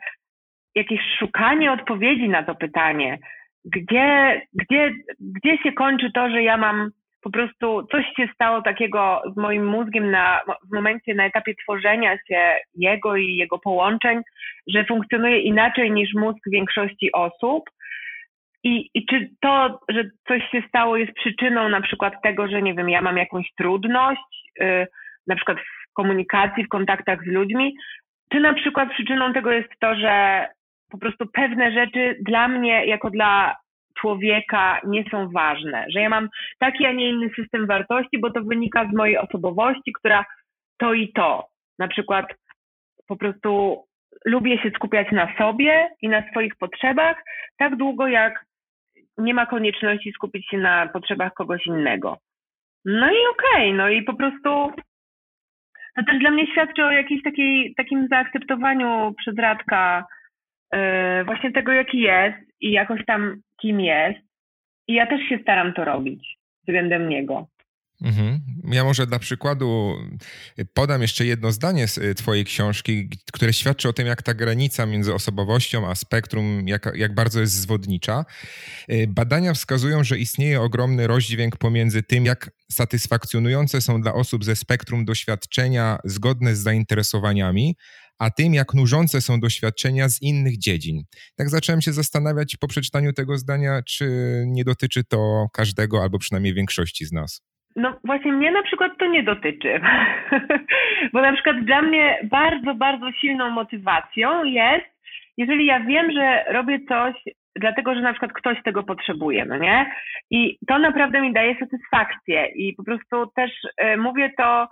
jakieś 0.74 1.00
szukanie 1.18 1.72
odpowiedzi 1.72 2.28
na 2.28 2.42
to 2.42 2.54
pytanie. 2.54 3.18
Gdzie, 3.64 4.40
gdzie, 4.52 4.90
gdzie 5.20 5.58
się 5.58 5.72
kończy 5.72 6.12
to, 6.14 6.30
że 6.30 6.42
ja 6.42 6.56
mam 6.56 6.90
po 7.22 7.30
prostu 7.30 7.86
coś 7.90 8.04
się 8.16 8.28
stało 8.34 8.62
takiego 8.62 9.22
z 9.32 9.36
moim 9.36 9.66
mózgiem 9.66 10.10
na, 10.10 10.40
w 10.70 10.74
momencie, 10.74 11.14
na 11.14 11.24
etapie 11.24 11.54
tworzenia 11.62 12.18
się 12.28 12.56
jego 12.74 13.16
i 13.16 13.36
jego 13.36 13.58
połączeń, 13.58 14.20
że 14.66 14.84
funkcjonuje 14.84 15.40
inaczej 15.40 15.90
niż 15.90 16.14
mózg 16.14 16.38
większości 16.46 17.12
osób. 17.12 17.70
I, 18.64 18.90
I 18.94 19.06
czy 19.06 19.30
to, 19.40 19.80
że 19.88 20.04
coś 20.28 20.42
się 20.50 20.62
stało, 20.68 20.96
jest 20.96 21.12
przyczyną 21.12 21.68
na 21.68 21.80
przykład 21.80 22.22
tego, 22.22 22.48
że 22.48 22.62
nie 22.62 22.74
wiem, 22.74 22.88
ja 22.88 23.00
mam 23.00 23.16
jakąś 23.16 23.52
trudność, 23.58 24.52
yy, 24.60 24.86
na 25.26 25.36
przykład 25.36 25.58
w 25.58 25.92
komunikacji, 25.92 26.64
w 26.64 26.68
kontaktach 26.68 27.24
z 27.24 27.26
ludźmi, 27.26 27.74
czy 28.32 28.40
na 28.40 28.54
przykład 28.54 28.90
przyczyną 28.90 29.32
tego 29.32 29.52
jest 29.52 29.70
to, 29.80 29.94
że 29.94 30.46
po 30.90 30.98
prostu 30.98 31.26
pewne 31.32 31.72
rzeczy 31.72 32.16
dla 32.20 32.48
mnie, 32.48 32.86
jako 32.86 33.10
dla 33.10 33.56
człowieka 34.00 34.80
nie 34.86 35.04
są 35.10 35.28
ważne, 35.28 35.86
że 35.88 36.00
ja 36.00 36.08
mam 36.08 36.28
taki, 36.58 36.86
a 36.86 36.92
nie 36.92 37.10
inny 37.10 37.30
system 37.36 37.66
wartości, 37.66 38.18
bo 38.18 38.30
to 38.30 38.42
wynika 38.42 38.88
z 38.92 38.96
mojej 38.96 39.18
osobowości, 39.18 39.92
która 39.92 40.24
to 40.78 40.94
i 40.94 41.12
to. 41.12 41.46
Na 41.78 41.88
przykład 41.88 42.26
po 43.08 43.16
prostu 43.16 43.82
lubię 44.24 44.62
się 44.62 44.70
skupiać 44.70 45.12
na 45.12 45.36
sobie 45.38 45.88
i 46.02 46.08
na 46.08 46.30
swoich 46.30 46.56
potrzebach, 46.56 47.16
tak 47.58 47.76
długo 47.76 48.08
jak 48.08 48.44
nie 49.18 49.34
ma 49.34 49.46
konieczności 49.46 50.12
skupić 50.12 50.48
się 50.48 50.58
na 50.58 50.86
potrzebach 50.86 51.34
kogoś 51.34 51.66
innego. 51.66 52.18
No 52.84 53.06
i 53.06 53.18
okej, 53.30 53.68
okay, 53.68 53.74
no 53.74 53.88
i 53.88 54.02
po 54.02 54.14
prostu 54.14 54.72
to 55.96 56.02
też 56.06 56.18
dla 56.20 56.30
mnie 56.30 56.46
świadczy 56.46 56.84
o 56.84 56.90
jakiejś 56.90 57.22
takiej, 57.22 57.74
takim 57.76 58.08
zaakceptowaniu 58.10 59.14
przez 59.18 59.38
Radka 59.38 60.06
yy, 60.72 61.24
właśnie 61.24 61.52
tego, 61.52 61.72
jaki 61.72 62.00
jest 62.00 62.38
i 62.60 62.70
jakoś 62.72 63.04
tam 63.04 63.40
kim 63.62 63.80
jest. 63.80 64.20
I 64.88 64.94
ja 64.94 65.06
też 65.06 65.20
się 65.28 65.38
staram 65.42 65.72
to 65.74 65.84
robić 65.84 66.38
względem 66.62 67.08
niego. 67.08 67.46
Mhm. 68.02 68.40
Ja 68.72 68.84
może 68.84 69.06
dla 69.06 69.18
przykładu 69.18 69.94
podam 70.74 71.02
jeszcze 71.02 71.26
jedno 71.26 71.52
zdanie 71.52 71.88
z 71.88 71.98
y, 71.98 72.14
Twojej 72.14 72.44
książki, 72.44 73.08
które 73.32 73.52
świadczy 73.52 73.88
o 73.88 73.92
tym, 73.92 74.06
jak 74.06 74.22
ta 74.22 74.34
granica 74.34 74.86
między 74.86 75.14
osobowością 75.14 75.88
a 75.88 75.94
spektrum, 75.94 76.68
jak, 76.68 76.92
jak 76.94 77.14
bardzo 77.14 77.40
jest 77.40 77.52
zwodnicza. 77.52 78.24
Y, 78.92 79.06
badania 79.08 79.54
wskazują, 79.54 80.04
że 80.04 80.18
istnieje 80.18 80.60
ogromny 80.60 81.06
rozdźwięk 81.06 81.56
pomiędzy 81.56 82.02
tym, 82.02 82.24
jak 82.24 82.50
satysfakcjonujące 82.70 83.80
są 83.80 84.00
dla 84.02 84.14
osób 84.14 84.44
ze 84.44 84.56
spektrum 84.56 85.04
doświadczenia 85.04 85.98
zgodne 86.04 86.56
z 86.56 86.58
zainteresowaniami, 86.58 87.76
a 88.20 88.30
tym, 88.30 88.54
jak 88.54 88.74
nużące 88.74 89.20
są 89.20 89.40
doświadczenia 89.40 90.08
z 90.08 90.22
innych 90.22 90.58
dziedzin. 90.58 90.96
Tak 91.38 91.48
zacząłem 91.48 91.80
się 91.80 91.92
zastanawiać 91.92 92.56
po 92.60 92.68
przeczytaniu 92.68 93.12
tego 93.12 93.36
zdania, 93.36 93.80
czy 93.88 94.04
nie 94.46 94.64
dotyczy 94.64 95.04
to 95.04 95.46
każdego 95.54 96.02
albo 96.02 96.18
przynajmniej 96.18 96.54
większości 96.54 97.04
z 97.04 97.12
nas. 97.12 97.50
No 97.76 98.00
właśnie 98.04 98.32
mnie 98.32 98.50
na 98.50 98.62
przykład 98.62 98.92
to 98.98 99.06
nie 99.06 99.22
dotyczy, 99.22 99.80
bo 101.12 101.20
na 101.22 101.32
przykład 101.32 101.64
dla 101.64 101.82
mnie 101.82 102.18
bardzo, 102.30 102.74
bardzo 102.74 103.12
silną 103.20 103.50
motywacją 103.50 104.44
jest, 104.44 104.86
jeżeli 105.36 105.66
ja 105.66 105.80
wiem, 105.80 106.12
że 106.12 106.44
robię 106.52 106.78
coś 106.88 107.14
dlatego, 107.56 107.94
że 107.94 108.00
na 108.00 108.12
przykład 108.12 108.32
ktoś 108.32 108.62
tego 108.62 108.82
potrzebuje, 108.82 109.44
no 109.44 109.56
nie? 109.56 109.90
I 110.30 110.58
to 110.68 110.78
naprawdę 110.78 111.20
mi 111.20 111.32
daje 111.32 111.56
satysfakcję 111.58 112.46
i 112.46 112.74
po 112.74 112.84
prostu 112.84 113.26
też 113.36 113.50
y, 113.64 113.96
mówię 113.96 114.30
to 114.36 114.64
y, 114.64 114.66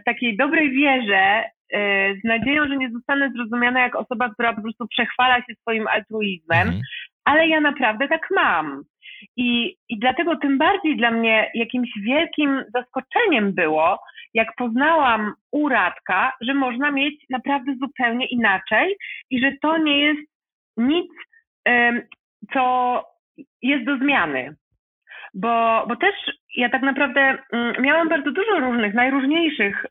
w 0.00 0.04
takiej 0.04 0.36
dobrej 0.36 0.70
wierze, 0.70 1.44
z 2.20 2.24
nadzieją, 2.24 2.68
że 2.68 2.76
nie 2.76 2.90
zostanę 2.90 3.30
zrozumiana 3.30 3.80
jak 3.80 3.96
osoba, 3.96 4.30
która 4.34 4.52
po 4.52 4.62
prostu 4.62 4.88
przechwala 4.88 5.36
się 5.36 5.54
swoim 5.60 5.88
altruizmem, 5.88 6.68
mhm. 6.68 6.80
ale 7.24 7.48
ja 7.48 7.60
naprawdę 7.60 8.08
tak 8.08 8.28
mam. 8.30 8.82
I, 9.36 9.76
I 9.88 9.98
dlatego 9.98 10.36
tym 10.36 10.58
bardziej 10.58 10.96
dla 10.96 11.10
mnie 11.10 11.50
jakimś 11.54 11.90
wielkim 12.02 12.64
zaskoczeniem 12.74 13.52
było, 13.52 13.98
jak 14.34 14.48
poznałam 14.56 15.32
u 15.52 15.68
Radka, 15.68 16.32
że 16.40 16.54
można 16.54 16.90
mieć 16.90 17.24
naprawdę 17.30 17.74
zupełnie 17.80 18.26
inaczej 18.26 18.96
i 19.30 19.40
że 19.40 19.52
to 19.62 19.78
nie 19.78 19.98
jest 19.98 20.30
nic, 20.76 21.10
co 22.52 23.04
jest 23.62 23.84
do 23.84 23.96
zmiany. 23.96 24.56
Bo, 25.34 25.84
bo 25.88 25.96
też 25.96 26.14
ja 26.54 26.68
tak 26.68 26.82
naprawdę 26.82 27.38
mm, 27.52 27.74
miałam 27.82 28.08
bardzo 28.08 28.30
dużo 28.30 28.60
różnych, 28.60 28.94
najróżniejszych 28.94 29.86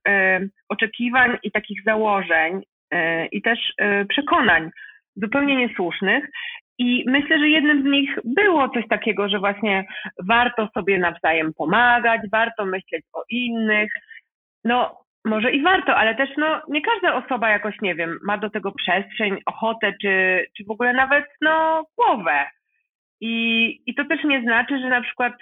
oczekiwań 0.70 1.38
i 1.44 1.52
takich 1.52 1.84
założeń 1.84 2.62
e, 2.92 3.26
i 3.26 3.42
też 3.42 3.60
e, 3.78 4.06
przekonań 4.06 4.70
zupełnie 5.16 5.56
niesłusznych. 5.56 6.30
I 6.78 7.04
myślę, 7.08 7.40
że 7.40 7.50
jednym 7.50 7.82
z 7.82 7.86
nich 7.86 8.20
było 8.24 8.70
coś 8.70 8.88
takiego, 8.88 9.30
że 9.30 9.40
właśnie 9.40 9.86
warto 10.28 10.70
sobie 10.74 11.00
nawzajem 11.00 11.54
pomagać, 11.54 12.22
warto 12.32 12.66
myśleć 12.66 13.06
o 13.14 13.24
innych. 13.30 13.92
No, 14.64 15.04
może 15.26 15.52
i 15.52 15.62
warto, 15.62 15.96
ale 15.96 16.16
też 16.16 16.30
no, 16.38 16.62
nie 16.70 16.82
każda 16.82 17.16
osoba 17.16 17.50
jakoś, 17.50 17.82
nie 17.82 17.96
wiem, 17.96 18.20
ma 18.24 18.38
do 18.38 18.50
tego 18.50 18.72
przestrzeń, 18.72 19.38
ochotę, 19.46 19.94
czy, 20.02 20.46
czy 20.58 20.64
w 20.64 20.72
ogóle 20.72 20.94
nawet 20.94 21.26
no, 21.42 21.86
głowę. 21.98 22.46
I, 23.22 23.82
I 23.86 23.96
to 23.96 24.06
też 24.06 24.24
nie 24.24 24.42
znaczy, 24.42 24.80
że 24.80 24.90
na 24.90 25.02
przykład 25.02 25.34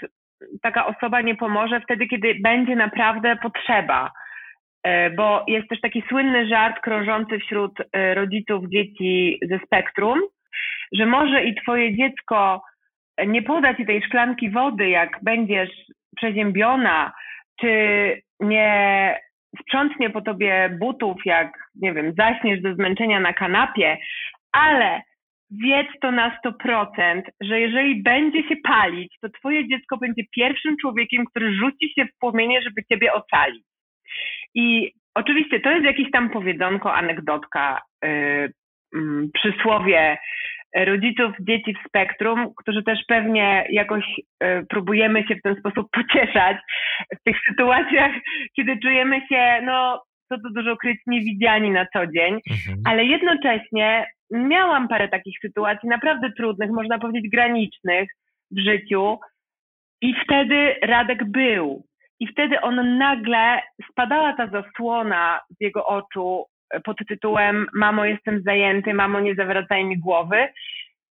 taka 0.61 0.85
osoba 0.85 1.21
nie 1.21 1.35
pomoże 1.35 1.81
wtedy, 1.81 2.07
kiedy 2.07 2.35
będzie 2.43 2.75
naprawdę 2.75 3.37
potrzeba. 3.41 4.11
E, 4.83 5.09
bo 5.09 5.45
jest 5.47 5.67
też 5.67 5.81
taki 5.81 6.03
słynny 6.09 6.47
żart 6.47 6.79
krążący 6.79 7.39
wśród 7.39 7.71
e, 7.93 8.13
rodziców 8.13 8.63
dzieci 8.69 9.39
ze 9.49 9.59
spektrum, 9.65 10.19
że 10.91 11.05
może 11.05 11.43
i 11.43 11.55
twoje 11.55 11.97
dziecko 11.97 12.61
nie 13.27 13.41
poda 13.41 13.75
ci 13.75 13.85
tej 13.85 14.01
szklanki 14.01 14.49
wody, 14.49 14.89
jak 14.89 15.19
będziesz 15.23 15.69
przeziębiona, 16.15 17.13
czy 17.59 17.71
nie 18.39 19.19
sprzątnie 19.61 20.09
po 20.09 20.21
tobie 20.21 20.77
butów, 20.79 21.17
jak, 21.25 21.51
nie 21.75 21.93
wiem, 21.93 22.13
zaśniesz 22.17 22.61
do 22.61 22.73
zmęczenia 22.73 23.19
na 23.19 23.33
kanapie, 23.33 23.97
ale 24.51 25.01
wiedz 25.51 25.87
to 26.01 26.11
na 26.11 26.37
100%, 26.45 27.21
że 27.41 27.59
jeżeli 27.59 28.03
będzie 28.03 28.43
się 28.43 28.55
palić, 28.63 29.17
to 29.21 29.29
twoje 29.29 29.67
dziecko 29.67 29.97
będzie 29.97 30.23
pierwszym 30.35 30.75
człowiekiem, 30.81 31.25
który 31.25 31.53
rzuci 31.53 31.93
się 31.93 32.05
w 32.05 32.17
płomienie, 32.19 32.61
żeby 32.61 32.83
ciebie 32.91 33.13
ocalić. 33.13 33.63
I 34.55 34.91
oczywiście 35.15 35.59
to 35.59 35.71
jest 35.71 35.85
jakieś 35.85 36.11
tam 36.11 36.29
powiedzonko, 36.29 36.93
anegdotka, 36.93 37.81
yy, 38.03 38.09
yy, 38.93 39.29
przysłowie 39.33 40.17
rodziców 40.75 41.31
dzieci 41.39 41.73
w 41.73 41.87
spektrum, 41.87 42.53
którzy 42.57 42.83
też 42.83 42.99
pewnie 43.07 43.65
jakoś 43.69 44.03
yy, 44.41 44.65
próbujemy 44.69 45.23
się 45.27 45.35
w 45.35 45.41
ten 45.41 45.55
sposób 45.55 45.87
pocieszać 45.91 46.57
w 47.19 47.23
tych 47.23 47.35
sytuacjach, 47.49 48.11
kiedy 48.55 48.79
czujemy 48.79 49.21
się, 49.29 49.61
no, 49.63 50.03
co 50.29 50.35
tu 50.37 50.53
dużo 50.53 50.77
kryć, 50.77 50.99
niewidziani 51.07 51.71
na 51.71 51.85
co 51.93 52.07
dzień, 52.07 52.33
mhm. 52.49 52.77
ale 52.85 53.05
jednocześnie 53.05 54.05
miałam 54.31 54.87
parę 54.87 55.07
takich 55.07 55.39
sytuacji 55.39 55.89
naprawdę 55.89 56.31
trudnych, 56.37 56.71
można 56.71 56.99
powiedzieć 56.99 57.31
granicznych 57.31 58.09
w 58.51 58.59
życiu 58.59 59.19
i 60.01 60.15
wtedy 60.23 60.75
Radek 60.81 61.23
był. 61.23 61.83
I 62.19 62.27
wtedy 62.27 62.61
on 62.61 62.97
nagle 62.97 63.61
spadała 63.91 64.33
ta 64.33 64.47
zasłona 64.47 65.41
z 65.49 65.61
jego 65.61 65.85
oczu 65.85 66.45
pod 66.83 66.97
tytułem 67.07 67.67
Mamo, 67.73 68.05
jestem 68.05 68.41
zajęty, 68.43 68.93
mamo, 68.93 69.19
nie 69.19 69.35
zawracaj 69.35 69.85
mi 69.85 69.99
głowy. 69.99 70.47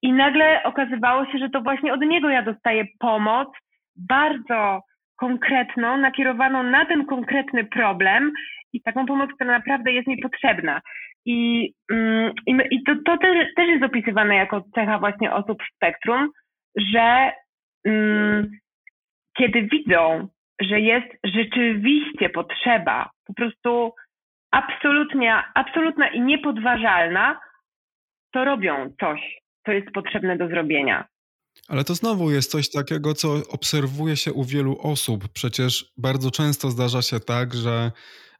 I 0.01 0.13
nagle 0.13 0.63
okazywało 0.63 1.25
się, 1.25 1.37
że 1.37 1.49
to 1.49 1.61
właśnie 1.61 1.93
od 1.93 2.01
niego 2.01 2.29
ja 2.29 2.41
dostaję 2.41 2.85
pomoc 2.99 3.47
bardzo 3.95 4.81
konkretną, 5.15 5.97
nakierowaną 5.97 6.63
na 6.63 6.85
ten 6.85 7.05
konkretny 7.05 7.65
problem 7.65 8.31
i 8.73 8.81
taką 8.81 9.05
pomoc, 9.05 9.29
która 9.35 9.51
naprawdę 9.51 9.91
jest 9.91 10.07
mi 10.07 10.17
potrzebna. 10.17 10.81
I, 11.27 11.73
mm, 11.91 12.33
i, 12.71 12.83
to, 12.83 12.95
to 13.05 13.17
też, 13.17 13.47
też 13.55 13.67
jest 13.67 13.83
opisywane 13.83 14.35
jako 14.35 14.63
cecha 14.75 14.99
właśnie 14.99 15.33
osób 15.33 15.63
w 15.63 15.75
spektrum, 15.75 16.29
że 16.75 17.31
mm, 17.85 18.51
kiedy 19.37 19.61
widzą, 19.61 20.27
że 20.61 20.79
jest 20.79 21.07
rzeczywiście 21.23 22.29
potrzeba, 22.29 23.09
po 23.25 23.33
prostu 23.33 23.93
absolutnie, 24.51 25.43
absolutna 25.53 26.07
i 26.07 26.21
niepodważalna, 26.21 27.39
to 28.33 28.45
robią 28.45 28.93
coś, 28.99 29.21
co 29.65 29.71
jest 29.71 29.91
potrzebne 29.91 30.37
do 30.37 30.47
zrobienia. 30.47 31.07
Ale 31.67 31.83
to 31.83 31.95
znowu 31.95 32.31
jest 32.31 32.51
coś 32.51 32.69
takiego, 32.69 33.13
co 33.13 33.33
obserwuje 33.49 34.17
się 34.17 34.33
u 34.33 34.43
wielu 34.43 34.77
osób. 34.79 35.27
Przecież 35.27 35.93
bardzo 35.97 36.31
często 36.31 36.71
zdarza 36.71 37.01
się 37.01 37.19
tak, 37.19 37.53
że 37.53 37.91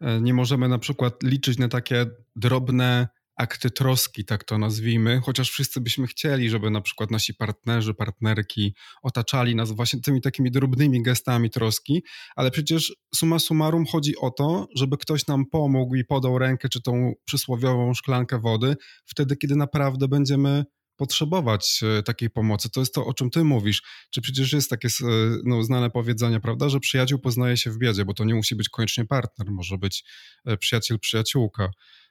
e, 0.02 0.22
nie 0.22 0.34
możemy 0.34 0.68
na 0.68 0.80
przykład 0.80 1.24
liczyć 1.24 1.58
na 1.58 1.68
takie 1.68 2.06
drobne 2.36 3.08
akty 3.38 3.72
troski, 3.72 4.26
tak 4.26 4.44
to 4.44 4.58
nazwijmy, 4.58 5.22
chociaż 5.24 5.52
wszyscy 5.52 5.82
byśmy 5.82 6.08
chcieli, 6.08 6.50
żeby 6.50 6.70
na 6.70 6.82
przykład 6.82 7.12
nasi 7.12 7.34
partnerzy, 7.34 7.94
partnerki 7.94 8.76
otaczali 9.04 9.56
nas 9.56 9.72
właśnie 9.72 10.02
tymi 10.02 10.22
takimi 10.22 10.52
drobnymi 10.52 11.04
gestami 11.04 11.50
troski, 11.50 12.04
ale 12.36 12.52
przecież 12.52 12.96
summa 13.16 13.40
summarum 13.40 13.86
chodzi 13.86 14.18
o 14.18 14.32
to, 14.32 14.68
żeby 14.76 14.98
ktoś 14.98 15.28
nam 15.28 15.46
pomógł 15.52 15.96
i 15.96 16.06
podał 16.06 16.40
rękę, 16.40 16.70
czy 16.70 16.82
tą 16.82 17.14
przysłowiową 17.26 17.94
szklankę 17.94 18.40
wody, 18.40 18.76
wtedy, 19.06 19.38
kiedy 19.38 19.56
naprawdę 19.56 20.08
będziemy 20.08 20.66
potrzebować 20.98 21.80
e, 22.00 22.04
takiej 22.04 22.30
pomocy. 22.30 22.72
To 22.72 22.80
jest 22.80 22.94
to, 22.94 23.06
o 23.06 23.14
czym 23.14 23.30
ty 23.30 23.44
mówisz. 23.44 23.82
Czy 24.14 24.22
przecież 24.22 24.54
jest 24.54 24.70
takie 24.70 24.88
e, 24.88 25.12
no, 25.46 25.64
znane 25.64 25.90
powiedzenie, 25.90 26.40
prawda, 26.40 26.70
że 26.70 26.80
przyjaciół 26.80 27.20
poznaje 27.20 27.58
się 27.58 27.70
w 27.72 27.78
biedzie, 27.78 28.06
bo 28.06 28.14
to 28.14 28.24
nie 28.24 28.36
musi 28.36 28.56
być 28.56 28.70
koniecznie 28.70 29.06
partner, 29.06 29.48
może 29.52 29.78
być 29.78 30.04
e, 30.46 30.58
przyjaciel, 30.58 31.00
przyjaciółka. 31.00 31.70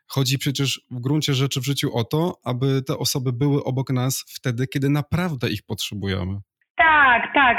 Chodzi 0.08 0.38
przecież 0.38 0.80
w 0.90 1.00
gruncie 1.00 1.34
rzeczy 1.34 1.60
w 1.60 1.64
życiu 1.64 1.96
o 1.96 2.04
to, 2.04 2.34
aby 2.44 2.82
te 2.82 2.98
osoby 2.98 3.32
były 3.32 3.64
obok 3.64 3.90
nas 3.90 4.24
wtedy, 4.36 4.66
kiedy 4.66 4.88
naprawdę 4.88 5.50
ich 5.50 5.62
potrzebujemy. 5.66 6.40
Tak, 6.76 7.34
tak, 7.34 7.56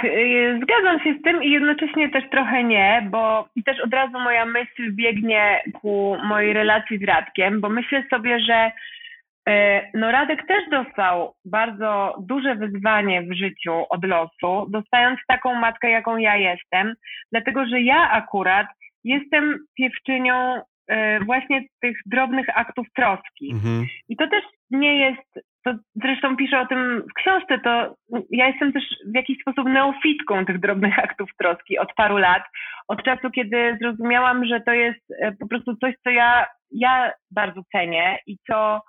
zgadzam 0.63 0.99
się 1.03 1.17
z 1.19 1.23
tym 1.23 1.43
i 1.43 1.51
jednocześnie 1.51 2.09
też 2.09 2.23
trochę 2.31 2.63
nie, 2.63 3.07
bo 3.11 3.49
i 3.55 3.63
też 3.63 3.77
od 3.79 3.93
razu 3.93 4.19
moja 4.19 4.45
myśl 4.45 4.91
biegnie 4.91 5.61
ku 5.81 6.17
mojej 6.23 6.53
relacji 6.53 6.97
z 6.97 7.03
Radkiem, 7.03 7.61
bo 7.61 7.69
myślę 7.69 8.03
sobie, 8.09 8.39
że 8.39 8.71
no 9.93 10.11
Radek 10.11 10.47
też 10.47 10.69
dostał 10.71 11.33
bardzo 11.45 12.15
duże 12.19 12.55
wyzwanie 12.55 13.21
w 13.21 13.33
życiu 13.33 13.85
od 13.89 14.05
losu, 14.05 14.69
dostając 14.69 15.19
taką 15.27 15.55
matkę, 15.55 15.89
jaką 15.89 16.17
ja 16.17 16.35
jestem, 16.35 16.93
dlatego 17.31 17.65
że 17.65 17.81
ja 17.81 18.11
akurat 18.11 18.67
jestem 19.03 19.59
piewczynią 19.77 20.61
E, 20.87 21.19
właśnie 21.19 21.63
tych 21.81 21.97
drobnych 22.05 22.57
aktów 22.57 22.87
troski. 22.95 23.51
Mhm. 23.53 23.85
I 24.09 24.17
to 24.17 24.27
też 24.27 24.43
nie 24.71 24.99
jest, 24.99 25.47
to 25.63 25.73
zresztą 25.95 26.37
piszę 26.37 26.59
o 26.59 26.65
tym 26.65 27.03
w 27.11 27.13
książce, 27.13 27.59
to 27.59 27.95
ja 28.29 28.47
jestem 28.47 28.73
też 28.73 28.83
w 29.11 29.15
jakiś 29.15 29.41
sposób 29.41 29.67
neofitką 29.69 30.45
tych 30.45 30.59
drobnych 30.59 30.99
aktów 31.05 31.29
troski 31.39 31.77
od 31.77 31.93
paru 31.93 32.17
lat, 32.17 32.43
od 32.87 33.03
czasu, 33.03 33.29
kiedy 33.31 33.77
zrozumiałam, 33.81 34.45
że 34.45 34.61
to 34.61 34.71
jest 34.71 35.11
e, 35.21 35.31
po 35.31 35.47
prostu 35.47 35.75
coś, 35.75 35.93
co 36.03 36.09
ja, 36.09 36.45
ja 36.71 37.11
bardzo 37.31 37.61
cenię 37.71 38.19
i 38.27 38.37
co 38.47 38.75
e, 38.75 38.79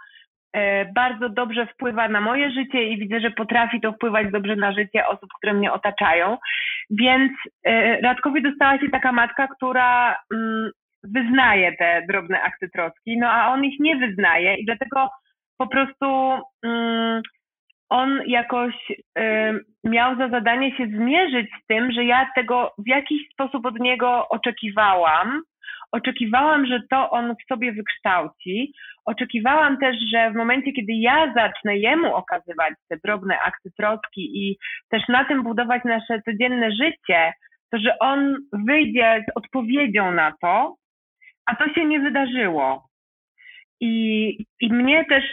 bardzo 0.94 1.28
dobrze 1.28 1.66
wpływa 1.66 2.08
na 2.08 2.20
moje 2.20 2.50
życie 2.50 2.82
i 2.82 2.98
widzę, 2.98 3.20
że 3.20 3.30
potrafi 3.30 3.80
to 3.80 3.92
wpływać 3.92 4.30
dobrze 4.32 4.56
na 4.56 4.72
życie 4.72 5.06
osób, 5.06 5.30
które 5.38 5.54
mnie 5.54 5.72
otaczają. 5.72 6.36
Więc 6.90 7.32
Radkowi 8.02 8.42
dostała 8.42 8.78
się 8.78 8.88
taka 8.92 9.12
matka, 9.12 9.48
która 9.48 10.16
mm, 10.34 10.70
wyznaje 11.04 11.76
te 11.76 12.02
drobne 12.08 12.42
akty 12.42 12.68
troski, 12.68 13.18
no 13.18 13.30
a 13.30 13.52
on 13.52 13.64
ich 13.64 13.80
nie 13.80 13.96
wyznaje 13.96 14.54
i 14.54 14.64
dlatego 14.64 15.08
po 15.58 15.66
prostu 15.66 16.06
um, 16.62 17.22
on 17.88 18.20
jakoś 18.26 18.74
um, 19.16 19.60
miał 19.84 20.16
za 20.16 20.28
zadanie 20.28 20.76
się 20.76 20.86
zmierzyć 20.86 21.46
z 21.62 21.66
tym, 21.66 21.92
że 21.92 22.04
ja 22.04 22.28
tego 22.34 22.72
w 22.78 22.88
jakiś 22.88 23.32
sposób 23.32 23.66
od 23.66 23.78
niego 23.80 24.28
oczekiwałam. 24.28 25.42
Oczekiwałam, 25.92 26.66
że 26.66 26.80
to 26.90 27.10
on 27.10 27.34
w 27.34 27.48
sobie 27.48 27.72
wykształci. 27.72 28.72
Oczekiwałam 29.04 29.78
też, 29.78 29.96
że 30.12 30.30
w 30.30 30.34
momencie, 30.34 30.72
kiedy 30.72 30.92
ja 30.92 31.32
zacznę 31.34 31.76
jemu 31.76 32.14
okazywać 32.14 32.74
te 32.88 32.96
drobne 33.04 33.38
akty 33.40 33.70
troski 33.76 34.48
i 34.48 34.56
też 34.90 35.02
na 35.08 35.24
tym 35.24 35.42
budować 35.42 35.84
nasze 35.84 36.22
codzienne 36.22 36.70
życie, 36.72 37.32
to 37.70 37.78
że 37.78 37.98
on 37.98 38.36
wyjdzie 38.52 39.24
z 39.28 39.36
odpowiedzią 39.36 40.12
na 40.12 40.32
to, 40.40 40.76
a 41.46 41.56
to 41.56 41.74
się 41.74 41.84
nie 41.84 42.00
wydarzyło. 42.00 42.88
I, 43.80 44.28
I 44.60 44.72
mnie 44.72 45.04
też 45.04 45.24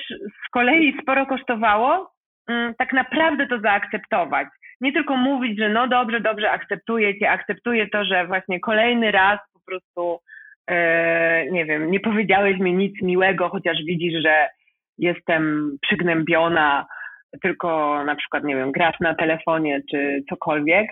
z 0.46 0.50
kolei 0.52 0.98
sporo 1.02 1.26
kosztowało 1.26 2.12
mm, 2.50 2.74
tak 2.78 2.94
naprawdę 2.94 3.48
to 3.48 3.60
zaakceptować. 3.60 4.48
Nie 4.82 4.94
tylko 4.94 5.18
mówić, 5.18 5.60
że 5.60 5.70
no 5.70 5.88
dobrze, 5.88 6.22
dobrze, 6.22 6.52
akceptuję 6.52 7.20
cię, 7.20 7.30
akceptuję 7.32 7.90
to, 7.90 8.06
że 8.06 8.28
właśnie 8.28 8.60
kolejny 8.60 9.12
raz 9.12 9.40
po 9.54 9.60
prostu, 9.66 10.20
nie 11.52 11.66
wiem, 11.66 11.92
nie 11.92 12.00
powiedziałeś 12.00 12.60
mi 12.60 12.74
nic 12.74 13.02
miłego, 13.02 13.50
chociaż 13.50 13.78
widzisz, 13.86 14.24
że 14.24 14.48
jestem 14.98 15.72
przygnębiona 15.82 16.86
tylko 17.42 18.04
na 18.06 18.16
przykład, 18.16 18.44
nie 18.44 18.56
wiem, 18.56 18.72
grasz 18.72 19.00
na 19.00 19.16
telefonie 19.16 19.82
czy 19.92 20.24
cokolwiek. 20.30 20.88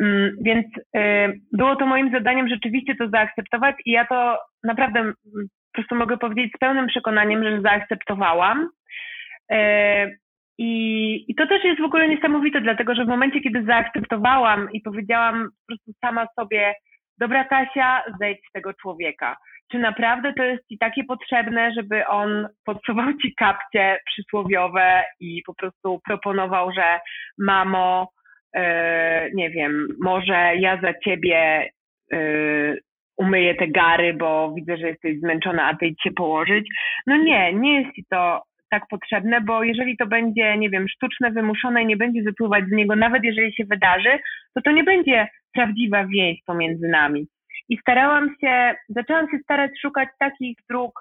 Mm, 0.00 0.36
więc 0.40 0.66
y, 0.76 1.40
było 1.52 1.76
to 1.76 1.86
moim 1.86 2.10
zadaniem 2.12 2.48
rzeczywiście 2.48 2.94
to 2.96 3.08
zaakceptować 3.08 3.76
i 3.86 3.90
ja 3.90 4.06
to 4.06 4.38
naprawdę 4.64 5.00
mm, 5.00 5.14
po 5.24 5.72
prostu 5.72 5.94
mogę 5.94 6.16
powiedzieć 6.16 6.52
z 6.56 6.58
pełnym 6.58 6.86
przekonaniem, 6.86 7.44
że 7.44 7.60
zaakceptowałam. 7.60 8.68
Y, 9.52 9.56
I, 10.58 11.24
I 11.28 11.34
to 11.34 11.46
też 11.46 11.64
jest 11.64 11.80
w 11.80 11.84
ogóle 11.84 12.08
niesamowite, 12.08 12.60
dlatego 12.60 12.94
że 12.94 13.04
w 13.04 13.08
momencie, 13.08 13.40
kiedy 13.40 13.64
zaakceptowałam 13.64 14.72
i 14.72 14.80
powiedziałam 14.80 15.44
po 15.44 15.66
prostu 15.66 15.92
sama 16.00 16.26
sobie, 16.40 16.74
dobra 17.18 17.44
Tasia, 17.44 18.02
zejdź 18.20 18.48
z 18.48 18.52
tego 18.52 18.74
człowieka. 18.74 19.36
Czy 19.72 19.78
naprawdę 19.78 20.32
to 20.32 20.42
jest 20.42 20.68
ci 20.68 20.78
takie 20.78 21.04
potrzebne, 21.04 21.72
żeby 21.72 22.06
on 22.06 22.48
podsuwał 22.64 23.06
ci 23.22 23.34
kapcie 23.34 23.98
przysłowiowe 24.06 25.04
i 25.20 25.42
po 25.46 25.54
prostu 25.54 26.00
proponował, 26.04 26.72
że 26.72 27.00
mamo, 27.38 28.08
E, 28.54 29.30
nie 29.34 29.50
wiem, 29.50 29.88
może 30.00 30.56
ja 30.56 30.80
za 30.80 30.94
ciebie 31.04 31.70
e, 32.12 32.18
umyję 33.16 33.54
te 33.54 33.68
gary, 33.68 34.14
bo 34.14 34.52
widzę, 34.56 34.76
że 34.76 34.88
jesteś 34.88 35.20
zmęczona, 35.20 35.66
a 35.66 35.76
ty 35.76 35.86
idź 35.86 36.02
się 36.02 36.10
położyć. 36.10 36.68
No 37.06 37.16
nie, 37.16 37.52
nie 37.52 37.80
jest 37.80 37.94
ci 37.94 38.04
to 38.10 38.42
tak 38.74 38.88
potrzebne, 38.90 39.40
bo 39.40 39.64
jeżeli 39.64 39.96
to 39.96 40.06
będzie, 40.06 40.58
nie 40.58 40.70
wiem, 40.70 40.88
sztuczne, 40.88 41.30
wymuszone 41.30 41.82
i 41.82 41.86
nie 41.86 41.96
będzie 41.96 42.22
wypływać 42.22 42.64
z 42.64 42.72
niego, 42.72 42.96
nawet 42.96 43.24
jeżeli 43.24 43.54
się 43.54 43.64
wydarzy, 43.64 44.18
to 44.54 44.62
to 44.62 44.70
nie 44.70 44.84
będzie 44.84 45.28
prawdziwa 45.54 46.06
więź 46.06 46.38
pomiędzy 46.46 46.88
nami. 46.88 47.26
I 47.68 47.78
starałam 47.78 48.34
się, 48.40 48.74
zaczęłam 48.88 49.30
się 49.30 49.38
starać 49.38 49.70
szukać 49.82 50.08
takich 50.18 50.56
dróg 50.70 50.92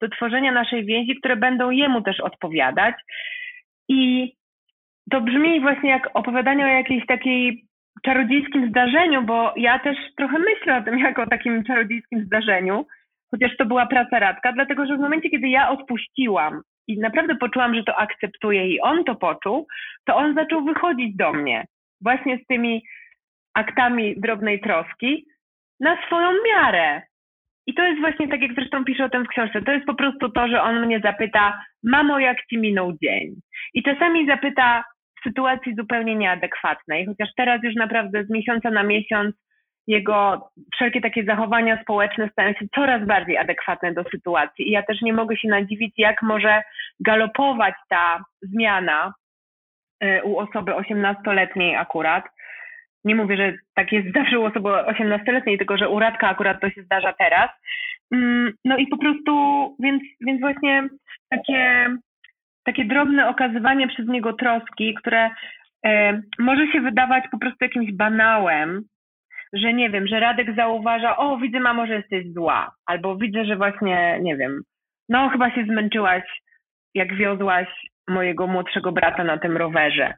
do 0.00 0.08
tworzenia 0.08 0.52
naszej 0.52 0.84
więzi, 0.84 1.16
które 1.16 1.36
będą 1.36 1.70
jemu 1.70 2.02
też 2.02 2.20
odpowiadać. 2.20 2.94
I 3.88 4.32
to 5.10 5.20
brzmi 5.20 5.60
właśnie 5.60 5.90
jak 5.90 6.10
opowiadanie 6.14 6.64
o 6.64 6.68
jakiejś 6.68 7.06
takiej 7.06 7.64
czarodziejskim 8.04 8.68
zdarzeniu, 8.68 9.22
bo 9.22 9.54
ja 9.56 9.78
też 9.78 9.96
trochę 10.16 10.38
myślę 10.38 10.76
o 10.76 10.82
tym 10.82 10.98
jako 10.98 11.22
o 11.22 11.26
takim 11.26 11.64
czarodziejskim 11.64 12.24
zdarzeniu, 12.24 12.86
chociaż 13.30 13.56
to 13.56 13.66
była 13.66 13.86
praca 13.86 14.18
radka, 14.18 14.52
dlatego 14.52 14.86
że 14.86 14.96
w 14.96 15.00
momencie, 15.00 15.30
kiedy 15.30 15.48
ja 15.48 15.70
odpuściłam 15.70 16.62
i 16.90 16.98
naprawdę 16.98 17.36
poczułam, 17.36 17.74
że 17.74 17.84
to 17.84 17.96
akceptuję 17.96 18.68
i 18.68 18.80
on 18.80 19.04
to 19.04 19.14
poczuł, 19.14 19.66
to 20.06 20.16
on 20.16 20.34
zaczął 20.34 20.64
wychodzić 20.64 21.16
do 21.16 21.32
mnie 21.32 21.64
właśnie 22.00 22.38
z 22.38 22.46
tymi 22.46 22.82
aktami 23.54 24.20
drobnej 24.20 24.60
troski 24.60 25.26
na 25.80 26.06
swoją 26.06 26.30
miarę. 26.46 27.02
I 27.66 27.74
to 27.74 27.82
jest 27.82 28.00
właśnie 28.00 28.28
tak, 28.28 28.40
jak 28.42 28.54
zresztą 28.54 28.84
piszę 28.84 29.04
o 29.04 29.08
tym 29.08 29.24
w 29.24 29.28
książce. 29.28 29.62
To 29.62 29.72
jest 29.72 29.86
po 29.86 29.94
prostu 29.94 30.28
to, 30.28 30.48
że 30.48 30.62
on 30.62 30.86
mnie 30.86 31.00
zapyta, 31.00 31.64
mamo, 31.82 32.18
jak 32.18 32.46
ci 32.46 32.58
minął 32.58 32.92
dzień? 33.02 33.34
I 33.74 33.82
czasami 33.82 34.26
zapyta, 34.26 34.84
sytuacji 35.22 35.74
zupełnie 35.74 36.16
nieadekwatnej, 36.16 37.06
chociaż 37.06 37.28
teraz 37.36 37.62
już 37.62 37.74
naprawdę 37.74 38.24
z 38.24 38.30
miesiąca 38.30 38.70
na 38.70 38.82
miesiąc 38.82 39.36
jego 39.86 40.50
wszelkie 40.74 41.00
takie 41.00 41.24
zachowania 41.24 41.82
społeczne 41.82 42.28
stają 42.32 42.52
się 42.52 42.66
coraz 42.74 43.06
bardziej 43.06 43.38
adekwatne 43.38 43.94
do 43.94 44.04
sytuacji. 44.04 44.68
I 44.68 44.70
ja 44.70 44.82
też 44.82 45.02
nie 45.02 45.12
mogę 45.12 45.36
się 45.36 45.48
nadziwić, 45.48 45.94
jak 45.98 46.22
może 46.22 46.62
galopować 47.00 47.74
ta 47.88 48.24
zmiana 48.42 49.14
y, 50.04 50.24
u 50.24 50.38
osoby 50.38 50.72
18-letniej 50.72 51.76
akurat. 51.76 52.24
Nie 53.04 53.14
mówię, 53.14 53.36
że 53.36 53.52
tak 53.74 53.92
jest 53.92 54.12
zawsze 54.18 54.38
u 54.38 54.44
osoby 54.44 54.68
18-letniej, 54.68 55.58
tylko 55.58 55.76
że 55.76 55.88
u 55.88 55.98
Radka 55.98 56.28
akurat 56.28 56.60
to 56.60 56.70
się 56.70 56.82
zdarza 56.82 57.12
teraz. 57.12 57.50
Mm, 58.14 58.52
no 58.64 58.76
i 58.76 58.86
po 58.86 58.98
prostu, 58.98 59.32
więc, 59.80 60.02
więc 60.20 60.40
właśnie 60.40 60.88
takie 61.30 61.90
takie 62.64 62.84
drobne 62.84 63.28
okazywanie 63.28 63.88
przez 63.88 64.06
niego 64.06 64.32
troski, 64.32 64.94
które 64.94 65.30
e, 65.86 66.22
może 66.38 66.66
się 66.72 66.80
wydawać 66.80 67.24
po 67.30 67.38
prostu 67.38 67.64
jakimś 67.64 67.92
banałem, 67.92 68.82
że 69.52 69.72
nie 69.72 69.90
wiem, 69.90 70.06
że 70.06 70.20
Radek 70.20 70.56
zauważa, 70.56 71.16
o 71.16 71.36
widzę 71.36 71.60
mamo, 71.60 71.86
że 71.86 71.94
jesteś 71.94 72.32
zła, 72.32 72.74
albo 72.86 73.16
widzę, 73.16 73.44
że 73.44 73.56
właśnie, 73.56 74.18
nie 74.22 74.36
wiem, 74.36 74.62
no 75.08 75.28
chyba 75.28 75.50
się 75.50 75.64
zmęczyłaś, 75.64 76.22
jak 76.94 77.16
wiozłaś 77.16 77.68
mojego 78.08 78.46
młodszego 78.46 78.92
brata 78.92 79.24
na 79.24 79.38
tym 79.38 79.56
rowerze. 79.56 80.14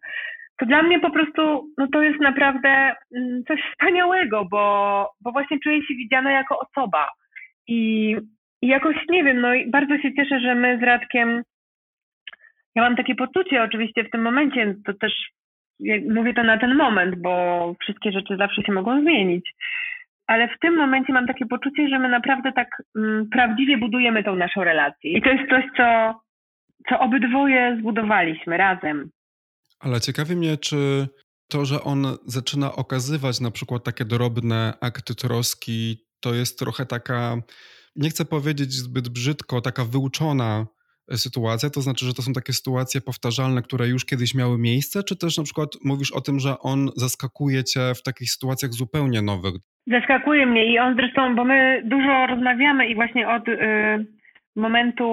To 0.58 0.66
dla 0.66 0.82
mnie 0.82 1.00
po 1.00 1.10
prostu, 1.10 1.68
no 1.78 1.86
to 1.92 2.02
jest 2.02 2.20
naprawdę 2.20 2.94
mm, 3.16 3.44
coś 3.48 3.60
wspaniałego, 3.70 4.44
bo, 4.44 5.10
bo 5.20 5.32
właśnie 5.32 5.58
czuję 5.60 5.86
się 5.86 5.94
widziana 5.94 6.32
jako 6.32 6.58
osoba. 6.58 7.08
I, 7.68 8.16
I 8.62 8.66
jakoś, 8.66 8.96
nie 9.08 9.24
wiem, 9.24 9.40
no 9.40 9.54
i 9.54 9.70
bardzo 9.70 9.98
się 9.98 10.14
cieszę, 10.14 10.40
że 10.40 10.54
my 10.54 10.78
z 10.78 10.82
Radkiem 10.82 11.42
ja 12.74 12.82
mam 12.82 12.96
takie 12.96 13.14
poczucie 13.14 13.62
oczywiście 13.62 14.04
w 14.04 14.10
tym 14.10 14.22
momencie, 14.22 14.74
to 14.86 14.92
też 14.94 15.12
mówię 16.14 16.34
to 16.34 16.42
na 16.42 16.58
ten 16.58 16.74
moment, 16.74 17.14
bo 17.14 17.74
wszystkie 17.80 18.12
rzeczy 18.12 18.36
zawsze 18.36 18.62
się 18.62 18.72
mogą 18.72 19.00
zmienić. 19.00 19.54
Ale 20.26 20.48
w 20.48 20.58
tym 20.60 20.76
momencie 20.76 21.12
mam 21.12 21.26
takie 21.26 21.46
poczucie, 21.46 21.88
że 21.88 21.98
my 21.98 22.08
naprawdę 22.08 22.52
tak 22.52 22.82
mm, 22.96 23.28
prawdziwie 23.28 23.78
budujemy 23.78 24.24
tą 24.24 24.36
naszą 24.36 24.64
relację. 24.64 25.12
I 25.12 25.22
to 25.22 25.30
jest 25.30 25.50
coś, 25.50 25.64
co, 25.76 26.14
co 26.88 27.00
obydwoje 27.00 27.76
zbudowaliśmy 27.80 28.56
razem. 28.56 29.10
Ale 29.80 30.00
ciekawi 30.00 30.36
mnie, 30.36 30.56
czy 30.56 31.08
to, 31.48 31.64
że 31.64 31.82
on 31.82 32.06
zaczyna 32.26 32.72
okazywać 32.72 33.40
na 33.40 33.50
przykład 33.50 33.84
takie 33.84 34.04
drobne 34.04 34.74
akty 34.80 35.14
troski, 35.14 35.96
to 36.20 36.34
jest 36.34 36.58
trochę 36.58 36.86
taka, 36.86 37.36
nie 37.96 38.10
chcę 38.10 38.24
powiedzieć 38.24 38.72
zbyt 38.72 39.08
brzydko, 39.08 39.60
taka 39.60 39.84
wyuczona 39.84 40.66
sytuacja, 41.16 41.70
to 41.70 41.80
znaczy, 41.80 42.06
że 42.06 42.14
to 42.14 42.22
są 42.22 42.32
takie 42.32 42.52
sytuacje 42.52 43.00
powtarzalne, 43.00 43.62
które 43.62 43.88
już 43.88 44.04
kiedyś 44.04 44.34
miały 44.34 44.58
miejsce, 44.58 45.02
czy 45.02 45.16
też 45.16 45.38
na 45.38 45.44
przykład 45.44 45.68
mówisz 45.84 46.12
o 46.12 46.20
tym, 46.20 46.40
że 46.40 46.58
on 46.58 46.90
zaskakuje 46.96 47.64
cię 47.64 47.80
w 47.94 48.02
takich 48.02 48.30
sytuacjach 48.30 48.72
zupełnie 48.72 49.22
nowych? 49.22 49.54
Zaskakuje 49.86 50.46
mnie 50.46 50.72
i 50.72 50.78
on 50.78 50.96
zresztą, 50.96 51.36
bo 51.36 51.44
my 51.44 51.82
dużo 51.84 52.26
rozmawiamy 52.26 52.86
i 52.86 52.94
właśnie 52.94 53.28
od 53.28 53.48
y, 53.48 53.56
momentu, 54.56 55.04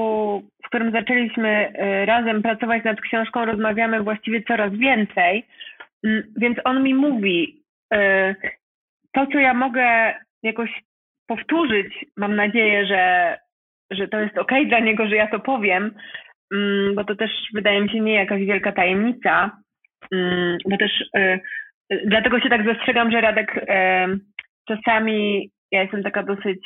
w 0.64 0.68
którym 0.68 0.92
zaczęliśmy 0.92 1.70
y, 1.70 2.06
razem 2.06 2.42
pracować 2.42 2.84
nad 2.84 3.02
książką, 3.02 3.46
rozmawiamy 3.46 4.04
właściwie 4.04 4.44
coraz 4.44 4.74
więcej, 4.74 5.46
y, 6.06 6.28
więc 6.38 6.58
on 6.64 6.84
mi 6.84 6.94
mówi, 6.94 7.64
y, 7.94 8.36
to 9.14 9.28
co 9.34 9.40
ja 9.40 9.54
mogę 9.54 10.14
jakoś 10.44 10.70
powtórzyć, 11.28 12.06
mam 12.18 12.36
nadzieję, 12.36 12.86
że 12.86 13.38
że 13.92 14.08
to 14.08 14.20
jest 14.20 14.38
okej 14.38 14.62
okay 14.62 14.70
dla 14.70 14.80
niego, 14.80 15.08
że 15.08 15.16
ja 15.16 15.28
to 15.28 15.40
powiem, 15.40 15.96
mm, 16.54 16.96
bo 16.96 17.04
to 17.04 17.16
też 17.16 17.32
wydaje 17.54 17.82
mi 17.82 17.90
się 17.90 18.00
nie 18.00 18.14
jakaś 18.14 18.46
wielka 18.46 18.72
tajemnica, 18.72 19.52
mm, 20.12 20.58
bo 20.70 20.78
też 20.78 20.92
y, 21.18 21.40
y, 21.94 22.02
dlatego 22.06 22.40
się 22.40 22.50
tak 22.50 22.66
zastrzegam, 22.66 23.12
że 23.12 23.22
Radek 23.22 23.58
y, 23.58 23.66
czasami 24.68 25.50
ja 25.72 25.82
jestem 25.82 26.04
taka 26.04 26.24
dosyć, 26.24 26.60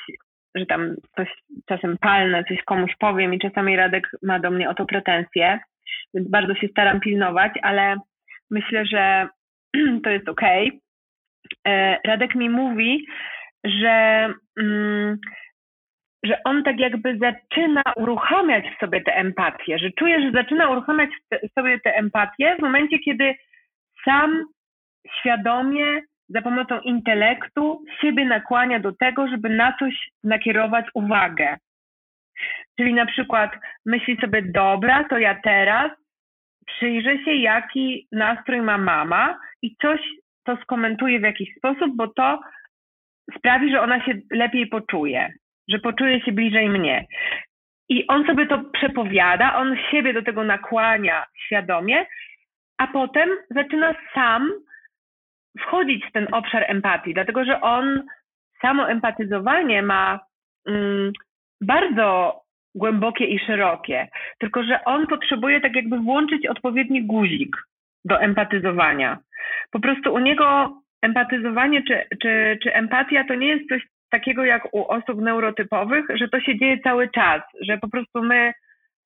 że 0.55 0.65
tam 0.65 0.95
coś 1.15 1.29
czasem 1.69 1.97
palne, 1.97 2.43
coś 2.43 2.63
komuś 2.63 2.91
powiem 2.99 3.33
i 3.33 3.39
czasami 3.39 3.75
Radek 3.75 4.07
ma 4.23 4.39
do 4.39 4.51
mnie 4.51 4.69
o 4.69 4.73
to 4.73 4.85
pretensje, 4.85 5.59
więc 6.13 6.29
bardzo 6.29 6.55
się 6.55 6.67
staram 6.67 6.99
pilnować, 6.99 7.51
ale 7.61 7.95
myślę, 8.51 8.85
że 8.85 9.27
to 10.03 10.09
jest 10.09 10.29
okej. 10.29 10.81
Okay. 11.65 11.97
Radek 12.05 12.35
mi 12.35 12.49
mówi, 12.49 13.05
że 13.63 14.27
mm, 14.59 15.17
że 16.23 16.43
on 16.43 16.63
tak 16.63 16.79
jakby 16.79 17.17
zaczyna 17.17 17.81
uruchamiać 17.95 18.65
w 18.75 18.79
sobie 18.79 19.01
tę 19.01 19.15
empatię, 19.15 19.79
że 19.79 19.91
czuje, 19.91 20.21
że 20.21 20.31
zaczyna 20.31 20.69
uruchamiać 20.69 21.09
w 21.31 21.53
sobie 21.59 21.79
tę 21.79 21.95
empatię 21.95 22.55
w 22.59 22.61
momencie, 22.61 22.99
kiedy 22.99 23.35
sam 24.05 24.43
świadomie 25.19 26.01
za 26.29 26.41
pomocą 26.41 26.79
intelektu 26.79 27.83
siebie 28.01 28.25
nakłania 28.25 28.79
do 28.79 28.91
tego, 28.91 29.27
żeby 29.27 29.49
na 29.49 29.75
coś 29.79 30.09
nakierować 30.23 30.85
uwagę. 30.93 31.57
Czyli 32.77 32.93
na 32.93 33.05
przykład 33.05 33.51
myśli 33.85 34.17
sobie, 34.21 34.41
dobra, 34.41 35.03
to 35.03 35.17
ja 35.17 35.35
teraz 35.43 35.91
przyjrzę 36.65 37.23
się, 37.25 37.33
jaki 37.33 38.07
nastrój 38.11 38.61
ma 38.61 38.77
mama 38.77 39.39
i 39.61 39.75
coś 39.81 40.01
to 40.43 40.57
skomentuję 40.57 41.19
w 41.19 41.23
jakiś 41.23 41.55
sposób, 41.57 41.95
bo 41.95 42.07
to 42.07 42.39
sprawi, 43.37 43.71
że 43.71 43.81
ona 43.81 44.05
się 44.05 44.13
lepiej 44.31 44.67
poczuje 44.67 45.33
że 45.67 45.79
poczuje 45.79 46.21
się 46.21 46.31
bliżej 46.31 46.69
mnie. 46.69 47.05
I 47.89 48.07
on 48.07 48.25
sobie 48.25 48.45
to 48.45 48.63
przepowiada, 48.73 49.55
on 49.55 49.77
siebie 49.91 50.13
do 50.13 50.21
tego 50.21 50.43
nakłania 50.43 51.25
świadomie, 51.45 52.05
a 52.77 52.87
potem 52.87 53.29
zaczyna 53.49 53.95
sam 54.13 54.51
wchodzić 55.59 56.05
w 56.05 56.11
ten 56.11 56.27
obszar 56.31 56.63
empatii, 56.67 57.13
dlatego 57.13 57.45
że 57.45 57.61
on 57.61 58.03
samo 58.61 58.89
empatyzowanie 58.89 59.81
ma 59.81 60.19
mm, 60.67 61.11
bardzo 61.61 62.39
głębokie 62.75 63.25
i 63.25 63.39
szerokie, 63.39 64.07
tylko 64.39 64.63
że 64.63 64.85
on 64.85 65.07
potrzebuje 65.07 65.61
tak 65.61 65.75
jakby 65.75 65.99
włączyć 65.99 66.47
odpowiedni 66.47 67.05
guzik 67.05 67.57
do 68.05 68.21
empatyzowania. 68.21 69.17
Po 69.71 69.79
prostu 69.79 70.13
u 70.13 70.19
niego 70.19 70.77
empatyzowanie 71.01 71.83
czy, 71.87 72.03
czy, 72.21 72.57
czy 72.63 72.73
empatia 72.73 73.23
to 73.27 73.35
nie 73.35 73.47
jest 73.47 73.69
coś 73.69 73.81
takiego 74.13 74.45
jak 74.45 74.73
u 74.73 74.87
osób 74.87 75.21
neurotypowych, 75.21 76.05
że 76.15 76.27
to 76.29 76.39
się 76.39 76.57
dzieje 76.57 76.79
cały 76.79 77.09
czas, 77.09 77.41
że 77.61 77.77
po 77.77 77.89
prostu 77.89 78.23
my 78.23 78.53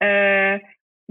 e, 0.04 0.60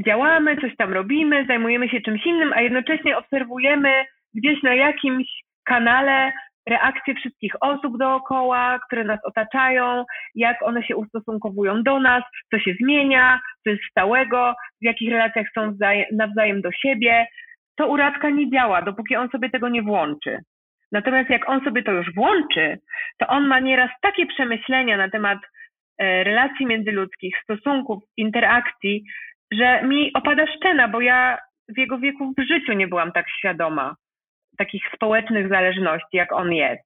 działamy, 0.06 0.56
coś 0.56 0.76
tam 0.76 0.92
robimy, 0.92 1.44
zajmujemy 1.48 1.88
się 1.88 2.00
czymś 2.00 2.26
innym, 2.26 2.52
a 2.52 2.60
jednocześnie 2.60 3.18
obserwujemy 3.18 4.04
gdzieś 4.34 4.62
na 4.62 4.74
jakimś 4.74 5.26
kanale 5.64 6.32
reakcje 6.68 7.14
wszystkich 7.14 7.52
osób 7.60 7.98
dookoła, 7.98 8.78
które 8.86 9.04
nas 9.04 9.20
otaczają, 9.24 10.04
jak 10.34 10.62
one 10.62 10.82
się 10.82 10.96
ustosunkowują 10.96 11.82
do 11.82 12.00
nas, 12.00 12.22
co 12.50 12.58
się 12.58 12.74
zmienia, 12.82 13.40
co 13.64 13.70
jest 13.70 13.82
stałego, 13.90 14.54
w 14.82 14.84
jakich 14.84 15.10
relacjach 15.10 15.46
są 15.54 15.76
nawzajem 16.12 16.62
do 16.62 16.72
siebie. 16.72 17.26
To 17.76 17.86
u 17.86 17.96
Radka 17.96 18.30
nie 18.30 18.50
działa, 18.50 18.82
dopóki 18.82 19.16
on 19.16 19.28
sobie 19.28 19.50
tego 19.50 19.68
nie 19.68 19.82
włączy. 19.82 20.38
Natomiast 20.92 21.30
jak 21.30 21.48
on 21.48 21.64
sobie 21.64 21.82
to 21.82 21.92
już 21.92 22.14
włączy, 22.14 22.78
to 23.18 23.26
on 23.26 23.46
ma 23.46 23.60
nieraz 23.60 23.90
takie 24.02 24.26
przemyślenia 24.26 24.96
na 24.96 25.10
temat 25.10 25.38
e, 25.98 26.24
relacji 26.24 26.66
międzyludzkich, 26.66 27.34
stosunków, 27.42 28.02
interakcji, 28.16 29.04
że 29.52 29.82
mi 29.82 30.10
opada 30.14 30.44
szczena, 30.56 30.88
bo 30.88 31.00
ja 31.00 31.38
w 31.68 31.78
jego 31.78 31.98
wieku 31.98 32.34
w 32.38 32.42
życiu 32.42 32.72
nie 32.72 32.88
byłam 32.88 33.12
tak 33.12 33.26
świadoma 33.38 33.96
takich 34.58 34.82
społecznych 34.94 35.48
zależności, 35.48 36.16
jak 36.16 36.32
on 36.32 36.52
jest. 36.52 36.82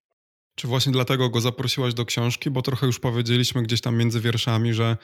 Czy 0.56 0.68
właśnie 0.68 0.92
dlatego 0.92 1.30
go 1.30 1.40
zaprosiłaś 1.40 1.94
do 1.94 2.04
książki? 2.04 2.50
Bo 2.50 2.62
trochę 2.62 2.86
już 2.86 3.00
powiedzieliśmy 3.00 3.62
gdzieś 3.62 3.80
tam 3.80 3.96
między 3.96 4.20
wierszami, 4.20 4.74
że 4.74 4.96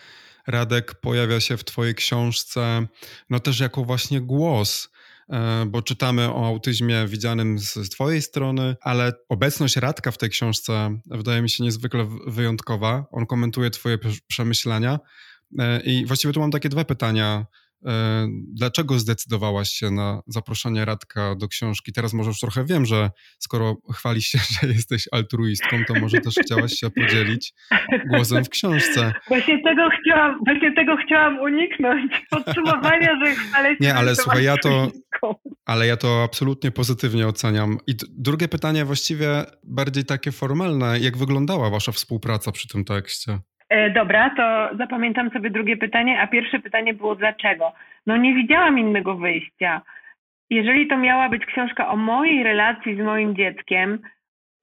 Radek 0.46 0.94
pojawia 1.02 1.40
się 1.40 1.56
w 1.56 1.64
Twojej 1.64 1.94
książce, 1.94 2.86
no 3.30 3.40
też 3.40 3.60
jako 3.60 3.84
właśnie 3.84 4.20
głos, 4.20 4.92
bo 5.66 5.82
czytamy 5.82 6.32
o 6.32 6.46
autyzmie 6.46 7.06
widzianym 7.08 7.58
z 7.58 7.88
Twojej 7.90 8.22
strony, 8.22 8.76
ale 8.80 9.12
obecność 9.28 9.76
Radka 9.76 10.10
w 10.10 10.18
tej 10.18 10.30
książce 10.30 10.98
wydaje 11.06 11.42
mi 11.42 11.50
się 11.50 11.64
niezwykle 11.64 12.06
wyjątkowa. 12.26 13.06
On 13.10 13.26
komentuje 13.26 13.70
Twoje 13.70 13.98
przemyślenia. 14.26 14.98
E, 15.58 15.80
I 15.80 16.06
właściwie 16.06 16.34
tu 16.34 16.40
mam 16.40 16.50
takie 16.50 16.68
dwa 16.68 16.84
pytania 16.84 17.46
E, 17.46 17.65
dlaczego 18.54 18.98
zdecydowałaś 18.98 19.70
się 19.70 19.90
na 19.90 20.20
zaproszenie 20.26 20.84
Radka 20.84 21.34
do 21.34 21.48
książki? 21.48 21.92
Teraz 21.92 22.12
może 22.12 22.30
już 22.30 22.40
trochę 22.40 22.64
wiem, 22.64 22.86
że 22.86 23.10
skoro 23.38 23.76
chwalisz 23.92 24.26
się, 24.26 24.38
że 24.62 24.68
jesteś 24.68 25.08
altruistką, 25.12 25.84
to 25.88 25.94
może 25.94 26.20
też 26.20 26.34
chciałaś 26.34 26.72
się 26.72 26.90
podzielić 26.90 27.52
głosem 28.06 28.44
w 28.44 28.48
książce. 28.48 29.12
Właśnie 29.28 29.62
tego 29.62 29.88
chciałam, 30.00 30.38
właśnie 30.46 30.74
tego 30.74 30.96
chciałam 31.06 31.38
uniknąć. 31.38 32.26
Podsumowania, 32.30 33.24
że 33.24 33.34
chwalę 33.34 33.68
się. 33.68 33.76
Nie, 33.80 33.94
ale 33.94 34.16
słuchaj, 34.16 34.44
ja 34.44 34.56
to, 34.56 34.90
ale 35.66 35.86
ja 35.86 35.96
to 35.96 36.22
absolutnie 36.22 36.70
pozytywnie 36.70 37.28
oceniam. 37.28 37.78
I 37.86 37.94
drugie 38.08 38.48
pytanie 38.48 38.84
właściwie 38.84 39.44
bardziej 39.64 40.04
takie 40.04 40.32
formalne. 40.32 41.00
Jak 41.00 41.16
wyglądała 41.16 41.70
wasza 41.70 41.92
współpraca 41.92 42.52
przy 42.52 42.68
tym 42.68 42.84
tekście? 42.84 43.38
E, 43.68 43.90
dobra, 43.90 44.30
to 44.30 44.76
zapamiętam 44.76 45.30
sobie 45.30 45.50
drugie 45.50 45.76
pytanie, 45.76 46.20
a 46.20 46.26
pierwsze 46.26 46.58
pytanie 46.58 46.94
było 46.94 47.14
dlaczego? 47.14 47.72
No 48.06 48.16
nie 48.16 48.34
widziałam 48.34 48.78
innego 48.78 49.16
wyjścia. 49.16 49.82
Jeżeli 50.50 50.86
to 50.86 50.96
miała 50.96 51.28
być 51.28 51.46
książka 51.46 51.88
o 51.88 51.96
mojej 51.96 52.42
relacji 52.42 52.96
z 52.96 52.98
moim 52.98 53.36
dzieckiem, 53.36 53.98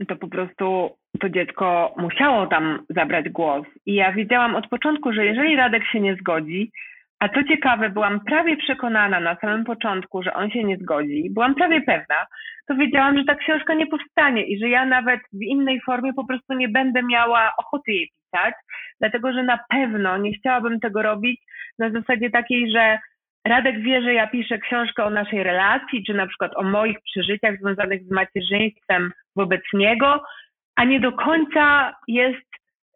to 0.08 0.16
po 0.16 0.28
prostu 0.28 0.98
to 1.20 1.30
dziecko 1.30 1.94
musiało 1.98 2.48
tam 2.48 2.80
zabrać 2.90 3.30
głos. 3.30 3.66
I 3.86 3.94
ja 3.94 4.12
wiedziałam 4.12 4.56
od 4.56 4.68
początku, 4.68 5.14
że 5.14 5.26
jeżeli 5.26 5.56
Radek 5.56 5.84
się 5.86 6.00
nie 6.00 6.16
zgodzi, 6.16 6.72
a 7.24 7.30
co 7.30 7.44
ciekawe, 7.44 7.90
byłam 7.90 8.20
prawie 8.20 8.58
przekonana 8.58 9.20
na 9.20 9.36
samym 9.36 9.64
początku, 9.64 10.24
że 10.24 10.34
on 10.34 10.50
się 10.50 10.64
nie 10.64 10.78
zgodzi, 10.78 11.30
byłam 11.30 11.56
prawie 11.56 11.82
pewna, 11.82 12.16
to 12.68 12.76
wiedziałam, 12.76 13.18
że 13.18 13.24
ta 13.24 13.36
książka 13.36 13.74
nie 13.74 13.88
powstanie 13.88 14.48
i 14.48 14.60
że 14.60 14.70
ja 14.70 14.86
nawet 14.86 15.20
w 15.34 15.42
innej 15.42 15.82
formie 15.82 16.14
po 16.14 16.26
prostu 16.26 16.54
nie 16.54 16.70
będę 16.70 17.04
miała 17.04 17.52
ochoty 17.58 17.92
jej 17.92 18.10
pisać, 18.10 18.54
dlatego 19.00 19.34
że 19.34 19.44
na 19.44 19.60
pewno 19.70 20.18
nie 20.18 20.34
chciałabym 20.34 20.80
tego 20.80 21.02
robić 21.02 21.42
na 21.80 21.90
zasadzie 21.90 22.30
takiej, 22.30 22.72
że 22.72 23.00
Radek 23.48 23.80
wie, 23.80 24.02
że 24.02 24.14
ja 24.14 24.28
piszę 24.28 24.58
książkę 24.58 25.04
o 25.04 25.10
naszej 25.10 25.44
relacji, 25.44 26.04
czy 26.06 26.14
na 26.14 26.28
przykład 26.28 26.52
o 26.56 26.64
moich 26.64 26.98
przeżyciach 27.02 27.58
związanych 27.58 28.04
z 28.04 28.12
macierzyństwem 28.12 29.12
wobec 29.36 29.62
niego, 29.74 30.24
a 30.76 30.84
nie 30.84 31.00
do 31.00 31.12
końca 31.12 31.96
jest 32.08 32.48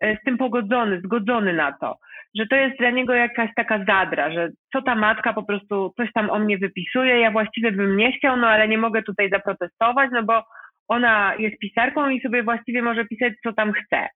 e, 0.01 0.17
z 0.17 0.23
tym 0.25 0.37
pogodzony, 0.37 1.01
zgodzony 1.01 1.53
na 1.53 1.71
to 1.71 1.97
że 2.38 2.47
to 2.47 2.56
jest 2.56 2.78
dla 2.78 2.89
niego 2.89 3.13
jakaś 3.13 3.50
taka 3.56 3.86
zadra, 3.86 4.32
że 4.32 4.50
co 4.73 4.82
ta 4.82 4.95
matka 4.95 5.34
po 5.34 5.43
prostu 5.43 5.93
coś 5.97 6.12
tam 6.13 6.30
o 6.30 6.39
mnie 6.39 6.58
wypisuje, 6.58 7.19
ja 7.19 7.32
właściwie 7.32 7.71
bym 7.71 7.97
nie 7.97 8.12
chciał, 8.12 8.38
no 8.38 8.47
ale 8.47 8.67
nie 8.67 8.78
mogę 8.78 9.04
tutaj 9.04 9.30
zaprotestować, 9.30 10.10
no 10.12 10.23
bo 10.23 10.43
ona 10.88 11.36
jest 11.39 11.58
pisarką 11.58 12.10
i 12.10 12.21
sobie 12.21 12.43
właściwie 12.43 12.82
może 12.82 13.06
pisać, 13.06 13.34
co 13.43 13.54
tam 13.54 13.73
chce. 13.73 14.08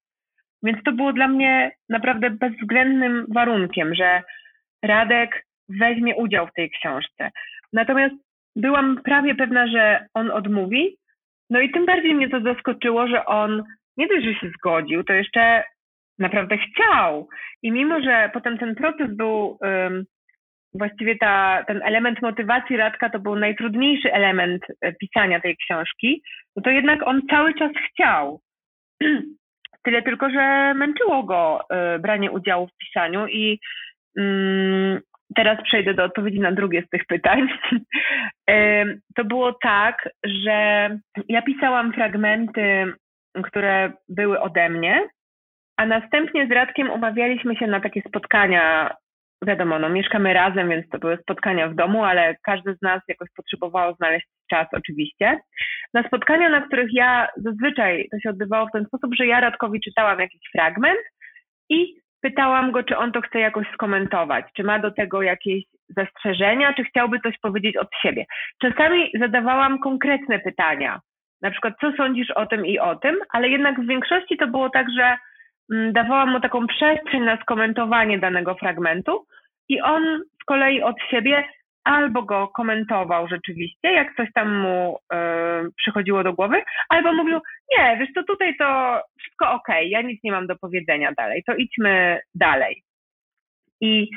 Więc 0.64 0.84
to 0.84 0.92
było 0.92 1.14
dla 1.14 1.28
mnie 1.28 1.72
naprawdę 1.90 2.30
bezwzględnym 2.30 3.26
warunkiem, 3.34 3.96
że 3.96 4.22
Radek 4.84 5.46
weźmie 5.70 6.16
udział 6.16 6.48
w 6.48 6.54
tej 6.54 6.70
książce. 6.70 7.32
Natomiast 7.74 8.16
byłam 8.56 9.02
prawie 9.04 9.36
pewna, 9.36 9.68
że 9.68 10.06
on 10.14 10.32
odmówi. 10.32 10.98
No 11.50 11.60
i 11.60 11.72
tym 11.72 11.86
bardziej 11.86 12.16
mnie 12.16 12.30
to 12.30 12.42
zaskoczyło, 12.42 13.08
że 13.08 13.26
on 13.26 13.64
nie 13.98 14.08
dość, 14.08 14.26
że 14.26 14.34
się 14.34 14.50
zgodził, 14.50 15.04
to 15.04 15.14
jeszcze 15.14 15.64
naprawdę 16.22 16.58
chciał. 16.58 17.28
I 17.64 17.72
mimo, 17.72 18.02
że 18.02 18.30
potem 18.34 18.58
ten 18.58 18.76
proces 18.76 19.16
był 19.16 19.58
um, 19.62 20.06
właściwie 20.74 21.18
ta, 21.18 21.64
ten 21.68 21.82
element 21.84 22.22
motywacji 22.22 22.78
Radka 22.78 23.10
to 23.10 23.20
był 23.20 23.36
najtrudniejszy 23.36 24.14
element 24.14 24.64
e, 24.82 24.94
pisania 24.94 25.42
tej 25.42 25.58
książki, 25.58 26.24
no 26.56 26.62
to 26.64 26.70
jednak 26.70 27.08
on 27.08 27.22
cały 27.30 27.54
czas 27.54 27.72
chciał. 27.90 28.42
Tyle 29.84 30.02
tylko, 30.02 30.30
że 30.30 30.74
męczyło 30.74 31.24
go 31.24 31.62
y, 31.96 32.00
branie 32.00 32.32
udziału 32.32 32.68
w 32.68 32.78
pisaniu 32.78 33.28
i 33.28 33.60
y, 34.20 35.02
teraz 35.36 35.64
przejdę 35.64 35.94
do 35.94 36.04
odpowiedzi 36.04 36.40
na 36.40 36.52
drugie 36.52 36.84
z 36.88 36.90
tych 36.90 37.06
pytań. 37.06 37.48
y, 38.50 39.02
to 39.16 39.26
było 39.26 39.54
tak, 39.54 40.10
że 40.26 40.90
ja 41.30 41.42
pisałam 41.42 41.94
fragmenty, 41.94 42.94
które 43.44 43.92
były 44.10 44.40
ode 44.42 44.70
mnie 44.70 45.08
a 45.82 45.86
następnie 45.86 46.48
z 46.48 46.52
Radkiem 46.52 46.92
umawialiśmy 46.92 47.56
się 47.56 47.68
na 47.68 47.80
takie 47.80 48.02
spotkania. 48.02 48.96
Wiadomo, 49.46 49.80
no, 49.80 49.90
mieszkamy 49.90 50.34
razem, 50.34 50.70
więc 50.70 50.90
to 50.90 51.00
były 51.00 51.18
spotkania 51.18 51.68
w 51.68 51.76
domu, 51.76 52.04
ale 52.04 52.36
każdy 52.44 52.76
z 52.76 52.82
nas 52.82 53.02
jakoś 53.08 53.30
potrzebowało 53.36 53.94
znaleźć 53.94 54.28
czas, 54.50 54.68
oczywiście. 54.74 55.40
Na 55.94 56.04
spotkania, 56.04 56.50
na 56.50 56.62
których 56.62 56.94
ja 56.94 57.28
zazwyczaj 57.38 58.08
to 58.12 58.20
się 58.20 58.30
odbywało 58.30 58.68
w 58.68 58.72
ten 58.72 58.86
sposób, 58.86 59.16
że 59.16 59.28
ja 59.28 59.40
Radkowi 59.40 59.82
czytałam 59.82 60.20
jakiś 60.20 60.42
fragment 60.52 61.00
i 61.70 61.96
pytałam 62.22 62.72
go, 62.72 62.84
czy 62.84 62.98
on 62.98 63.12
to 63.12 63.22
chce 63.22 63.40
jakoś 63.40 63.68
skomentować, 63.74 64.46
czy 64.56 64.64
ma 64.64 64.80
do 64.80 64.92
tego 64.92 65.22
jakieś 65.22 65.64
zastrzeżenia, 65.98 66.74
czy 66.74 66.84
chciałby 66.84 67.20
coś 67.20 67.38
powiedzieć 67.40 67.78
od 67.78 67.90
siebie. 68.02 68.26
Czasami 68.62 69.12
zadawałam 69.20 69.80
konkretne 69.80 70.40
pytania, 70.40 71.00
na 71.42 71.52
przykład, 71.52 71.74
co 71.82 71.92
sądzisz 71.92 72.32
o 72.32 72.46
tym 72.46 72.66
i 72.66 72.80
o 72.80 72.96
tym, 72.96 73.16
ale 73.34 73.50
jednak 73.50 73.82
w 73.82 73.88
większości 73.88 74.38
to 74.38 74.48
było 74.48 74.70
tak, 74.70 74.88
że 74.98 75.18
Mm, 75.72 75.94
dawałam 75.94 76.30
mu 76.32 76.40
taką 76.40 76.68
przestrzeń 76.68 77.22
na 77.24 77.38
skomentowanie 77.42 78.20
danego 78.20 78.56
fragmentu 78.56 79.26
i 79.70 79.82
on 79.82 80.22
z 80.42 80.46
kolei 80.46 80.82
od 80.82 80.96
siebie 81.10 81.44
albo 81.84 82.24
go 82.24 82.48
komentował 82.48 83.28
rzeczywiście, 83.28 83.92
jak 83.92 84.16
coś 84.16 84.30
tam 84.34 84.60
mu 84.60 84.98
y, 85.14 85.18
przychodziło 85.78 86.24
do 86.24 86.34
głowy, 86.34 86.64
albo 86.90 87.14
mówił, 87.14 87.40
nie, 87.78 87.98
wiesz 88.00 88.10
to 88.16 88.24
tutaj 88.24 88.58
to 88.58 89.02
wszystko 89.20 89.52
ok, 89.52 89.68
ja 89.86 90.02
nic 90.02 90.24
nie 90.24 90.32
mam 90.32 90.48
do 90.48 90.56
powiedzenia 90.56 91.12
dalej, 91.18 91.44
to 91.48 91.56
idźmy 91.56 92.20
dalej. 92.36 92.84
I 93.82 94.10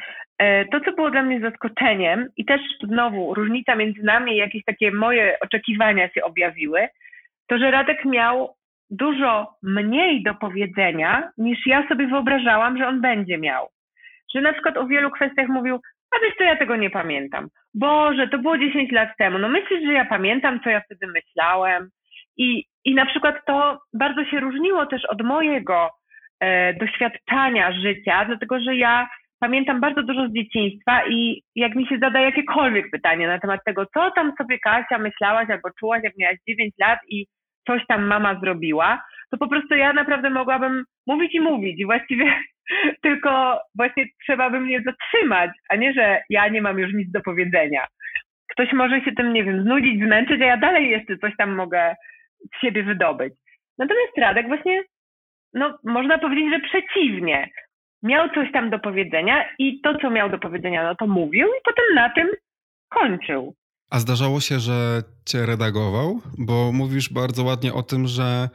y, 0.42 0.68
to, 0.72 0.80
co 0.80 0.92
było 0.92 1.10
dla 1.10 1.22
mnie 1.22 1.40
zaskoczeniem 1.40 2.28
i 2.36 2.44
też 2.44 2.60
znowu 2.82 3.34
różnica 3.34 3.76
między 3.76 4.02
nami, 4.02 4.36
jakieś 4.36 4.64
takie 4.64 4.90
moje 4.90 5.36
oczekiwania 5.40 6.08
się 6.08 6.24
objawiły, 6.24 6.88
to, 7.46 7.58
że 7.58 7.70
Radek 7.70 8.04
miał 8.04 8.54
dużo 8.90 9.54
mniej 9.62 10.22
do 10.22 10.34
powiedzenia, 10.34 11.30
niż 11.38 11.66
ja 11.66 11.88
sobie 11.88 12.06
wyobrażałam, 12.06 12.78
że 12.78 12.88
on 12.88 13.00
będzie 13.00 13.38
miał. 13.38 13.68
Że 14.34 14.40
na 14.40 14.52
przykład 14.52 14.76
o 14.76 14.86
wielu 14.86 15.10
kwestiach 15.10 15.48
mówił, 15.48 15.80
a 16.14 16.24
wiesz 16.24 16.34
co, 16.38 16.44
ja 16.44 16.56
tego 16.56 16.76
nie 16.76 16.90
pamiętam. 16.90 17.48
Boże, 17.74 18.28
to 18.28 18.38
było 18.38 18.58
10 18.58 18.92
lat 18.92 19.08
temu. 19.18 19.38
No 19.38 19.48
myślisz, 19.48 19.84
że 19.86 19.92
ja 19.92 20.04
pamiętam, 20.04 20.60
co 20.60 20.70
ja 20.70 20.80
wtedy 20.80 21.06
myślałem? 21.06 21.88
I, 22.36 22.64
i 22.84 22.94
na 22.94 23.06
przykład 23.06 23.36
to 23.46 23.78
bardzo 23.92 24.24
się 24.24 24.40
różniło 24.40 24.86
też 24.86 25.04
od 25.04 25.22
mojego 25.22 25.90
e, 26.40 26.74
doświadczania 26.74 27.72
życia, 27.72 28.24
dlatego 28.24 28.60
że 28.60 28.76
ja 28.76 29.08
pamiętam 29.40 29.80
bardzo 29.80 30.02
dużo 30.02 30.28
z 30.28 30.32
dzieciństwa 30.32 31.06
i 31.08 31.42
jak 31.56 31.74
mi 31.74 31.86
się 31.86 31.98
zada 31.98 32.20
jakiekolwiek 32.20 32.90
pytanie 32.90 33.26
na 33.26 33.38
temat 33.38 33.60
tego, 33.64 33.86
co 33.86 34.10
tam 34.10 34.32
sobie 34.38 34.58
Kasia 34.58 34.98
myślałaś 34.98 35.50
albo 35.50 35.68
czułaś, 35.78 36.02
jak 36.04 36.16
miałaś 36.16 36.38
9 36.48 36.74
lat 36.78 36.98
i 37.08 37.26
coś 37.66 37.86
tam 37.86 38.06
mama 38.06 38.40
zrobiła, 38.40 39.04
to 39.30 39.38
po 39.38 39.48
prostu 39.48 39.74
ja 39.74 39.92
naprawdę 39.92 40.30
mogłabym 40.30 40.84
mówić 41.06 41.34
i 41.34 41.40
mówić 41.40 41.80
i 41.80 41.84
właściwie 41.84 42.24
tylko 43.02 43.60
właśnie 43.74 44.04
trzeba 44.24 44.50
by 44.50 44.60
mnie 44.60 44.82
zatrzymać, 44.82 45.50
a 45.68 45.76
nie, 45.76 45.92
że 45.92 46.22
ja 46.30 46.48
nie 46.48 46.62
mam 46.62 46.78
już 46.78 46.92
nic 46.92 47.10
do 47.10 47.20
powiedzenia. 47.20 47.86
Ktoś 48.52 48.72
może 48.72 49.00
się 49.00 49.12
tym, 49.12 49.32
nie 49.32 49.44
wiem, 49.44 49.62
znudzić, 49.62 50.04
zmęczyć, 50.04 50.42
a 50.42 50.44
ja 50.44 50.56
dalej 50.56 50.90
jeszcze 50.90 51.18
coś 51.18 51.36
tam 51.36 51.54
mogę 51.54 51.94
z 52.56 52.60
siebie 52.60 52.82
wydobyć. 52.82 53.34
Natomiast 53.78 54.18
Radek 54.18 54.48
właśnie, 54.48 54.82
no 55.54 55.78
można 55.84 56.18
powiedzieć, 56.18 56.52
że 56.52 56.60
przeciwnie. 56.60 57.48
miał 58.02 58.28
coś 58.28 58.52
tam 58.52 58.70
do 58.70 58.78
powiedzenia 58.78 59.48
i 59.58 59.80
to, 59.80 59.98
co 59.98 60.10
miał 60.10 60.30
do 60.30 60.38
powiedzenia, 60.38 60.84
no 60.84 60.94
to 60.94 61.06
mówił 61.06 61.48
i 61.48 61.60
potem 61.64 61.84
na 61.94 62.10
tym 62.10 62.28
kończył. 62.88 63.54
A 63.90 63.98
zdarzało 63.98 64.40
się, 64.40 64.60
że 64.60 65.02
cię 65.26 65.46
redagował? 65.46 66.20
Bo 66.38 66.72
mówisz 66.72 67.12
bardzo 67.12 67.44
ładnie 67.44 67.74
o 67.74 67.82
tym, 67.82 68.06
że 68.06 68.48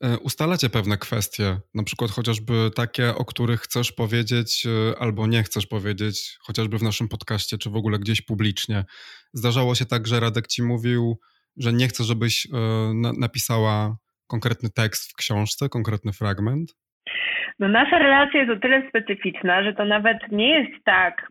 e, 0.00 0.18
ustalacie 0.18 0.70
pewne 0.70 0.98
kwestie, 0.98 1.56
na 1.74 1.82
przykład 1.82 2.10
chociażby 2.10 2.70
takie, 2.76 3.14
o 3.14 3.24
których 3.24 3.60
chcesz 3.60 3.92
powiedzieć 3.92 4.66
e, 4.66 4.98
albo 4.98 5.26
nie 5.26 5.42
chcesz 5.42 5.66
powiedzieć, 5.66 6.36
chociażby 6.40 6.78
w 6.78 6.82
naszym 6.82 7.08
podcaście, 7.08 7.58
czy 7.58 7.70
w 7.70 7.76
ogóle 7.76 7.98
gdzieś 7.98 8.22
publicznie. 8.22 8.84
Zdarzało 9.32 9.74
się 9.74 9.84
tak, 9.84 10.06
że 10.06 10.20
Radek 10.20 10.46
ci 10.46 10.62
mówił, 10.62 11.18
że 11.56 11.72
nie 11.72 11.88
chce, 11.88 12.04
żebyś 12.04 12.46
e, 12.46 12.50
napisała 13.18 13.96
konkretny 14.26 14.70
tekst 14.70 15.12
w 15.12 15.16
książce, 15.16 15.68
konkretny 15.68 16.12
fragment? 16.12 16.74
No 17.58 17.68
nasza 17.68 17.98
relacja 17.98 18.40
jest 18.40 18.52
o 18.52 18.60
tyle 18.60 18.88
specyficzna, 18.88 19.64
że 19.64 19.74
to 19.74 19.84
nawet 19.84 20.18
nie 20.32 20.48
jest 20.48 20.84
tak, 20.84 21.28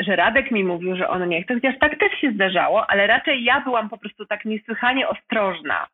że 0.00 0.16
Radek 0.16 0.50
mi 0.50 0.64
mówił, 0.64 0.96
że 0.96 1.08
on 1.08 1.28
nie 1.28 1.42
chce, 1.42 1.54
chociaż 1.54 1.78
tak 1.78 1.98
też 1.98 2.12
się 2.20 2.32
zdarzało, 2.32 2.90
ale 2.90 3.06
raczej 3.06 3.44
ja 3.44 3.60
byłam 3.60 3.88
po 3.88 3.98
prostu 3.98 4.26
tak 4.26 4.44
niesłychanie 4.44 5.08
ostrożna. 5.08 5.86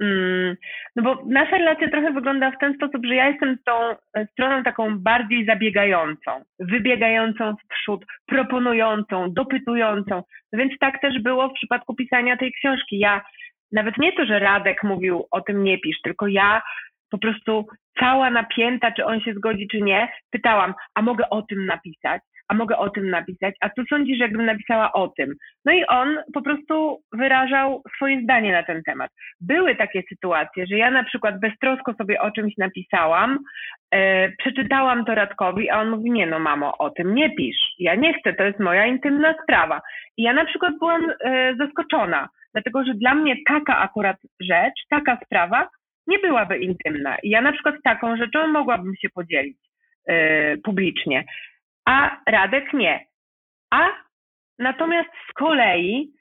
Mm, 0.00 0.56
no 0.96 1.02
bo 1.02 1.22
nasza 1.26 1.58
relacja 1.58 1.90
trochę 1.90 2.12
wygląda 2.12 2.50
w 2.50 2.58
ten 2.58 2.74
sposób, 2.74 3.06
że 3.06 3.14
ja 3.14 3.28
jestem 3.28 3.58
tą 3.64 3.72
stroną 4.32 4.62
taką 4.62 4.98
bardziej 4.98 5.46
zabiegającą, 5.46 6.44
wybiegającą 6.58 7.54
w 7.56 7.68
przód, 7.68 8.04
proponującą, 8.26 9.32
dopytującą. 9.32 10.22
No 10.52 10.58
więc 10.58 10.78
tak 10.80 11.00
też 11.00 11.22
było 11.22 11.48
w 11.48 11.52
przypadku 11.52 11.94
pisania 11.94 12.36
tej 12.36 12.52
książki. 12.52 12.98
Ja 12.98 13.24
nawet 13.72 13.98
nie 13.98 14.12
to, 14.12 14.26
że 14.26 14.38
Radek 14.38 14.82
mówił 14.82 15.26
o 15.30 15.40
tym 15.40 15.64
nie 15.64 15.78
pisz, 15.78 16.00
tylko 16.04 16.26
ja 16.26 16.62
po 17.10 17.18
prostu 17.18 17.66
cała 18.00 18.30
napięta, 18.30 18.92
czy 18.92 19.04
on 19.04 19.20
się 19.20 19.34
zgodzi, 19.34 19.68
czy 19.68 19.80
nie, 19.80 20.08
pytałam, 20.30 20.74
a 20.94 21.02
mogę 21.02 21.30
o 21.30 21.42
tym 21.42 21.66
napisać? 21.66 22.22
A 22.48 22.54
mogę 22.54 22.76
o 22.78 22.90
tym 22.90 23.10
napisać? 23.10 23.54
A 23.60 23.68
co 23.70 23.82
sądzisz, 23.90 24.18
jakbym 24.18 24.46
napisała 24.46 24.92
o 24.92 25.08
tym? 25.08 25.34
No 25.64 25.72
i 25.72 25.86
on 25.86 26.18
po 26.34 26.42
prostu 26.42 27.02
wyrażał 27.12 27.82
swoje 27.96 28.22
zdanie 28.22 28.52
na 28.52 28.62
ten 28.62 28.82
temat. 28.82 29.10
Były 29.40 29.76
takie 29.76 30.02
sytuacje, 30.08 30.66
że 30.66 30.76
ja 30.76 30.90
na 30.90 31.04
przykład 31.04 31.40
beztrosko 31.40 31.94
sobie 31.94 32.20
o 32.20 32.30
czymś 32.30 32.56
napisałam, 32.58 33.38
e, 33.90 34.28
przeczytałam 34.28 35.04
to 35.04 35.14
Radkowi, 35.14 35.70
a 35.70 35.80
on 35.80 35.90
mówi, 35.90 36.10
nie 36.10 36.26
no 36.26 36.38
mamo, 36.38 36.78
o 36.78 36.90
tym 36.90 37.14
nie 37.14 37.30
pisz. 37.30 37.74
Ja 37.78 37.94
nie 37.94 38.14
chcę, 38.14 38.34
to 38.34 38.44
jest 38.44 38.60
moja 38.60 38.86
intymna 38.86 39.34
sprawa. 39.42 39.80
I 40.16 40.22
ja 40.22 40.32
na 40.32 40.44
przykład 40.44 40.78
byłam 40.78 41.02
e, 41.24 41.54
zaskoczona, 41.58 42.28
dlatego 42.52 42.84
że 42.84 42.94
dla 42.94 43.14
mnie 43.14 43.36
taka 43.48 43.78
akurat 43.78 44.16
rzecz, 44.40 44.86
taka 44.90 45.18
sprawa 45.24 45.68
nie 46.06 46.18
byłaby 46.18 46.58
intymna. 46.58 47.16
I 47.22 47.28
ja 47.28 47.40
na 47.40 47.52
przykład 47.52 47.74
taką 47.84 48.16
rzeczą 48.16 48.46
mogłabym 48.46 48.96
się 48.96 49.08
podzielić 49.14 49.58
yy, 50.08 50.14
publicznie, 50.64 51.24
a 51.86 52.20
Radek 52.26 52.72
nie. 52.72 53.06
A 53.70 53.88
natomiast 54.58 55.10
z 55.30 55.32
kolei 55.32 56.12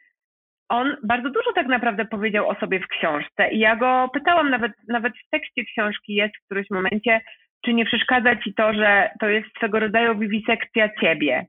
on 0.69 0.97
bardzo 1.03 1.29
dużo 1.29 1.53
tak 1.53 1.67
naprawdę 1.67 2.05
powiedział 2.05 2.49
o 2.49 2.55
sobie 2.55 2.79
w 2.79 2.87
książce 2.87 3.51
i 3.51 3.59
ja 3.59 3.75
go 3.75 4.09
pytałam, 4.13 4.49
nawet, 4.49 4.71
nawet 4.87 5.13
w 5.13 5.29
tekście 5.29 5.65
książki 5.65 6.13
jest 6.13 6.37
w 6.37 6.45
którymś 6.45 6.69
momencie, 6.69 7.21
czy 7.65 7.73
nie 7.73 7.85
przeszkadza 7.85 8.35
ci 8.35 8.53
to, 8.53 8.73
że 8.73 9.09
to 9.19 9.29
jest 9.29 9.47
swego 9.57 9.79
rodzaju 9.79 10.19
wiwisekcja 10.19 10.89
ciebie. 11.01 11.45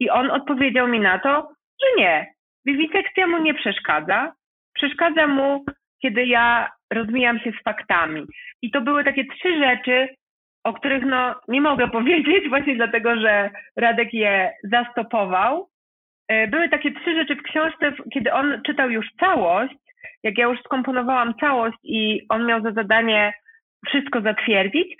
I 0.00 0.10
on 0.10 0.30
odpowiedział 0.30 0.88
mi 0.88 1.00
na 1.00 1.18
to, 1.18 1.48
że 1.82 2.02
nie, 2.02 2.34
wiwisekcja 2.66 3.26
mu 3.26 3.38
nie 3.38 3.54
przeszkadza, 3.54 4.32
przeszkadza 4.74 5.26
mu, 5.26 5.64
kiedy 6.02 6.26
ja 6.26 6.70
rozmijam 6.92 7.38
się 7.38 7.52
z 7.60 7.62
faktami. 7.62 8.26
I 8.62 8.70
to 8.70 8.80
były 8.80 9.04
takie 9.04 9.24
trzy 9.24 9.58
rzeczy, 9.58 10.08
o 10.64 10.72
których 10.72 11.04
no 11.04 11.34
nie 11.48 11.60
mogę 11.60 11.88
powiedzieć, 11.98 12.48
właśnie 12.48 12.76
dlatego, 12.76 13.16
że 13.16 13.50
Radek 13.76 14.14
je 14.14 14.52
zastopował. 14.64 15.68
E, 16.28 16.48
były 16.48 16.68
takie 16.68 16.92
trzy 16.92 17.14
rzeczy 17.14 17.36
w 17.36 17.42
książce, 17.42 17.92
kiedy 18.14 18.32
on 18.32 18.62
czytał 18.66 18.90
już 18.90 19.06
całość, 19.20 19.74
jak 20.22 20.38
ja 20.38 20.46
już 20.46 20.60
skomponowałam 20.60 21.34
całość 21.40 21.78
i 21.82 22.20
on 22.28 22.46
miał 22.46 22.62
za 22.62 22.72
zadanie 22.72 23.32
wszystko 23.86 24.20
zatwierdzić, 24.20 24.96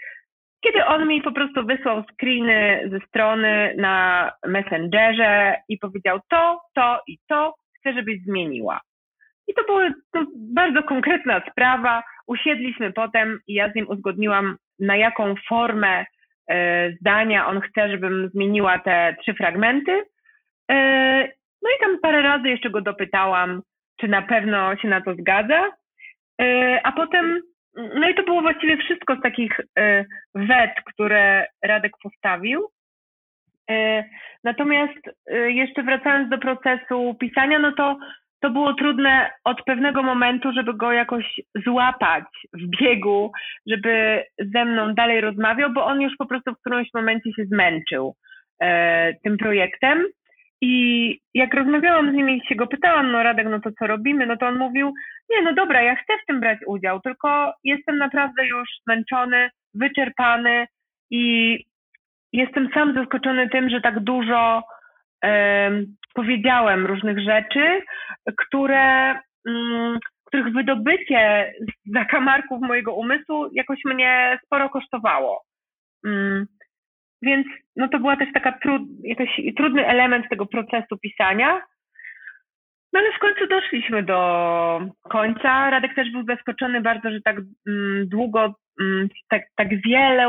kiedy 0.64 0.84
on 0.84 1.08
mi 1.08 1.22
po 1.22 1.32
prostu 1.32 1.66
wysłał 1.66 2.04
screeny 2.12 2.88
ze 2.90 3.00
strony 3.00 3.74
na 3.78 4.30
Messengerze 4.46 5.56
i 5.68 5.78
powiedział 5.78 6.20
to, 6.30 6.60
to 6.74 7.00
i 7.06 7.18
to 7.28 7.54
chcę, 7.78 7.92
żebyś 7.92 8.22
zmieniła. 8.22 8.80
I 9.48 9.54
to 9.54 9.64
była 9.64 9.88
to 10.12 10.24
bardzo 10.34 10.82
konkretna 10.82 11.42
sprawa. 11.50 12.02
Usiedliśmy 12.26 12.92
potem 12.92 13.38
i 13.46 13.54
ja 13.54 13.72
z 13.72 13.74
nim 13.74 13.88
uzgodniłam, 13.88 14.56
na 14.82 14.96
jaką 14.96 15.34
formę 15.48 16.04
e, 16.50 16.92
zdania 16.92 17.46
on 17.46 17.60
chce, 17.60 17.90
żebym 17.90 18.30
zmieniła 18.34 18.78
te 18.78 19.16
trzy 19.20 19.34
fragmenty. 19.34 20.02
E, 20.70 20.74
no 21.62 21.70
i 21.70 21.80
tam 21.80 21.98
parę 22.02 22.22
razy 22.22 22.48
jeszcze 22.48 22.70
go 22.70 22.80
dopytałam, 22.80 23.62
czy 24.00 24.08
na 24.08 24.22
pewno 24.22 24.76
się 24.76 24.88
na 24.88 25.00
to 25.00 25.14
zgadza. 25.14 25.70
E, 26.40 26.80
a 26.84 26.92
potem, 26.92 27.40
no 27.74 28.08
i 28.08 28.14
to 28.14 28.22
było 28.22 28.42
właściwie 28.42 28.76
wszystko 28.76 29.16
z 29.16 29.22
takich 29.22 29.60
wet, 30.34 30.70
które 30.86 31.46
Radek 31.62 31.92
postawił. 32.02 32.68
Natomiast 34.44 34.98
jeszcze 35.46 35.82
wracając 35.82 36.28
do 36.28 36.38
procesu 36.38 37.16
pisania, 37.20 37.58
no 37.58 37.72
to 37.72 37.98
to 38.42 38.50
było 38.50 38.74
trudne 38.74 39.30
od 39.44 39.64
pewnego 39.64 40.02
momentu, 40.02 40.52
żeby 40.52 40.74
go 40.74 40.92
jakoś 40.92 41.40
złapać 41.64 42.24
w 42.52 42.76
biegu, 42.80 43.32
żeby 43.66 44.24
ze 44.38 44.64
mną 44.64 44.94
dalej 44.94 45.20
rozmawiał, 45.20 45.70
bo 45.70 45.84
on 45.84 46.00
już 46.00 46.16
po 46.18 46.26
prostu 46.26 46.54
w 46.54 46.60
którymś 46.60 46.88
momencie 46.94 47.32
się 47.32 47.44
zmęczył 47.44 48.14
e, 48.62 49.14
tym 49.24 49.38
projektem. 49.38 50.06
I 50.64 51.18
jak 51.34 51.54
rozmawiałam 51.54 52.10
z 52.10 52.14
nim 52.14 52.30
i 52.30 52.46
się 52.48 52.54
go 52.54 52.66
pytałam, 52.66 53.12
no 53.12 53.22
Radek, 53.22 53.46
no 53.50 53.60
to 53.60 53.70
co 53.78 53.86
robimy? 53.86 54.26
No 54.26 54.36
to 54.36 54.46
on 54.46 54.58
mówił, 54.58 54.92
nie, 55.30 55.42
no 55.42 55.54
dobra, 55.54 55.82
ja 55.82 55.94
chcę 55.94 56.12
w 56.22 56.26
tym 56.26 56.40
brać 56.40 56.58
udział, 56.66 57.00
tylko 57.00 57.52
jestem 57.64 57.98
naprawdę 57.98 58.46
już 58.46 58.68
zmęczony, 58.84 59.50
wyczerpany 59.74 60.66
i 61.10 61.58
jestem 62.32 62.68
sam 62.74 62.94
zaskoczony 62.94 63.48
tym, 63.48 63.70
że 63.70 63.80
tak 63.80 64.00
dużo 64.00 64.62
powiedziałem 66.14 66.86
różnych 66.86 67.18
rzeczy, 67.20 67.82
które, 68.36 69.14
mm, 69.48 69.98
których 70.26 70.52
wydobycie 70.52 71.52
z 71.60 71.92
zakamarków 71.92 72.60
mojego 72.60 72.94
umysłu 72.94 73.48
jakoś 73.52 73.78
mnie 73.84 74.38
sporo 74.44 74.68
kosztowało. 74.68 75.42
Mm, 76.06 76.46
więc 77.22 77.46
no 77.76 77.88
to 77.88 77.98
była 77.98 78.16
też 78.16 78.28
taka 78.34 78.52
trud, 78.52 78.82
jakiś 79.04 79.54
trudny 79.56 79.86
element 79.86 80.26
tego 80.30 80.46
procesu 80.46 80.98
pisania. 81.02 81.62
No 82.92 83.00
ale 83.00 83.12
w 83.12 83.18
końcu 83.18 83.46
doszliśmy 83.46 84.02
do 84.02 84.80
końca. 85.02 85.70
Radek 85.70 85.94
też 85.94 86.12
był 86.12 86.24
zaskoczony 86.24 86.80
bardzo, 86.80 87.10
że 87.10 87.20
tak 87.20 87.36
mm, 87.66 88.08
długo, 88.08 88.54
tak, 89.28 89.42
tak 89.56 89.68
wiele 89.86 90.28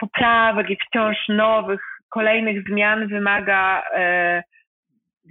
poprawek 0.00 0.70
i 0.70 0.76
wciąż 0.76 1.16
nowych 1.28 1.91
kolejnych 2.12 2.68
zmian 2.68 3.08
wymaga 3.08 3.82
e, 3.96 4.42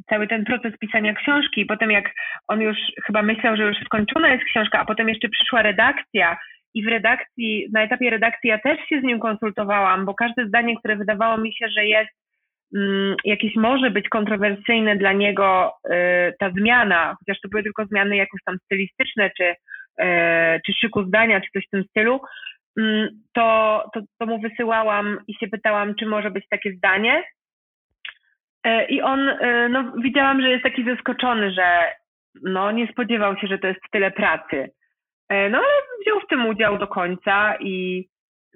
cały 0.10 0.28
ten 0.28 0.46
proces 0.46 0.74
pisania 0.80 1.14
książki. 1.14 1.62
I 1.62 1.66
potem 1.66 1.92
jak 1.92 2.06
on 2.48 2.62
już 2.62 2.78
chyba 3.06 3.22
myślał, 3.22 3.58
że 3.58 3.64
już 3.64 3.78
skończona 3.86 4.30
jest 4.30 4.44
książka, 4.44 4.80
a 4.80 4.86
potem 4.86 5.10
jeszcze 5.10 5.30
przyszła 5.30 5.62
redakcja 5.62 6.38
i 6.74 6.84
w 6.84 6.88
redakcji, 6.88 7.68
na 7.74 7.84
etapie 7.84 8.10
redakcji 8.10 8.50
ja 8.50 8.60
też 8.60 8.80
się 8.90 9.00
z 9.00 9.04
nim 9.04 9.20
konsultowałam, 9.20 10.06
bo 10.06 10.14
każde 10.14 10.48
zdanie, 10.48 10.78
które 10.78 10.96
wydawało 10.96 11.38
mi 11.38 11.54
się, 11.54 11.68
że 11.70 11.86
jest 11.86 12.12
mm, 12.76 13.16
jakieś 13.26 13.56
może 13.56 13.92
być 13.92 14.10
kontrowersyjne 14.10 14.96
dla 14.96 15.14
niego 15.14 15.74
y, 15.86 16.34
ta 16.40 16.52
zmiana, 16.52 17.16
chociaż 17.20 17.42
to 17.42 17.50
były 17.50 17.64
tylko 17.64 17.86
zmiany 17.86 18.16
jakoś 18.16 18.42
tam 18.46 18.58
stylistyczne, 18.66 19.30
czy, 19.38 19.44
y, 19.44 20.62
czy 20.66 20.74
szyku 20.74 21.04
zdania, 21.04 21.42
czy 21.42 21.48
coś 21.54 21.68
w 21.68 21.70
tym 21.70 21.84
stylu, 21.84 22.20
to, 23.34 23.84
to, 23.94 24.02
to 24.20 24.26
mu 24.26 24.40
wysyłałam 24.40 25.20
i 25.28 25.34
się 25.34 25.48
pytałam, 25.48 25.96
czy 25.96 26.06
może 26.06 26.32
być 26.32 26.48
takie 26.50 26.74
zdanie. 26.74 27.24
E, 28.64 28.86
I 28.86 29.02
on, 29.02 29.30
e, 29.30 29.70
no 29.70 29.92
widziałam, 30.04 30.42
że 30.42 30.50
jest 30.50 30.64
taki 30.64 30.86
zaskoczony, 30.86 31.52
że 31.52 31.94
no 32.44 32.72
nie 32.72 32.88
spodziewał 32.88 33.38
się, 33.38 33.48
że 33.48 33.58
to 33.58 33.68
jest 33.68 33.82
tyle 33.92 34.12
pracy. 34.12 34.70
E, 35.30 35.50
no 35.50 35.58
ale 35.58 35.68
wziął 36.02 36.20
w 36.20 36.28
tym 36.28 36.46
udział 36.46 36.78
do 36.78 36.88
końca 36.88 37.56
i 37.60 38.08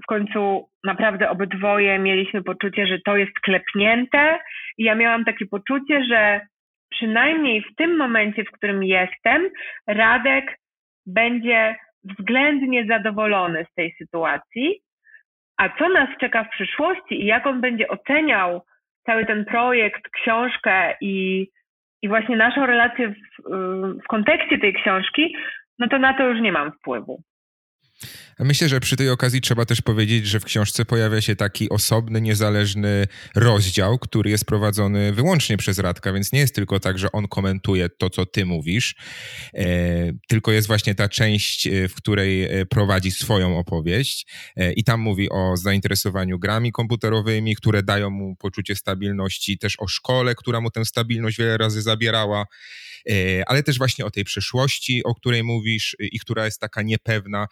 w 0.04 0.06
końcu 0.06 0.70
naprawdę 0.84 1.30
obydwoje 1.30 2.00
mieliśmy 2.00 2.44
poczucie, 2.44 2.88
że 2.88 3.00
to 3.06 3.18
jest 3.18 3.40
klepnięte 3.40 4.40
i 4.78 4.84
ja 4.84 4.96
miałam 4.96 5.26
takie 5.26 5.46
poczucie, 5.46 6.04
że 6.04 6.42
przynajmniej 6.90 7.62
w 7.62 7.76
tym 7.76 7.98
momencie, 7.98 8.44
w 8.44 8.52
którym 8.52 8.84
jestem, 8.84 9.50
Radek 9.88 10.60
będzie 11.06 11.76
względnie 12.06 12.86
zadowolony 12.86 13.66
z 13.72 13.74
tej 13.74 13.96
sytuacji, 13.98 14.82
a 15.58 15.70
co 15.70 15.90
nas 15.90 16.10
czeka 16.20 16.44
w 16.44 16.50
przyszłości 16.50 17.22
i 17.22 17.26
jak 17.26 17.48
on 17.48 17.62
będzie 17.62 17.88
oceniał 17.88 18.62
cały 19.06 19.26
ten 19.26 19.46
projekt, 19.46 20.10
książkę 20.10 20.96
i, 21.02 21.48
i 22.02 22.08
właśnie 22.08 22.38
naszą 22.38 22.66
relację 22.66 23.10
w, 23.10 23.16
w 24.04 24.08
kontekście 24.08 24.58
tej 24.58 24.74
książki, 24.74 25.36
no 25.80 25.88
to 25.88 26.00
na 26.00 26.14
to 26.14 26.30
już 26.30 26.42
nie 26.42 26.52
mam 26.52 26.72
wpływu. 26.72 27.22
Myślę, 28.40 28.70
że 28.70 28.80
przy 28.80 28.96
tej 28.96 29.10
okazji 29.10 29.42
trzeba 29.42 29.66
też 29.66 29.82
powiedzieć, 29.82 30.28
że 30.28 30.40
w 30.40 30.46
książce 30.46 30.86
pojawia 30.86 31.22
się 31.22 31.36
taki 31.36 31.70
osobny, 31.70 32.22
niezależny 32.22 33.08
rozdział, 33.36 34.00
który 34.00 34.30
jest 34.30 34.46
prowadzony 34.46 35.14
wyłącznie 35.14 35.58
przez 35.58 35.80
Radka, 35.80 36.14
więc 36.14 36.32
nie 36.32 36.40
jest 36.40 36.56
tylko 36.56 36.80
tak, 36.80 37.00
że 37.00 37.12
on 37.12 37.28
komentuje 37.28 37.90
to, 37.90 38.10
co 38.10 38.26
ty 38.26 38.46
mówisz, 38.46 38.96
e, 39.54 39.66
tylko 40.28 40.52
jest 40.52 40.68
właśnie 40.68 40.96
ta 40.96 41.10
część, 41.10 41.68
e, 41.68 41.88
w 41.88 41.96
której 41.96 42.44
e, 42.44 42.66
prowadzi 42.66 43.12
swoją 43.12 43.58
opowieść 43.58 44.28
i 44.76 44.84
tam 44.84 45.00
mówi 45.00 45.30
o 45.30 45.58
zainteresowaniu 45.58 46.40
grami 46.40 46.72
komputerowymi, 46.72 47.56
które 47.56 47.84
dają 47.84 48.10
mu 48.10 48.36
poczucie 48.36 48.76
stabilności, 48.76 49.58
też 49.58 49.76
o 49.80 49.88
szkole, 49.88 50.36
która 50.36 50.62
mu 50.62 50.72
tę 50.72 50.86
stabilność 50.86 51.38
wiele 51.38 51.58
razy 51.58 51.82
zabierała, 51.82 52.46
ale 53.48 53.64
też 53.64 53.78
właśnie 53.78 54.06
o 54.06 54.12
tej 54.12 54.24
przeszłości, 54.24 55.04
o 55.04 55.16
której 55.16 55.44
mówisz 55.44 55.96
i 56.00 56.20
która 56.20 56.46
jest 56.46 56.60
taka 56.60 56.82
niepewna. 56.82 57.48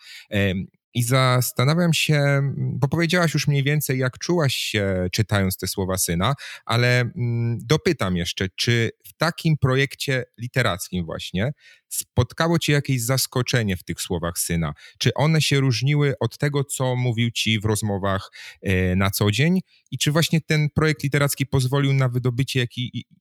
I 0.93 1.03
zastanawiam 1.03 1.93
się, 1.93 2.41
bo 2.57 2.87
powiedziałaś 2.87 3.33
już 3.33 3.47
mniej 3.47 3.63
więcej, 3.63 3.99
jak 3.99 4.17
czułaś 4.17 4.55
się 4.55 5.07
czytając 5.11 5.57
te 5.57 5.67
słowa 5.67 5.97
syna, 5.97 6.33
ale 6.65 7.01
mm, 7.01 7.57
dopytam 7.63 8.17
jeszcze, 8.17 8.47
czy 8.55 8.91
w 9.07 9.13
takim 9.13 9.57
projekcie 9.57 10.23
literackim 10.37 11.05
właśnie 11.05 11.51
spotkało 11.89 12.59
cię 12.59 12.73
jakieś 12.73 13.01
zaskoczenie 13.01 13.77
w 13.77 13.83
tych 13.83 14.01
słowach 14.01 14.37
syna? 14.37 14.73
Czy 14.97 15.13
one 15.13 15.41
się 15.41 15.59
różniły 15.59 16.13
od 16.19 16.37
tego, 16.37 16.63
co 16.63 16.95
mówił 16.95 17.31
ci 17.31 17.59
w 17.59 17.65
rozmowach 17.65 18.31
e, 18.61 18.95
na 18.95 19.11
co 19.11 19.31
dzień? 19.31 19.59
I 19.91 19.97
czy 19.97 20.11
właśnie 20.11 20.41
ten 20.41 20.69
projekt 20.75 21.03
literacki 21.03 21.45
pozwolił 21.45 21.93
na 21.93 22.09
wydobycie 22.09 22.67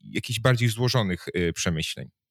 jakichś 0.00 0.40
bardziej 0.40 0.68
złożonych 0.68 1.26
e, 1.34 1.52
przemyśleń? 1.52 2.21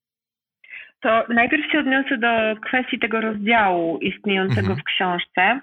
To 1.02 1.24
najpierw 1.30 1.72
się 1.72 1.80
odniosę 1.80 2.18
do 2.18 2.62
kwestii 2.62 3.00
tego 3.00 3.22
rozdziału 3.22 3.98
istniejącego 3.98 4.60
mhm. 4.60 4.80
w 4.80 4.84
książce, 4.84 5.60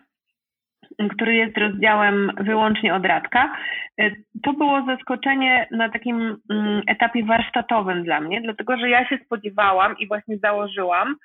który 1.10 1.34
jest 1.34 1.58
rozdziałem 1.58 2.30
wyłącznie 2.40 2.94
od 2.94 3.06
Radka. 3.06 3.56
E, 4.00 4.10
to 4.42 4.52
było 4.52 4.84
zaskoczenie 4.86 5.66
na 5.70 5.88
takim 5.88 6.36
mm, 6.50 6.82
etapie 6.86 7.24
warsztatowym 7.24 8.04
dla 8.04 8.20
mnie, 8.20 8.40
dlatego 8.40 8.76
że 8.76 8.90
ja 8.90 9.08
się 9.08 9.18
spodziewałam 9.24 9.98
i 9.98 10.08
właśnie 10.08 10.38
założyłam, 10.38 11.16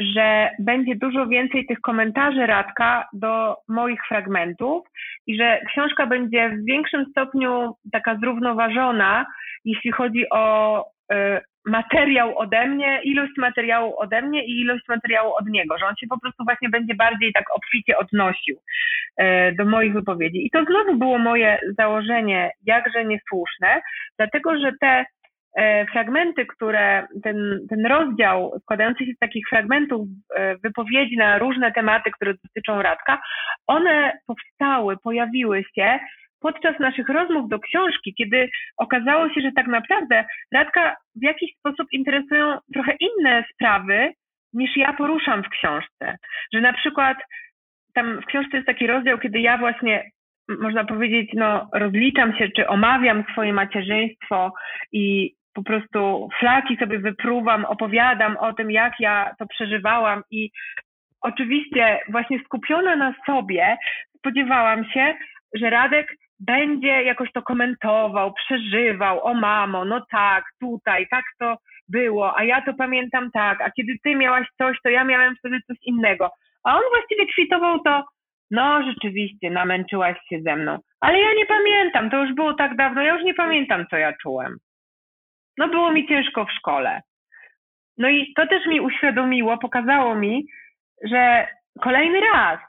że 0.00 0.50
będzie 0.58 0.96
dużo 0.96 1.26
więcej 1.26 1.66
tych 1.66 1.80
komentarzy 1.80 2.46
Radka 2.46 3.08
do 3.12 3.56
moich 3.68 4.00
fragmentów 4.08 4.86
i 5.26 5.36
że 5.36 5.60
książka 5.68 6.06
będzie 6.06 6.50
w 6.50 6.64
większym 6.64 7.06
stopniu 7.10 7.74
taka 7.92 8.16
zrównoważona, 8.16 9.26
jeśli 9.64 9.92
chodzi 9.92 10.30
o 10.30 10.84
materiał 11.66 12.38
ode 12.38 12.66
mnie, 12.66 13.00
ilość 13.04 13.32
materiału 13.38 13.98
ode 13.98 14.22
mnie 14.22 14.44
i 14.44 14.60
ilość 14.60 14.88
materiału 14.88 15.32
od 15.34 15.46
niego, 15.46 15.78
że 15.78 15.86
on 15.86 15.94
się 15.96 16.06
po 16.06 16.20
prostu 16.20 16.44
właśnie 16.44 16.68
będzie 16.68 16.94
bardziej 16.94 17.32
tak 17.32 17.44
obficie 17.54 17.98
odnosił 17.98 18.56
e, 19.16 19.52
do 19.52 19.64
moich 19.64 19.92
wypowiedzi. 19.92 20.46
I 20.46 20.50
to 20.50 20.64
znowu 20.64 20.98
było 20.98 21.18
moje 21.18 21.58
założenie 21.78 22.50
jakże 22.66 23.04
niesłuszne, 23.04 23.80
dlatego 24.18 24.58
że 24.58 24.72
te 24.80 25.04
e, 25.56 25.86
fragmenty, 25.86 26.46
które, 26.46 27.06
ten, 27.22 27.66
ten 27.70 27.86
rozdział 27.86 28.58
składający 28.62 29.06
się 29.06 29.12
z 29.12 29.18
takich 29.18 29.48
fragmentów 29.48 30.08
e, 30.36 30.56
wypowiedzi 30.56 31.16
na 31.16 31.38
różne 31.38 31.72
tematy, 31.72 32.10
które 32.10 32.34
dotyczą 32.44 32.82
Radka, 32.82 33.22
one 33.66 34.18
powstały, 34.26 34.96
pojawiły 35.04 35.64
się 35.74 35.98
podczas 36.42 36.78
naszych 36.80 37.08
rozmów 37.08 37.48
do 37.48 37.58
książki, 37.58 38.14
kiedy 38.14 38.50
okazało 38.76 39.28
się, 39.28 39.40
że 39.40 39.52
tak 39.56 39.66
naprawdę 39.66 40.24
Radka 40.52 40.96
w 41.16 41.22
jakiś 41.22 41.50
sposób 41.58 41.86
interesują 41.92 42.58
trochę 42.74 42.92
inne 43.00 43.44
sprawy, 43.54 44.12
niż 44.52 44.76
ja 44.76 44.92
poruszam 44.92 45.42
w 45.42 45.48
książce. 45.48 46.16
Że 46.54 46.60
na 46.60 46.72
przykład 46.72 47.18
tam 47.94 48.20
w 48.20 48.26
książce 48.26 48.56
jest 48.56 48.66
taki 48.66 48.86
rozdział, 48.86 49.18
kiedy 49.18 49.40
ja 49.40 49.58
właśnie 49.58 50.10
można 50.48 50.84
powiedzieć, 50.84 51.30
no, 51.34 51.68
rozliczam 51.72 52.36
się, 52.36 52.48
czy 52.56 52.68
omawiam 52.68 53.24
swoje 53.32 53.52
macierzyństwo 53.52 54.52
i 54.92 55.34
po 55.54 55.62
prostu 55.62 56.28
flaki 56.38 56.76
sobie 56.76 56.98
wypruwam, 56.98 57.64
opowiadam 57.64 58.36
o 58.36 58.52
tym, 58.52 58.70
jak 58.70 58.92
ja 59.00 59.34
to 59.38 59.46
przeżywałam 59.46 60.22
i 60.30 60.50
oczywiście 61.20 62.00
właśnie 62.08 62.38
skupiona 62.44 62.96
na 62.96 63.14
sobie 63.26 63.76
spodziewałam 64.18 64.84
się, 64.84 65.14
że 65.54 65.70
Radek 65.70 66.16
będzie 66.46 67.02
jakoś 67.02 67.32
to 67.32 67.42
komentował, 67.42 68.32
przeżywał, 68.32 69.24
o 69.24 69.34
mamo, 69.34 69.84
no 69.84 70.06
tak, 70.10 70.44
tutaj, 70.60 71.06
tak 71.10 71.24
to 71.38 71.56
było, 71.88 72.38
a 72.38 72.44
ja 72.44 72.62
to 72.62 72.74
pamiętam 72.74 73.30
tak, 73.30 73.60
a 73.60 73.70
kiedy 73.70 73.92
ty 74.04 74.14
miałaś 74.14 74.46
coś, 74.58 74.76
to 74.82 74.90
ja 74.90 75.04
miałem 75.04 75.36
wtedy 75.36 75.60
coś 75.66 75.76
innego. 75.82 76.30
A 76.64 76.76
on 76.76 76.82
właściwie 76.90 77.26
kwitował 77.26 77.80
to, 77.80 78.04
no 78.50 78.82
rzeczywiście, 78.82 79.50
namęczyłaś 79.50 80.16
się 80.28 80.40
ze 80.42 80.56
mną, 80.56 80.78
ale 81.00 81.20
ja 81.20 81.34
nie 81.34 81.46
pamiętam, 81.46 82.10
to 82.10 82.24
już 82.24 82.34
było 82.34 82.54
tak 82.54 82.76
dawno, 82.76 83.02
ja 83.02 83.14
już 83.14 83.24
nie 83.24 83.34
pamiętam, 83.34 83.86
co 83.90 83.96
ja 83.96 84.12
czułem. 84.22 84.56
No 85.58 85.68
było 85.68 85.92
mi 85.92 86.08
ciężko 86.08 86.44
w 86.44 86.52
szkole. 86.52 87.00
No 87.98 88.08
i 88.08 88.32
to 88.36 88.46
też 88.46 88.66
mi 88.66 88.80
uświadomiło, 88.80 89.58
pokazało 89.58 90.14
mi, 90.14 90.44
że 91.04 91.46
kolejny 91.80 92.20
raz, 92.20 92.60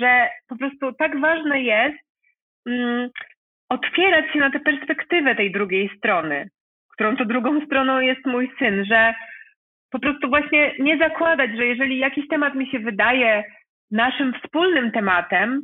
że 0.00 0.30
po 0.48 0.56
prostu 0.56 0.92
tak 0.92 1.20
ważne 1.20 1.62
jest, 1.62 2.09
otwierać 3.68 4.32
się 4.32 4.38
na 4.38 4.50
tę 4.50 4.60
perspektywę 4.60 5.34
tej 5.34 5.52
drugiej 5.52 5.90
strony, 5.98 6.48
którą 6.92 7.16
to 7.16 7.24
drugą 7.24 7.66
stroną 7.66 8.00
jest 8.00 8.26
mój 8.26 8.50
syn, 8.58 8.84
że 8.84 9.14
po 9.90 9.98
prostu 9.98 10.28
właśnie 10.28 10.74
nie 10.78 10.98
zakładać, 10.98 11.50
że 11.56 11.66
jeżeli 11.66 11.98
jakiś 11.98 12.28
temat 12.28 12.54
mi 12.54 12.70
się 12.70 12.78
wydaje 12.78 13.44
naszym 13.90 14.34
wspólnym 14.34 14.92
tematem, 14.92 15.62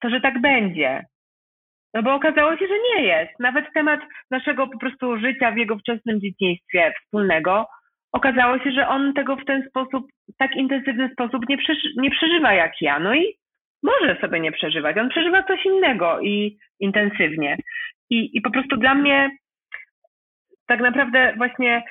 to 0.00 0.10
że 0.10 0.20
tak 0.20 0.40
będzie. 0.40 1.04
No 1.94 2.02
bo 2.02 2.14
okazało 2.14 2.56
się, 2.56 2.66
że 2.66 2.74
nie 2.94 3.06
jest. 3.06 3.32
Nawet 3.40 3.72
temat 3.74 4.00
naszego 4.30 4.66
po 4.66 4.78
prostu 4.78 5.18
życia 5.18 5.50
w 5.50 5.56
jego 5.56 5.78
wczesnym 5.78 6.20
dzieciństwie 6.20 6.92
wspólnego, 7.02 7.66
okazało 8.12 8.58
się, 8.58 8.70
że 8.70 8.88
on 8.88 9.14
tego 9.14 9.36
w 9.36 9.44
ten 9.44 9.68
sposób, 9.68 10.06
tak 10.38 10.56
intensywny 10.56 11.08
sposób 11.12 11.48
nie, 11.48 11.58
przeży 11.58 11.88
nie 11.96 12.10
przeżywa 12.10 12.52
jak 12.52 12.72
ja. 12.80 12.98
No 12.98 13.14
i 13.14 13.34
może 13.82 14.20
sobie 14.20 14.40
nie 14.40 14.52
przeżywać. 14.52 14.98
On 14.98 15.08
przeżywa 15.08 15.42
coś 15.42 15.64
innego 15.64 16.20
i 16.20 16.58
intensywnie. 16.80 17.56
I, 18.10 18.36
i 18.36 18.40
po 18.40 18.50
prostu 18.50 18.76
dla 18.76 18.94
mnie 18.94 19.30
tak 20.66 20.80
naprawdę 20.80 21.34
właśnie 21.36 21.82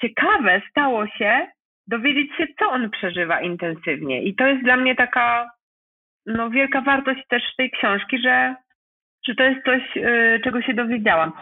ciekawe 0.00 0.62
stało 0.70 1.06
się 1.06 1.46
dowiedzieć 1.86 2.36
się, 2.36 2.46
co 2.58 2.70
on 2.70 2.90
przeżywa 2.90 3.40
intensywnie. 3.40 4.22
I 4.22 4.34
to 4.34 4.46
jest 4.46 4.62
dla 4.62 4.76
mnie 4.76 4.94
taka 4.94 5.50
no, 6.26 6.50
wielka 6.50 6.80
wartość 6.80 7.20
też 7.28 7.42
tej 7.56 7.70
książki, 7.70 8.18
że, 8.18 8.54
że 9.28 9.34
to 9.34 9.42
jest 9.42 9.64
coś, 9.64 9.96
yy, 9.96 10.40
czego 10.44 10.62
się 10.62 10.74
dowiedziałam. 10.74 11.32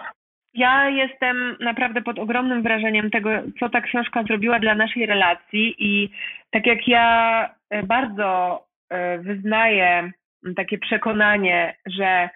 Ja 0.54 0.88
jestem 0.88 1.56
naprawdę 1.60 2.02
pod 2.02 2.18
ogromnym 2.18 2.62
wrażeniem 2.62 3.10
tego, 3.10 3.30
co 3.60 3.68
ta 3.68 3.80
książka 3.80 4.22
zrobiła 4.22 4.58
dla 4.58 4.74
naszej 4.74 5.06
relacji 5.06 5.74
i 5.78 6.10
tak 6.50 6.66
jak 6.66 6.88
ja 6.88 7.48
y, 7.74 7.82
bardzo 7.86 8.58
E, 8.92 9.18
wyznaję 9.18 10.10
takie 10.56 10.78
przekonanie, 10.78 11.74
że 11.86 12.28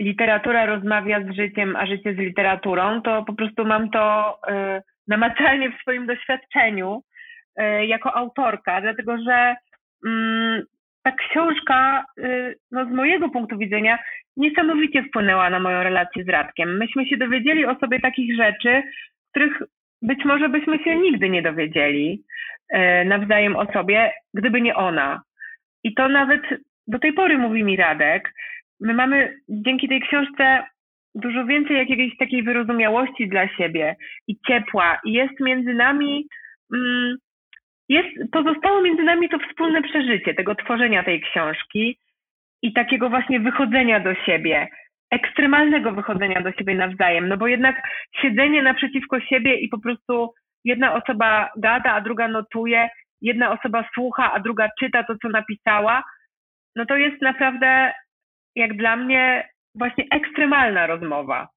literatura 0.00 0.66
rozmawia 0.66 1.20
z 1.24 1.36
życiem, 1.36 1.76
a 1.76 1.86
życie 1.86 2.14
z 2.14 2.18
literaturą, 2.18 3.02
to 3.02 3.24
po 3.24 3.32
prostu 3.32 3.64
mam 3.64 3.90
to 3.90 4.38
e, 4.48 4.82
namacalnie 5.08 5.70
w 5.70 5.80
swoim 5.80 6.06
doświadczeniu 6.06 7.02
e, 7.56 7.86
jako 7.86 8.16
autorka, 8.16 8.80
dlatego 8.80 9.18
że 9.18 9.56
mm, 10.06 10.62
ta 11.02 11.12
książka 11.12 12.04
no, 12.70 12.84
z 12.84 12.88
mojego 12.88 13.28
punktu 13.28 13.58
widzenia 13.58 13.98
niesamowicie 14.36 15.02
wpłynęła 15.02 15.50
na 15.50 15.60
moją 15.60 15.82
relację 15.82 16.24
z 16.24 16.28
Radkiem. 16.28 16.76
Myśmy 16.76 17.06
się 17.06 17.16
dowiedzieli 17.16 17.66
o 17.66 17.74
sobie 17.74 18.00
takich 18.00 18.36
rzeczy, 18.36 18.82
których 19.30 19.62
być 20.02 20.24
może 20.24 20.48
byśmy 20.48 20.78
się 20.78 20.96
nigdy 20.96 21.30
nie 21.30 21.42
dowiedzieli 21.42 22.24
nawzajem 23.04 23.56
o 23.56 23.72
sobie, 23.72 24.12
gdyby 24.34 24.60
nie 24.60 24.74
ona. 24.74 25.22
I 25.84 25.94
to 25.94 26.08
nawet 26.08 26.42
do 26.86 26.98
tej 26.98 27.12
pory 27.12 27.38
mówi 27.38 27.64
mi 27.64 27.76
Radek. 27.76 28.34
My 28.80 28.94
mamy 28.94 29.34
dzięki 29.48 29.88
tej 29.88 30.00
książce 30.00 30.64
dużo 31.14 31.46
więcej 31.46 31.76
jakiejś 31.76 32.16
takiej 32.16 32.42
wyrozumiałości 32.42 33.28
dla 33.28 33.48
siebie 33.48 33.96
i 34.28 34.36
ciepła. 34.46 35.00
I 35.04 35.12
jest 35.12 35.40
między 35.40 35.74
nami, 35.74 36.26
mm, 36.74 37.16
jest, 37.88 38.08
pozostało 38.32 38.82
między 38.82 39.02
nami 39.02 39.28
to 39.28 39.38
wspólne 39.38 39.82
przeżycie 39.82 40.34
tego 40.34 40.54
tworzenia 40.54 41.02
tej 41.02 41.20
książki 41.20 41.98
i 42.62 42.72
takiego 42.72 43.10
właśnie 43.10 43.40
wychodzenia 43.40 44.00
do 44.00 44.14
siebie, 44.14 44.68
ekstremalnego 45.10 45.92
wychodzenia 45.92 46.42
do 46.42 46.52
siebie 46.52 46.74
nawzajem, 46.74 47.28
no 47.28 47.36
bo 47.36 47.46
jednak 47.46 47.82
siedzenie 48.22 48.62
naprzeciwko 48.62 49.20
siebie 49.20 49.54
i 49.54 49.68
po 49.68 49.78
prostu 49.78 50.34
jedna 50.64 50.94
osoba 50.94 51.50
gada, 51.56 51.92
a 51.92 52.00
druga 52.00 52.28
notuje, 52.28 52.88
jedna 53.22 53.50
osoba 53.50 53.84
słucha, 53.94 54.32
a 54.32 54.40
druga 54.40 54.68
czyta 54.80 55.04
to, 55.04 55.14
co 55.22 55.28
napisała, 55.28 56.02
no 56.76 56.86
to 56.86 56.96
jest 56.96 57.22
naprawdę, 57.22 57.92
jak 58.56 58.76
dla 58.76 58.96
mnie, 58.96 59.48
właśnie 59.74 60.04
ekstremalna 60.10 60.86
rozmowa. 60.86 61.48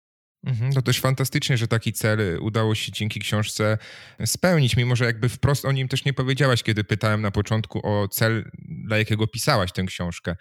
Mhm, 0.43 0.73
to 0.73 0.81
też 0.81 0.99
fantastycznie, 0.99 1.57
że 1.57 1.67
taki 1.67 1.93
cel 1.93 2.37
udało 2.41 2.75
się 2.75 2.91
dzięki 2.91 3.19
książce 3.19 3.77
spełnić, 4.25 4.77
mimo 4.77 4.95
że 4.95 5.05
jakby 5.05 5.29
wprost 5.29 5.65
o 5.65 5.71
nim 5.71 5.87
też 5.87 6.05
nie 6.05 6.13
powiedziałaś, 6.13 6.63
kiedy 6.63 6.83
pytałem 6.83 7.21
na 7.21 7.31
początku 7.31 7.87
o 7.87 8.07
cel 8.07 8.51
dla 8.59 8.97
jakiego 8.97 9.27
pisałaś 9.27 9.71
tę 9.71 9.83
książkę. 9.83 10.35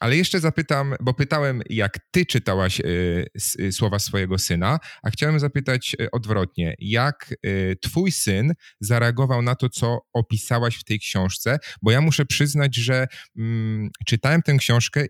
Ale 0.00 0.16
jeszcze 0.16 0.40
zapytam, 0.40 0.94
bo 1.00 1.14
pytałem, 1.14 1.62
jak 1.70 1.98
ty 2.10 2.26
czytałaś 2.26 2.80
y, 2.80 3.72
słowa 3.72 3.98
swojego 3.98 4.38
syna, 4.38 4.78
a 5.02 5.10
chciałem 5.10 5.40
zapytać 5.40 5.96
y, 6.00 6.10
odwrotnie, 6.10 6.74
jak 6.78 7.34
y, 7.46 7.76
twój 7.82 8.12
syn 8.12 8.52
zareagował 8.80 9.42
na 9.42 9.54
to, 9.54 9.68
co 9.68 10.00
opisałaś 10.12 10.76
w 10.76 10.84
tej 10.84 11.00
książce, 11.00 11.58
bo 11.82 11.90
ja 11.90 12.00
muszę 12.00 12.26
przyznać, 12.26 12.76
że 12.76 13.06
mm, 13.36 13.90
czytałem 14.06 14.42
tę 14.42 14.56
książkę 14.56 15.06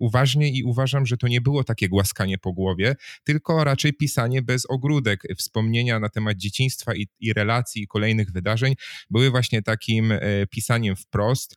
uważnie 0.00 0.50
i 0.50 0.62
uważam, 0.64 1.06
że 1.06 1.16
to 1.16 1.28
nie 1.28 1.40
było 1.40 1.64
takie 1.64 1.88
głaskanie 1.88 2.38
po 2.38 2.52
głowie, 2.52 2.94
tylko 3.24 3.55
raczej 3.64 3.92
pisanie 3.92 4.42
bez 4.42 4.66
ogródek, 4.70 5.22
wspomnienia 5.38 6.00
na 6.00 6.08
temat 6.08 6.36
dzieciństwa 6.36 6.94
i, 6.94 7.06
i 7.20 7.32
relacji 7.32 7.82
i 7.82 7.86
kolejnych 7.86 8.32
wydarzeń 8.32 8.74
były 9.10 9.30
właśnie 9.30 9.62
takim 9.62 10.12
pisaniem 10.50 10.96
wprost, 10.96 11.56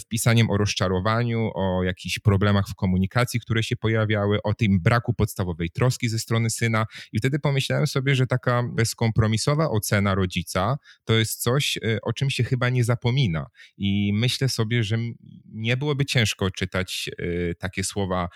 wpisaniem 0.00 0.50
o 0.50 0.56
rozczarowaniu, 0.56 1.50
o 1.54 1.82
jakichś 1.82 2.18
problemach 2.18 2.68
w 2.68 2.74
komunikacji, 2.74 3.40
które 3.40 3.62
się 3.62 3.76
pojawiały, 3.76 4.42
o 4.42 4.54
tym 4.54 4.80
braku 4.80 5.14
podstawowej 5.14 5.70
troski 5.70 6.08
ze 6.08 6.18
strony 6.18 6.50
syna. 6.50 6.86
I 7.12 7.18
wtedy 7.18 7.38
pomyślałem 7.38 7.86
sobie, 7.86 8.14
że 8.14 8.26
taka 8.26 8.62
bezkompromisowa 8.62 9.70
ocena 9.70 10.14
rodzica 10.14 10.76
to 11.04 11.14
jest 11.14 11.42
coś, 11.42 11.76
e, 11.76 11.98
o 12.02 12.12
czym 12.12 12.30
się 12.30 12.44
chyba 12.44 12.68
nie 12.68 12.84
zapomina. 12.84 13.46
I 13.78 14.12
myślę 14.14 14.48
sobie, 14.48 14.84
że 14.84 14.98
nie 15.44 15.76
byłoby 15.76 16.04
ciężko 16.04 16.50
czytać 16.50 17.10
e, 17.18 17.54
takie 17.54 17.84
słowa 17.84 18.28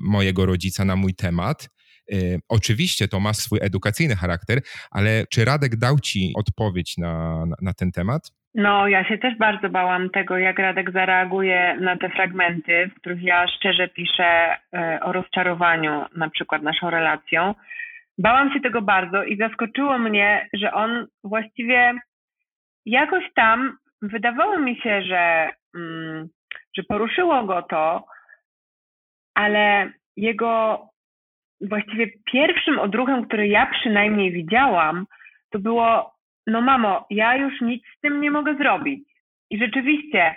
mojego 0.00 0.46
rodzica 0.46 0.84
na 0.84 0.96
mój 0.96 1.14
temat. 1.14 1.68
E, 2.12 2.16
oczywiście 2.48 3.08
to 3.08 3.20
ma 3.20 3.32
swój 3.32 3.58
edukacyjny 3.62 4.16
charakter, 4.16 4.58
ale 4.90 5.24
czy 5.30 5.44
Radek 5.44 5.76
dał 5.76 5.98
ci 5.98 6.32
odpowiedź 6.36 6.98
na, 6.98 7.46
na, 7.46 7.56
na 7.62 7.72
ten 7.72 7.92
temat? 7.92 8.32
No, 8.54 8.88
ja 8.88 9.08
się 9.08 9.18
też 9.18 9.38
bardzo 9.38 9.68
bałam 9.68 10.10
tego, 10.10 10.38
jak 10.38 10.58
Radek 10.58 10.92
zareaguje 10.92 11.76
na 11.80 11.96
te 11.96 12.08
fragmenty, 12.08 12.90
w 12.90 13.00
których 13.00 13.22
ja 13.22 13.48
szczerze 13.48 13.88
piszę 13.88 14.56
e, 14.72 15.00
o 15.02 15.12
rozczarowaniu, 15.12 16.04
na 16.16 16.30
przykład 16.30 16.62
naszą 16.62 16.90
relacją. 16.90 17.54
Bałam 18.18 18.52
się 18.52 18.60
tego 18.60 18.82
bardzo 18.82 19.24
i 19.24 19.36
zaskoczyło 19.36 19.98
mnie, 19.98 20.48
że 20.52 20.72
on 20.72 21.06
właściwie 21.24 21.94
jakoś 22.86 23.24
tam 23.34 23.78
wydawało 24.02 24.58
mi 24.58 24.76
się, 24.76 25.02
że, 25.02 25.50
mm, 25.74 26.28
że 26.76 26.82
poruszyło 26.82 27.44
go 27.44 27.62
to, 27.62 28.06
ale 29.34 29.92
jego 30.16 30.82
właściwie 31.60 32.06
pierwszym 32.32 32.78
odruchem, 32.78 33.24
który 33.24 33.48
ja 33.48 33.66
przynajmniej 33.66 34.32
widziałam, 34.32 35.06
to 35.50 35.58
było 35.58 36.14
no 36.46 36.60
mamo, 36.60 37.06
ja 37.10 37.36
już 37.36 37.60
nic 37.60 37.82
z 37.96 38.00
tym 38.00 38.20
nie 38.20 38.30
mogę 38.30 38.54
zrobić. 38.54 39.08
I 39.50 39.58
rzeczywiście, 39.58 40.34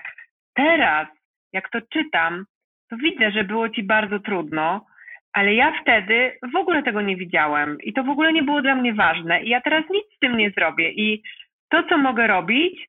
teraz, 0.55 1.07
jak 1.53 1.69
to 1.69 1.79
czytam, 1.81 2.45
to 2.89 2.97
widzę, 2.97 3.31
że 3.31 3.43
było 3.43 3.69
ci 3.69 3.83
bardzo 3.83 4.19
trudno, 4.19 4.85
ale 5.33 5.53
ja 5.53 5.81
wtedy 5.81 6.37
w 6.53 6.55
ogóle 6.55 6.83
tego 6.83 7.01
nie 7.01 7.15
widziałem 7.15 7.77
i 7.81 7.93
to 7.93 8.03
w 8.03 8.09
ogóle 8.09 8.33
nie 8.33 8.43
było 8.43 8.61
dla 8.61 8.75
mnie 8.75 8.93
ważne. 8.93 9.43
I 9.43 9.49
ja 9.49 9.61
teraz 9.61 9.83
nic 9.89 10.05
z 10.15 10.19
tym 10.19 10.37
nie 10.37 10.51
zrobię. 10.51 10.91
I 10.91 11.23
to, 11.69 11.83
co 11.83 11.97
mogę 11.97 12.27
robić, 12.27 12.87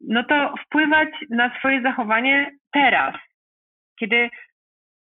no 0.00 0.24
to 0.24 0.54
wpływać 0.66 1.08
na 1.30 1.58
swoje 1.58 1.82
zachowanie 1.82 2.50
teraz, 2.72 3.14
kiedy 3.98 4.30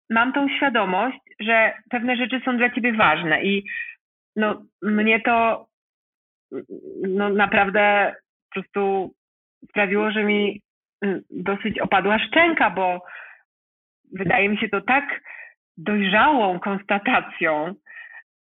mam 0.09 0.33
tą 0.33 0.49
świadomość, 0.49 1.19
że 1.41 1.73
pewne 1.89 2.15
rzeczy 2.15 2.41
są 2.45 2.57
dla 2.57 2.69
ciebie 2.69 2.93
ważne. 2.93 3.43
I 3.43 3.65
no, 4.35 4.61
mnie 4.81 5.21
to 5.21 5.67
no 7.01 7.29
naprawdę 7.29 8.15
po 8.49 8.53
prostu 8.53 9.13
sprawiło, 9.69 10.11
że 10.11 10.23
mi 10.23 10.61
y, 11.05 11.23
dosyć 11.29 11.79
opadła 11.79 12.19
szczęka, 12.19 12.69
bo 12.69 13.05
wydaje 14.13 14.49
mi 14.49 14.57
się 14.57 14.69
to 14.69 14.81
tak 14.81 15.21
dojrzałą 15.77 16.59
konstatacją 16.59 17.73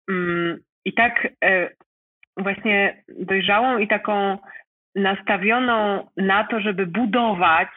mm, 0.10 0.60
i 0.86 0.94
tak 0.94 1.28
e, 1.44 1.70
właśnie 2.38 3.04
dojrzałą 3.08 3.78
i 3.78 3.88
taką 3.88 4.38
nastawioną 4.96 6.08
na 6.18 6.44
to, 6.44 6.60
żeby 6.60 6.86
budować, 6.86 7.70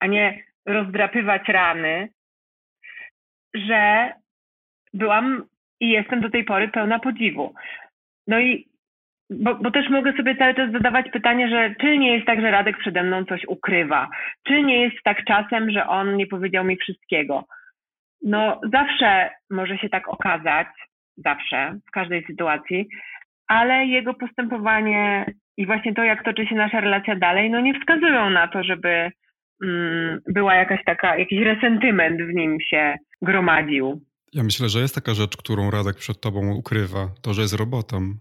a 0.00 0.06
nie 0.06 0.44
rozdrapywać 0.66 1.48
rany, 1.48 2.08
że 3.54 4.12
byłam 4.94 5.44
i 5.80 5.88
jestem 5.88 6.20
do 6.20 6.30
tej 6.30 6.44
pory 6.44 6.68
pełna 6.68 6.98
podziwu. 6.98 7.54
No 8.26 8.40
i 8.40 8.72
bo, 9.30 9.54
bo 9.54 9.70
też 9.70 9.88
mogę 9.88 10.12
sobie 10.12 10.36
cały 10.36 10.54
czas 10.54 10.72
zadawać 10.72 11.06
pytanie, 11.12 11.48
że 11.48 11.74
czy 11.80 11.98
nie 11.98 12.14
jest 12.14 12.26
tak, 12.26 12.40
że 12.40 12.50
Radek 12.50 12.78
przede 12.78 13.02
mną 13.02 13.24
coś 13.24 13.44
ukrywa? 13.48 14.08
Czy 14.46 14.62
nie 14.62 14.82
jest 14.82 14.96
tak 15.04 15.24
czasem, 15.24 15.70
że 15.70 15.86
on 15.86 16.16
nie 16.16 16.26
powiedział 16.26 16.64
mi 16.64 16.76
wszystkiego? 16.76 17.44
No, 18.22 18.60
zawsze 18.72 19.30
może 19.50 19.78
się 19.78 19.88
tak 19.88 20.08
okazać, 20.08 20.66
zawsze, 21.16 21.78
w 21.88 21.90
każdej 21.90 22.24
sytuacji, 22.24 22.88
ale 23.48 23.86
jego 23.86 24.14
postępowanie 24.14 25.26
i 25.56 25.66
właśnie 25.66 25.94
to, 25.94 26.04
jak 26.04 26.24
toczy 26.24 26.46
się 26.46 26.54
nasza 26.54 26.80
relacja 26.80 27.16
dalej, 27.16 27.50
no 27.50 27.60
nie 27.60 27.80
wskazują 27.80 28.30
na 28.30 28.48
to, 28.48 28.62
żeby 28.62 29.10
mm, 29.64 30.20
była 30.26 30.54
jakaś 30.54 30.84
taka, 30.84 31.16
jakiś 31.16 31.40
resentyment 31.42 32.22
w 32.22 32.34
nim 32.34 32.58
się 32.60 32.96
gromadził. 33.22 34.00
Ja 34.34 34.42
myślę, 34.42 34.68
że 34.68 34.80
jest 34.80 34.94
taka 34.94 35.14
rzecz, 35.14 35.36
którą 35.36 35.70
Radek 35.70 35.96
przed 35.96 36.20
tobą 36.20 36.54
ukrywa, 36.54 37.14
to, 37.22 37.34
że 37.34 37.42
jest 37.42 37.54
robotem. 37.54 38.18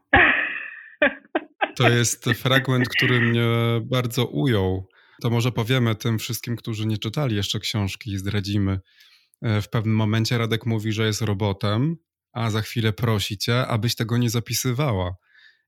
To 1.76 1.90
jest 1.90 2.26
fragment, 2.26 2.90
który 2.90 3.22
mnie 3.22 3.46
bardzo 3.84 4.26
ujął. 4.26 4.88
To 5.22 5.30
może 5.30 5.52
powiemy 5.52 5.96
tym 5.96 6.20
wszystkim, 6.20 6.56
którzy 6.56 6.86
nie 6.86 6.98
czytali 6.98 7.36
jeszcze 7.36 7.60
książki 7.60 8.12
i 8.12 8.18
zdradzimy. 8.18 8.80
E, 9.42 9.62
w 9.62 9.70
pewnym 9.70 9.96
momencie 9.96 10.38
Radek 10.38 10.66
mówi, 10.66 10.92
że 10.92 11.06
jest 11.06 11.22
robotem, 11.22 11.96
a 12.34 12.50
za 12.50 12.62
chwilę 12.62 12.94
prosi 12.94 13.38
cię, 13.38 13.68
abyś 13.68 13.96
tego 13.96 14.18
nie 14.18 14.30
zapisywała. 14.30 15.16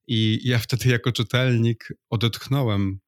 I 0.08 0.40
ja 0.44 0.60
wtedy 0.60 0.90
jako 0.90 1.12
czytelnik 1.12 1.88
odetchnąłem, 2.10 3.00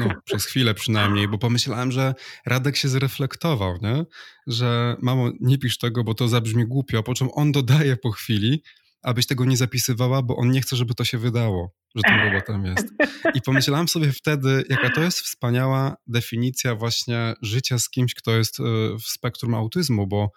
no, 0.00 0.14
przez 0.24 0.46
chwilę 0.46 0.74
przynajmniej, 0.74 1.28
bo 1.28 1.38
pomyślałem, 1.38 1.92
że 1.92 2.14
Radek 2.46 2.76
się 2.76 2.88
zreflektował, 2.88 3.78
nie? 3.82 4.04
że 4.46 4.96
mamo, 5.02 5.30
nie 5.40 5.58
pisz 5.58 5.78
tego, 5.78 6.04
bo 6.04 6.14
to 6.14 6.28
zabrzmi 6.28 6.66
głupio, 6.66 7.02
po 7.02 7.14
czym 7.14 7.28
on 7.32 7.52
dodaje 7.52 7.96
po 7.96 8.10
chwili, 8.10 8.62
abyś 9.02 9.26
tego 9.26 9.44
nie 9.44 9.56
zapisywała, 9.56 10.22
bo 10.22 10.36
on 10.36 10.50
nie 10.50 10.60
chce, 10.60 10.76
żeby 10.76 10.94
to 10.94 11.04
się 11.04 11.18
wydało, 11.18 11.74
że 11.96 12.02
tym 12.02 12.20
robotem 12.20 12.64
jest. 12.64 12.88
I 13.34 13.42
pomyślałam 13.42 13.88
sobie 13.88 14.12
wtedy, 14.12 14.64
jaka 14.68 14.90
to 14.90 15.00
jest 15.00 15.20
wspaniała 15.20 15.96
definicja 16.06 16.74
właśnie 16.74 17.34
życia 17.42 17.78
z 17.78 17.90
kimś, 17.90 18.14
kto 18.14 18.30
jest 18.30 18.60
e, 18.60 18.62
w 18.98 19.02
spektrum 19.02 19.54
autyzmu, 19.54 20.06
bo 20.06 20.30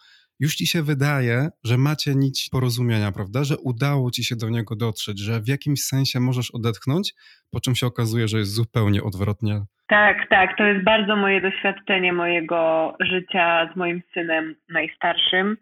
już 0.44 0.56
ci 0.56 0.68
się 0.68 0.82
wydaje, 0.92 1.38
że 1.70 1.76
macie 1.78 2.12
nić 2.16 2.38
porozumienia, 2.52 3.12
prawda? 3.12 3.40
Że 3.44 3.56
udało 3.72 4.12
ci 4.12 4.24
się 4.24 4.36
do 4.36 4.50
niego 4.50 4.76
dotrzeć, 4.76 5.18
że 5.28 5.34
w 5.42 5.48
jakimś 5.48 5.80
sensie 5.94 6.20
możesz 6.20 6.50
odetchnąć, 6.52 7.06
po 7.52 7.60
czym 7.64 7.76
się 7.76 7.88
okazuje, 7.88 8.28
że 8.28 8.38
jest 8.38 8.56
zupełnie 8.62 9.04
odwrotnie. 9.04 9.56
Tak, 9.88 10.18
tak. 10.30 10.58
To 10.58 10.64
jest 10.64 10.84
bardzo 10.84 11.16
moje 11.16 11.42
doświadczenie 11.42 12.14
mojego 12.14 12.94
życia 13.00 13.70
z 13.74 13.76
moim 13.76 14.02
synem 14.14 14.56
najstarszym. 14.70 15.58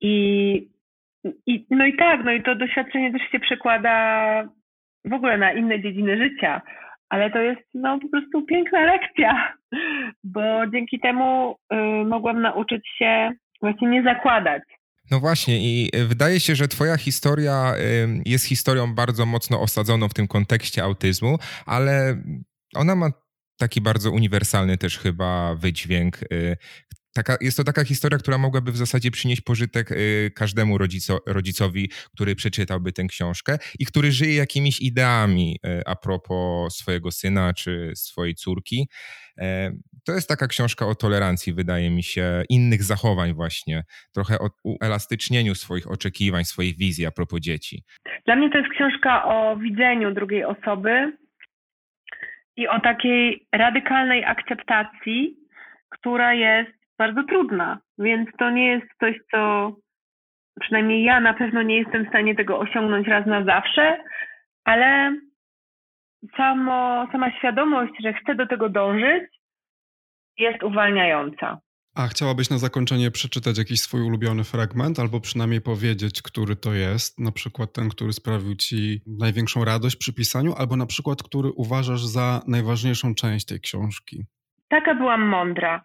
I 0.00 0.14
i, 1.46 1.66
no 1.70 1.86
i 1.86 1.96
tak, 1.96 2.24
no 2.24 2.32
i 2.32 2.42
to 2.42 2.54
doświadczenie 2.54 3.12
też 3.12 3.22
się 3.32 3.40
przekłada 3.40 3.94
w 5.04 5.12
ogóle 5.12 5.38
na 5.38 5.52
inne 5.52 5.80
dziedziny 5.80 6.16
życia, 6.16 6.62
ale 7.08 7.30
to 7.30 7.38
jest 7.38 7.62
no 7.74 7.98
po 7.98 8.08
prostu 8.08 8.42
piękna 8.42 8.80
lekcja, 8.80 9.54
bo 10.34 10.66
dzięki 10.72 11.00
temu 11.00 11.56
y, 11.72 11.76
mogłam 12.04 12.42
nauczyć 12.42 12.88
się 12.98 13.32
właśnie 13.64 13.88
nie 13.88 14.02
zakładać. 14.02 14.62
No 15.10 15.20
właśnie, 15.20 15.58
i 15.58 15.90
wydaje 16.08 16.40
się, 16.40 16.56
że 16.56 16.68
Twoja 16.68 16.96
historia 16.96 17.74
jest 18.26 18.44
historią 18.44 18.94
bardzo 18.94 19.26
mocno 19.26 19.60
osadzoną 19.60 20.08
w 20.08 20.14
tym 20.14 20.28
kontekście 20.28 20.82
autyzmu, 20.82 21.38
ale 21.66 22.22
ona 22.74 22.94
ma 22.94 23.10
taki 23.58 23.80
bardzo 23.80 24.10
uniwersalny 24.10 24.78
też 24.78 24.98
chyba 24.98 25.54
wydźwięk, 25.54 26.22
y, 26.22 26.56
Taka, 27.16 27.36
jest 27.40 27.56
to 27.56 27.64
taka 27.64 27.84
historia, 27.84 28.18
która 28.18 28.38
mogłaby 28.38 28.72
w 28.72 28.76
zasadzie 28.76 29.10
przynieść 29.10 29.40
pożytek 29.40 29.92
y, 29.92 30.30
każdemu 30.34 30.78
rodzico, 30.78 31.18
rodzicowi, 31.26 31.90
który 32.14 32.36
przeczytałby 32.36 32.92
tę 32.92 33.04
książkę 33.04 33.58
i 33.78 33.86
który 33.86 34.12
żyje 34.12 34.34
jakimiś 34.34 34.80
ideami 34.80 35.58
a 35.86 35.96
propos 35.96 36.76
swojego 36.76 37.10
syna 37.10 37.54
czy 37.54 37.92
swojej 37.94 38.34
córki. 38.34 38.88
To 40.06 40.12
jest 40.12 40.28
taka 40.28 40.46
książka 40.46 40.86
o 40.86 40.94
tolerancji, 40.94 41.54
wydaje 41.54 41.90
mi 41.90 42.02
się, 42.02 42.42
innych 42.48 42.82
zachowań 42.82 43.34
właśnie, 43.34 43.82
trochę 44.14 44.38
o 44.38 44.48
uelastycznieniu 44.64 45.54
swoich 45.54 45.90
oczekiwań, 45.90 46.44
swoich 46.44 46.76
wizji 46.76 47.06
a 47.06 47.10
propos 47.10 47.40
dzieci. 47.40 47.82
Dla 48.26 48.36
mnie 48.36 48.50
to 48.50 48.58
jest 48.58 48.70
książka 48.70 49.24
o 49.24 49.56
widzeniu 49.56 50.14
drugiej 50.14 50.44
osoby 50.44 51.12
i 52.56 52.68
o 52.68 52.80
takiej 52.80 53.46
radykalnej 53.52 54.24
akceptacji, 54.24 55.36
która 55.90 56.34
jest 56.34 56.72
bardzo 56.98 57.22
trudna, 57.22 57.78
więc 57.98 58.28
to 58.38 58.50
nie 58.50 58.66
jest 58.66 58.86
coś, 59.00 59.16
co 59.30 59.72
przynajmniej 60.60 61.04
ja 61.04 61.20
na 61.20 61.34
pewno 61.34 61.62
nie 61.62 61.76
jestem 61.76 62.04
w 62.04 62.08
stanie 62.08 62.34
tego 62.34 62.58
osiągnąć 62.58 63.08
raz 63.08 63.26
na 63.26 63.44
zawsze, 63.44 64.04
ale 64.64 65.16
samo, 66.36 67.06
sama 67.12 67.38
świadomość, 67.38 67.92
że 68.02 68.12
chcę 68.12 68.34
do 68.34 68.46
tego 68.46 68.68
dążyć, 68.68 69.24
jest 70.38 70.62
uwalniająca. 70.62 71.60
A 71.96 72.06
chciałabyś 72.06 72.50
na 72.50 72.58
zakończenie 72.58 73.10
przeczytać 73.10 73.58
jakiś 73.58 73.80
swój 73.80 74.02
ulubiony 74.02 74.44
fragment, 74.44 74.98
albo 74.98 75.20
przynajmniej 75.20 75.60
powiedzieć, 75.60 76.22
który 76.22 76.56
to 76.56 76.72
jest? 76.72 77.20
Na 77.20 77.32
przykład 77.32 77.72
ten, 77.72 77.88
który 77.88 78.12
sprawił 78.12 78.54
ci 78.54 79.00
największą 79.20 79.64
radość 79.64 79.96
przy 79.96 80.14
pisaniu, 80.14 80.54
albo 80.58 80.76
na 80.76 80.86
przykład, 80.86 81.22
który 81.22 81.48
uważasz 81.56 82.00
za 82.00 82.42
najważniejszą 82.48 83.14
część 83.14 83.46
tej 83.46 83.60
książki? 83.60 84.24
Taka 84.68 84.94
byłam 84.94 85.28
mądra. 85.28 85.84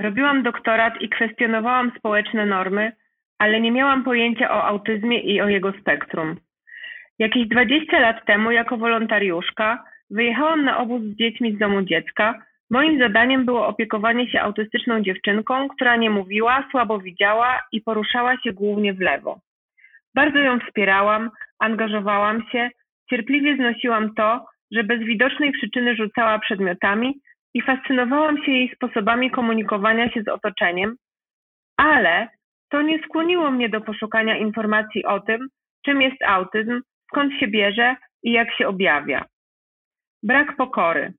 Robiłam 0.00 0.42
doktorat 0.42 0.94
i 1.00 1.08
kwestionowałam 1.08 1.92
społeczne 1.98 2.46
normy, 2.46 2.92
ale 3.38 3.60
nie 3.60 3.72
miałam 3.72 4.04
pojęcia 4.04 4.50
o 4.50 4.64
autyzmie 4.64 5.20
i 5.20 5.40
o 5.40 5.48
jego 5.48 5.72
spektrum. 5.80 6.36
Jakieś 7.18 7.48
20 7.48 8.00
lat 8.00 8.26
temu, 8.26 8.50
jako 8.50 8.76
wolontariuszka, 8.76 9.84
wyjechałam 10.10 10.64
na 10.64 10.78
obóz 10.78 11.02
z 11.02 11.16
dziećmi 11.16 11.56
z 11.56 11.58
domu 11.58 11.82
dziecka 11.82 12.42
Moim 12.70 12.98
zadaniem 12.98 13.44
było 13.44 13.66
opiekowanie 13.66 14.30
się 14.30 14.40
autystyczną 14.40 15.00
dziewczynką, 15.00 15.68
która 15.68 15.96
nie 15.96 16.10
mówiła, 16.10 16.68
słabo 16.70 16.98
widziała 16.98 17.60
i 17.72 17.80
poruszała 17.80 18.36
się 18.36 18.52
głównie 18.52 18.94
w 18.94 19.00
lewo. 19.00 19.40
Bardzo 20.14 20.38
ją 20.38 20.60
wspierałam, 20.60 21.30
angażowałam 21.58 22.42
się, 22.52 22.70
cierpliwie 23.10 23.56
znosiłam 23.56 24.14
to, 24.14 24.46
że 24.70 24.84
bez 24.84 25.00
widocznej 25.00 25.52
przyczyny 25.52 25.96
rzucała 25.96 26.38
przedmiotami 26.38 27.20
i 27.54 27.62
fascynowałam 27.62 28.44
się 28.44 28.52
jej 28.52 28.72
sposobami 28.74 29.30
komunikowania 29.30 30.10
się 30.10 30.22
z 30.22 30.28
otoczeniem, 30.28 30.96
ale 31.76 32.28
to 32.70 32.82
nie 32.82 32.98
skłoniło 33.02 33.50
mnie 33.50 33.68
do 33.68 33.80
poszukania 33.80 34.36
informacji 34.36 35.04
o 35.04 35.20
tym, 35.20 35.48
czym 35.84 36.02
jest 36.02 36.22
autyzm, 36.26 36.80
skąd 37.10 37.32
się 37.40 37.48
bierze 37.48 37.96
i 38.22 38.32
jak 38.32 38.54
się 38.56 38.68
objawia. 38.68 39.24
Brak 40.22 40.56
pokory. 40.56 41.12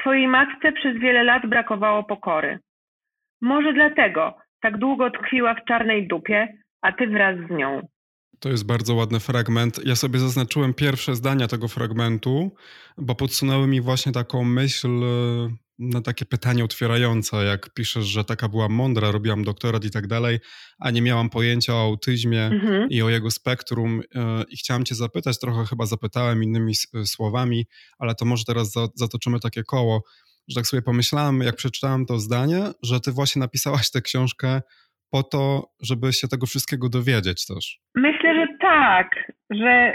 Twojej 0.00 0.28
matce 0.28 0.72
przez 0.72 0.98
wiele 1.00 1.24
lat 1.24 1.46
brakowało 1.46 2.04
pokory. 2.04 2.58
Może 3.40 3.72
dlatego 3.72 4.34
tak 4.60 4.78
długo 4.78 5.10
tkwiła 5.10 5.54
w 5.54 5.64
czarnej 5.64 6.08
dupie, 6.08 6.48
a 6.82 6.92
ty 6.92 7.06
wraz 7.06 7.36
z 7.48 7.50
nią. 7.50 7.80
To 8.40 8.48
jest 8.48 8.66
bardzo 8.66 8.94
ładny 8.94 9.20
fragment. 9.20 9.86
Ja 9.86 9.96
sobie 9.96 10.18
zaznaczyłem 10.18 10.74
pierwsze 10.74 11.14
zdania 11.14 11.48
tego 11.48 11.68
fragmentu, 11.68 12.54
bo 12.98 13.14
podsunęły 13.14 13.66
mi 13.66 13.80
właśnie 13.80 14.12
taką 14.12 14.44
myśl 14.44 14.88
na 15.78 16.00
takie 16.00 16.24
pytanie 16.24 16.64
otwierające, 16.64 17.36
jak 17.44 17.74
piszesz, 17.74 18.04
że 18.04 18.24
taka 18.24 18.48
byłam 18.48 18.72
mądra, 18.72 19.10
robiłam 19.10 19.44
doktorat 19.44 19.84
i 19.84 19.90
tak 19.90 20.06
dalej, 20.06 20.38
a 20.78 20.90
nie 20.90 21.02
miałam 21.02 21.30
pojęcia 21.30 21.74
o 21.74 21.82
autyzmie 21.82 22.44
mhm. 22.44 22.90
i 22.90 23.02
o 23.02 23.08
jego 23.08 23.30
spektrum. 23.30 24.00
E, 24.14 24.44
I 24.50 24.56
chciałam 24.56 24.84
Cię 24.84 24.94
zapytać, 24.94 25.38
trochę 25.38 25.64
chyba 25.64 25.86
zapytałem 25.86 26.42
innymi 26.42 26.72
e, 26.94 27.04
słowami, 27.04 27.64
ale 27.98 28.14
to 28.14 28.24
może 28.24 28.44
teraz 28.44 28.72
zatoczymy 28.94 29.40
takie 29.40 29.62
koło, 29.62 30.02
że 30.48 30.54
tak 30.54 30.66
sobie 30.66 30.82
pomyślałam, 30.82 31.40
jak 31.40 31.56
przeczytałam 31.56 32.06
to 32.06 32.18
zdanie, 32.18 32.60
że 32.82 33.00
Ty 33.00 33.12
właśnie 33.12 33.40
napisałaś 33.40 33.90
tę 33.90 34.00
książkę 34.00 34.60
po 35.10 35.22
to, 35.22 35.70
żeby 35.82 36.12
się 36.12 36.28
tego 36.28 36.46
wszystkiego 36.46 36.88
dowiedzieć 36.88 37.46
też. 37.46 37.78
Myślę, 37.94 38.34
że 38.34 38.46
tak, 38.60 39.32
że 39.50 39.92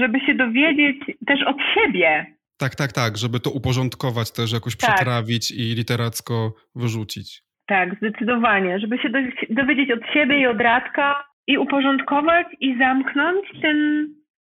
żeby 0.00 0.20
się 0.20 0.34
dowiedzieć 0.34 0.96
też 1.26 1.40
od 1.46 1.56
siebie, 1.74 2.36
tak, 2.62 2.74
tak, 2.74 2.92
tak, 2.92 3.12
żeby 3.22 3.38
to 3.40 3.50
uporządkować 3.50 4.28
też, 4.32 4.52
jakoś 4.52 4.74
tak. 4.76 4.80
przetrawić 4.80 5.44
i 5.50 5.64
literacko 5.80 6.34
wyrzucić. 6.80 7.28
Tak, 7.66 7.96
zdecydowanie, 7.96 8.78
żeby 8.78 8.98
się 8.98 9.08
dowiedzieć 9.50 9.90
od 9.90 10.04
siebie 10.14 10.40
i 10.40 10.46
od 10.46 10.60
Radka 10.60 11.24
i 11.46 11.58
uporządkować 11.58 12.46
i 12.60 12.78
zamknąć 12.78 13.44
ten, 13.62 14.08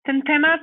ten 0.03 0.23
temat 0.23 0.61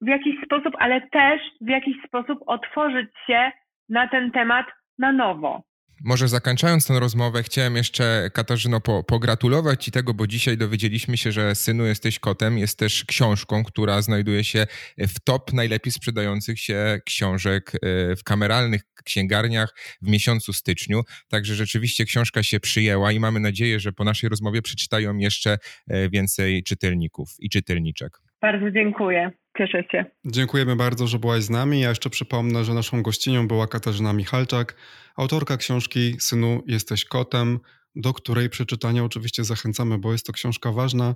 w 0.00 0.06
jakiś 0.06 0.34
sposób, 0.44 0.74
ale 0.78 1.00
też 1.00 1.40
w 1.60 1.68
jakiś 1.68 1.96
sposób 2.06 2.38
otworzyć 2.46 3.10
się 3.26 3.50
na 3.88 4.08
ten 4.08 4.30
temat 4.30 4.66
na 4.98 5.12
nowo. 5.12 5.62
Może 6.04 6.28
zakończając 6.28 6.86
tę 6.86 7.00
rozmowę, 7.00 7.42
chciałem 7.42 7.76
jeszcze 7.76 8.30
Katarzyno 8.34 8.80
po, 8.80 9.04
pogratulować 9.04 9.84
Ci 9.84 9.90
tego, 9.90 10.14
bo 10.14 10.26
dzisiaj 10.26 10.56
dowiedzieliśmy 10.56 11.16
się, 11.16 11.32
że 11.32 11.54
Synu 11.54 11.84
jesteś 11.84 12.18
kotem 12.18 12.58
jest 12.58 12.78
też 12.78 13.04
książką, 13.04 13.64
która 13.64 14.02
znajduje 14.02 14.44
się 14.44 14.66
w 14.98 15.20
top 15.20 15.52
najlepiej 15.52 15.92
sprzedających 15.92 16.60
się 16.60 16.98
książek 17.04 17.72
e, 17.74 18.16
w 18.16 18.24
kameralnych 18.24 18.82
księgarniach 19.04 19.74
w 20.02 20.08
miesiącu 20.08 20.52
styczniu. 20.52 21.02
Także 21.28 21.54
rzeczywiście 21.54 22.04
książka 22.04 22.42
się 22.42 22.60
przyjęła 22.60 23.12
i 23.12 23.20
mamy 23.20 23.40
nadzieję, 23.40 23.80
że 23.80 23.92
po 23.92 24.04
naszej 24.04 24.30
rozmowie 24.30 24.62
przeczytają 24.62 25.16
jeszcze 25.16 25.58
e, 25.88 26.08
więcej 26.08 26.62
czytelników 26.62 27.28
i 27.38 27.48
czytelniczek. 27.50 28.20
Bardzo 28.42 28.70
dziękuję. 28.70 29.30
Cieszę 29.58 29.84
się. 29.90 30.04
Dziękujemy 30.24 30.76
bardzo, 30.76 31.06
że 31.06 31.18
byłaś 31.18 31.42
z 31.42 31.50
nami. 31.50 31.80
Ja 31.80 31.88
jeszcze 31.88 32.10
przypomnę, 32.10 32.64
że 32.64 32.74
naszą 32.74 33.02
gościnią 33.02 33.48
była 33.48 33.66
Katarzyna 33.66 34.12
Michalczak, 34.12 34.76
autorka 35.16 35.56
książki 35.56 36.16
Synu, 36.18 36.62
jesteś 36.66 37.04
kotem, 37.04 37.58
do 37.94 38.12
której 38.12 38.50
przeczytania 38.50 39.04
oczywiście 39.04 39.44
zachęcamy, 39.44 39.98
bo 39.98 40.12
jest 40.12 40.26
to 40.26 40.32
książka 40.32 40.72
ważna 40.72 41.14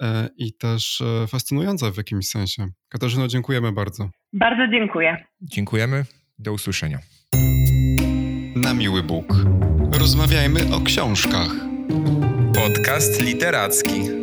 e, 0.00 0.28
i 0.36 0.52
też 0.52 1.00
e, 1.00 1.26
fascynująca 1.26 1.90
w 1.90 1.96
jakimś 1.96 2.28
sensie. 2.28 2.68
Katarzyno, 2.88 3.28
dziękujemy 3.28 3.72
bardzo. 3.72 4.10
Bardzo 4.32 4.68
dziękuję. 4.68 5.24
Dziękujemy. 5.40 6.04
Do 6.38 6.52
usłyszenia. 6.52 6.98
Na 8.56 8.74
miły 8.74 9.02
Bóg. 9.02 9.34
Rozmawiajmy 9.98 10.60
o 10.74 10.80
książkach. 10.80 11.50
Podcast 12.54 13.22
literacki. 13.22 14.21